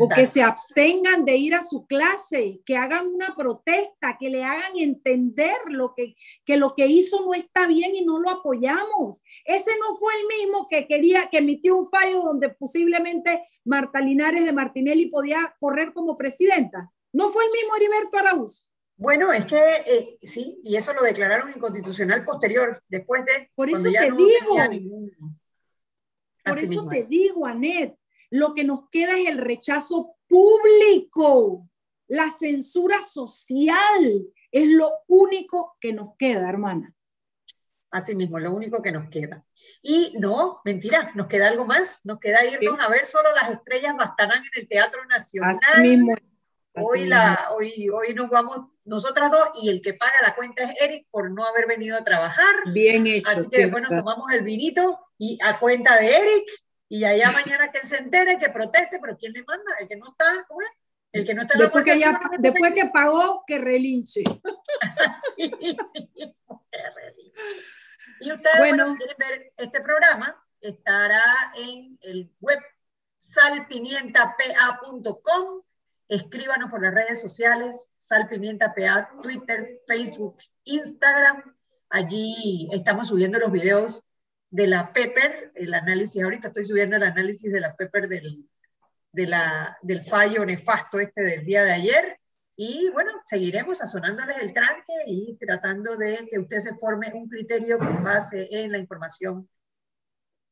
o 0.00 0.08
que 0.08 0.26
se 0.26 0.42
abstengan 0.42 1.24
de 1.24 1.36
ir 1.36 1.54
a 1.54 1.62
su 1.62 1.86
clase, 1.86 2.60
que 2.64 2.76
hagan 2.76 3.06
una 3.06 3.34
protesta, 3.36 4.16
que 4.18 4.30
le 4.30 4.44
hagan 4.44 4.76
entender 4.76 5.56
lo 5.68 5.94
que, 5.94 6.14
que 6.44 6.56
lo 6.56 6.74
que 6.74 6.86
hizo 6.86 7.20
no 7.24 7.34
está 7.34 7.66
bien 7.66 7.94
y 7.94 8.04
no 8.04 8.18
lo 8.18 8.30
apoyamos. 8.30 9.22
Ese 9.44 9.72
no 9.78 9.96
fue 9.98 10.12
el 10.20 10.26
mismo 10.26 10.68
que 10.68 10.86
quería, 10.86 11.28
que 11.30 11.38
emitió 11.38 11.76
un 11.76 11.88
fallo 11.88 12.22
donde 12.22 12.50
posiblemente 12.50 13.44
Marta 13.64 14.00
Linares 14.00 14.44
de 14.44 14.52
Martinelli 14.52 15.06
podía 15.06 15.54
correr 15.60 15.92
como 15.92 16.16
presidenta. 16.16 16.90
No 17.12 17.30
fue 17.30 17.44
el 17.44 17.50
mismo 17.52 17.76
Heriberto 17.76 18.18
Araúz. 18.18 18.70
Bueno, 18.96 19.32
es 19.32 19.44
que 19.46 19.58
eh, 19.86 20.18
sí, 20.20 20.60
y 20.62 20.76
eso 20.76 20.92
lo 20.92 21.02
declararon 21.02 21.50
inconstitucional 21.50 22.24
posterior, 22.24 22.82
después 22.88 23.24
de... 23.24 23.50
Por 23.54 23.68
eso 23.68 23.90
te 23.90 24.10
digo. 24.12 24.56
Por 26.44 26.58
eso 26.58 26.86
te 26.88 27.02
digo, 27.02 27.46
Anet, 27.46 27.96
lo 28.30 28.54
que 28.54 28.64
nos 28.64 28.88
queda 28.90 29.18
es 29.18 29.28
el 29.28 29.38
rechazo 29.38 30.16
público, 30.28 31.68
la 32.08 32.30
censura 32.30 33.02
social. 33.02 34.26
Es 34.50 34.68
lo 34.68 34.90
único 35.08 35.76
que 35.80 35.92
nos 35.92 36.16
queda, 36.16 36.48
hermana. 36.48 36.94
Así 37.90 38.14
mismo, 38.16 38.40
lo 38.40 38.52
único 38.52 38.82
que 38.82 38.90
nos 38.90 39.08
queda. 39.08 39.44
Y 39.80 40.14
no, 40.18 40.60
mentira, 40.64 41.12
nos 41.14 41.28
queda 41.28 41.46
algo 41.46 41.64
más. 41.64 42.00
Nos 42.04 42.18
queda 42.18 42.44
irnos 42.44 42.80
a 42.80 42.88
ver 42.88 43.06
solo 43.06 43.32
las 43.32 43.50
estrellas 43.50 43.94
bastarán 43.96 44.42
en 44.42 44.62
el 44.62 44.68
Teatro 44.68 45.04
Nacional. 45.06 45.56
Así 45.62 45.80
mismo. 45.88 46.16
hoy, 46.74 47.06
la, 47.06 47.50
hoy, 47.56 47.88
hoy 47.88 48.14
nos 48.14 48.28
vamos 48.30 48.66
nosotras 48.84 49.30
dos 49.30 49.50
y 49.62 49.70
el 49.70 49.80
que 49.80 49.94
paga 49.94 50.12
la 50.22 50.34
cuenta 50.34 50.64
es 50.64 50.80
Eric 50.80 51.06
por 51.10 51.30
no 51.30 51.44
haber 51.46 51.68
venido 51.68 51.96
a 51.96 52.04
trabajar. 52.04 52.54
Bien 52.72 53.06
hecho. 53.06 53.30
Así 53.30 53.48
que 53.48 53.66
bueno, 53.66 53.88
tomamos 53.88 54.30
el 54.32 54.42
vinito 54.42 54.98
y 55.16 55.38
a 55.42 55.58
cuenta 55.58 55.96
de 55.96 56.16
Eric 56.16 56.44
y 56.94 57.04
allá 57.04 57.32
mañana 57.32 57.72
que 57.72 57.78
él 57.78 57.88
se 57.88 57.96
entere, 57.96 58.38
que 58.38 58.50
proteste, 58.50 59.00
pero 59.00 59.18
¿quién 59.18 59.32
le 59.32 59.42
manda? 59.42 59.72
El 59.80 59.88
que 59.88 59.96
no 59.96 60.10
está, 60.10 60.44
¿cómo 60.46 60.60
es? 60.60 60.70
El 61.10 61.26
que 61.26 61.34
no 61.34 61.42
está 61.42 61.58
después 61.58 61.82
que, 61.82 61.98
ya, 61.98 62.20
después 62.38 62.72
que 62.72 62.86
pagó, 62.86 63.42
que 63.44 63.58
relinche. 63.58 64.22
Y 68.20 68.30
ustedes, 68.32 68.58
bueno. 68.58 68.86
si 68.86 68.94
quieren 68.94 69.16
ver 69.18 69.52
este 69.56 69.80
programa, 69.80 70.40
estará 70.60 71.20
en 71.56 71.98
el 72.02 72.32
web 72.40 72.60
salpimientapa.com. 73.18 75.62
Escríbanos 76.08 76.70
por 76.70 76.80
las 76.80 76.94
redes 76.94 77.20
sociales, 77.20 77.92
salpimientapa, 77.96 79.10
Twitter, 79.20 79.80
Facebook, 79.86 80.36
Instagram. 80.62 81.56
Allí 81.90 82.68
estamos 82.72 83.08
subiendo 83.08 83.40
los 83.40 83.50
videos 83.50 84.04
de 84.54 84.68
la 84.68 84.92
Pepper, 84.92 85.50
el 85.56 85.74
análisis, 85.74 86.22
ahorita 86.22 86.46
estoy 86.46 86.64
subiendo 86.64 86.94
el 86.94 87.02
análisis 87.02 87.52
de 87.52 87.60
la 87.60 87.74
Pepper 87.74 88.06
del, 88.06 88.48
de 89.10 89.26
la, 89.26 89.76
del 89.82 90.00
fallo 90.00 90.46
nefasto 90.46 91.00
este 91.00 91.24
del 91.24 91.44
día 91.44 91.64
de 91.64 91.72
ayer. 91.72 92.20
Y 92.54 92.88
bueno, 92.92 93.10
seguiremos 93.24 93.78
sazonándoles 93.78 94.40
el 94.40 94.54
tranque 94.54 94.92
y 95.08 95.36
tratando 95.40 95.96
de 95.96 96.28
que 96.30 96.38
usted 96.38 96.58
se 96.58 96.76
forme 96.76 97.10
un 97.12 97.28
criterio 97.28 97.78
con 97.78 98.04
base 98.04 98.46
en 98.48 98.70
la 98.70 98.78
información. 98.78 99.50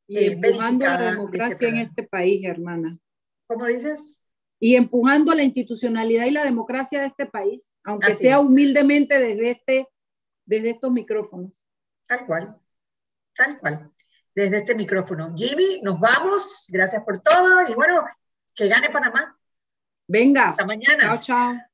Y 0.08 0.18
eh, 0.18 0.32
empujando 0.32 0.84
la 0.84 0.94
este 0.94 1.10
democracia 1.12 1.68
en 1.68 1.76
este 1.76 2.02
país, 2.02 2.44
hermana. 2.44 2.98
¿Cómo 3.46 3.66
dices? 3.66 4.20
Y 4.58 4.74
empujando 4.74 5.32
la 5.32 5.44
institucionalidad 5.44 6.26
y 6.26 6.32
la 6.32 6.44
democracia 6.44 6.98
de 6.98 7.06
este 7.06 7.26
país, 7.26 7.72
aunque 7.84 8.16
sea 8.16 8.40
humildemente 8.40 9.20
desde, 9.20 9.50
este, 9.50 9.88
desde 10.44 10.70
estos 10.70 10.90
micrófonos. 10.90 11.64
Tal 12.08 12.26
cual. 12.26 12.61
Tal 13.34 13.58
cual. 13.58 13.90
Desde 14.34 14.58
este 14.58 14.74
micrófono. 14.74 15.32
Jimmy, 15.36 15.80
nos 15.82 16.00
vamos. 16.00 16.66
Gracias 16.68 17.02
por 17.04 17.20
todo. 17.20 17.68
Y 17.68 17.74
bueno, 17.74 18.04
que 18.54 18.68
gane 18.68 18.90
Panamá. 18.90 19.38
Venga. 20.06 20.50
Hasta 20.50 20.64
mañana. 20.64 21.04
Chao, 21.04 21.20
chao. 21.20 21.71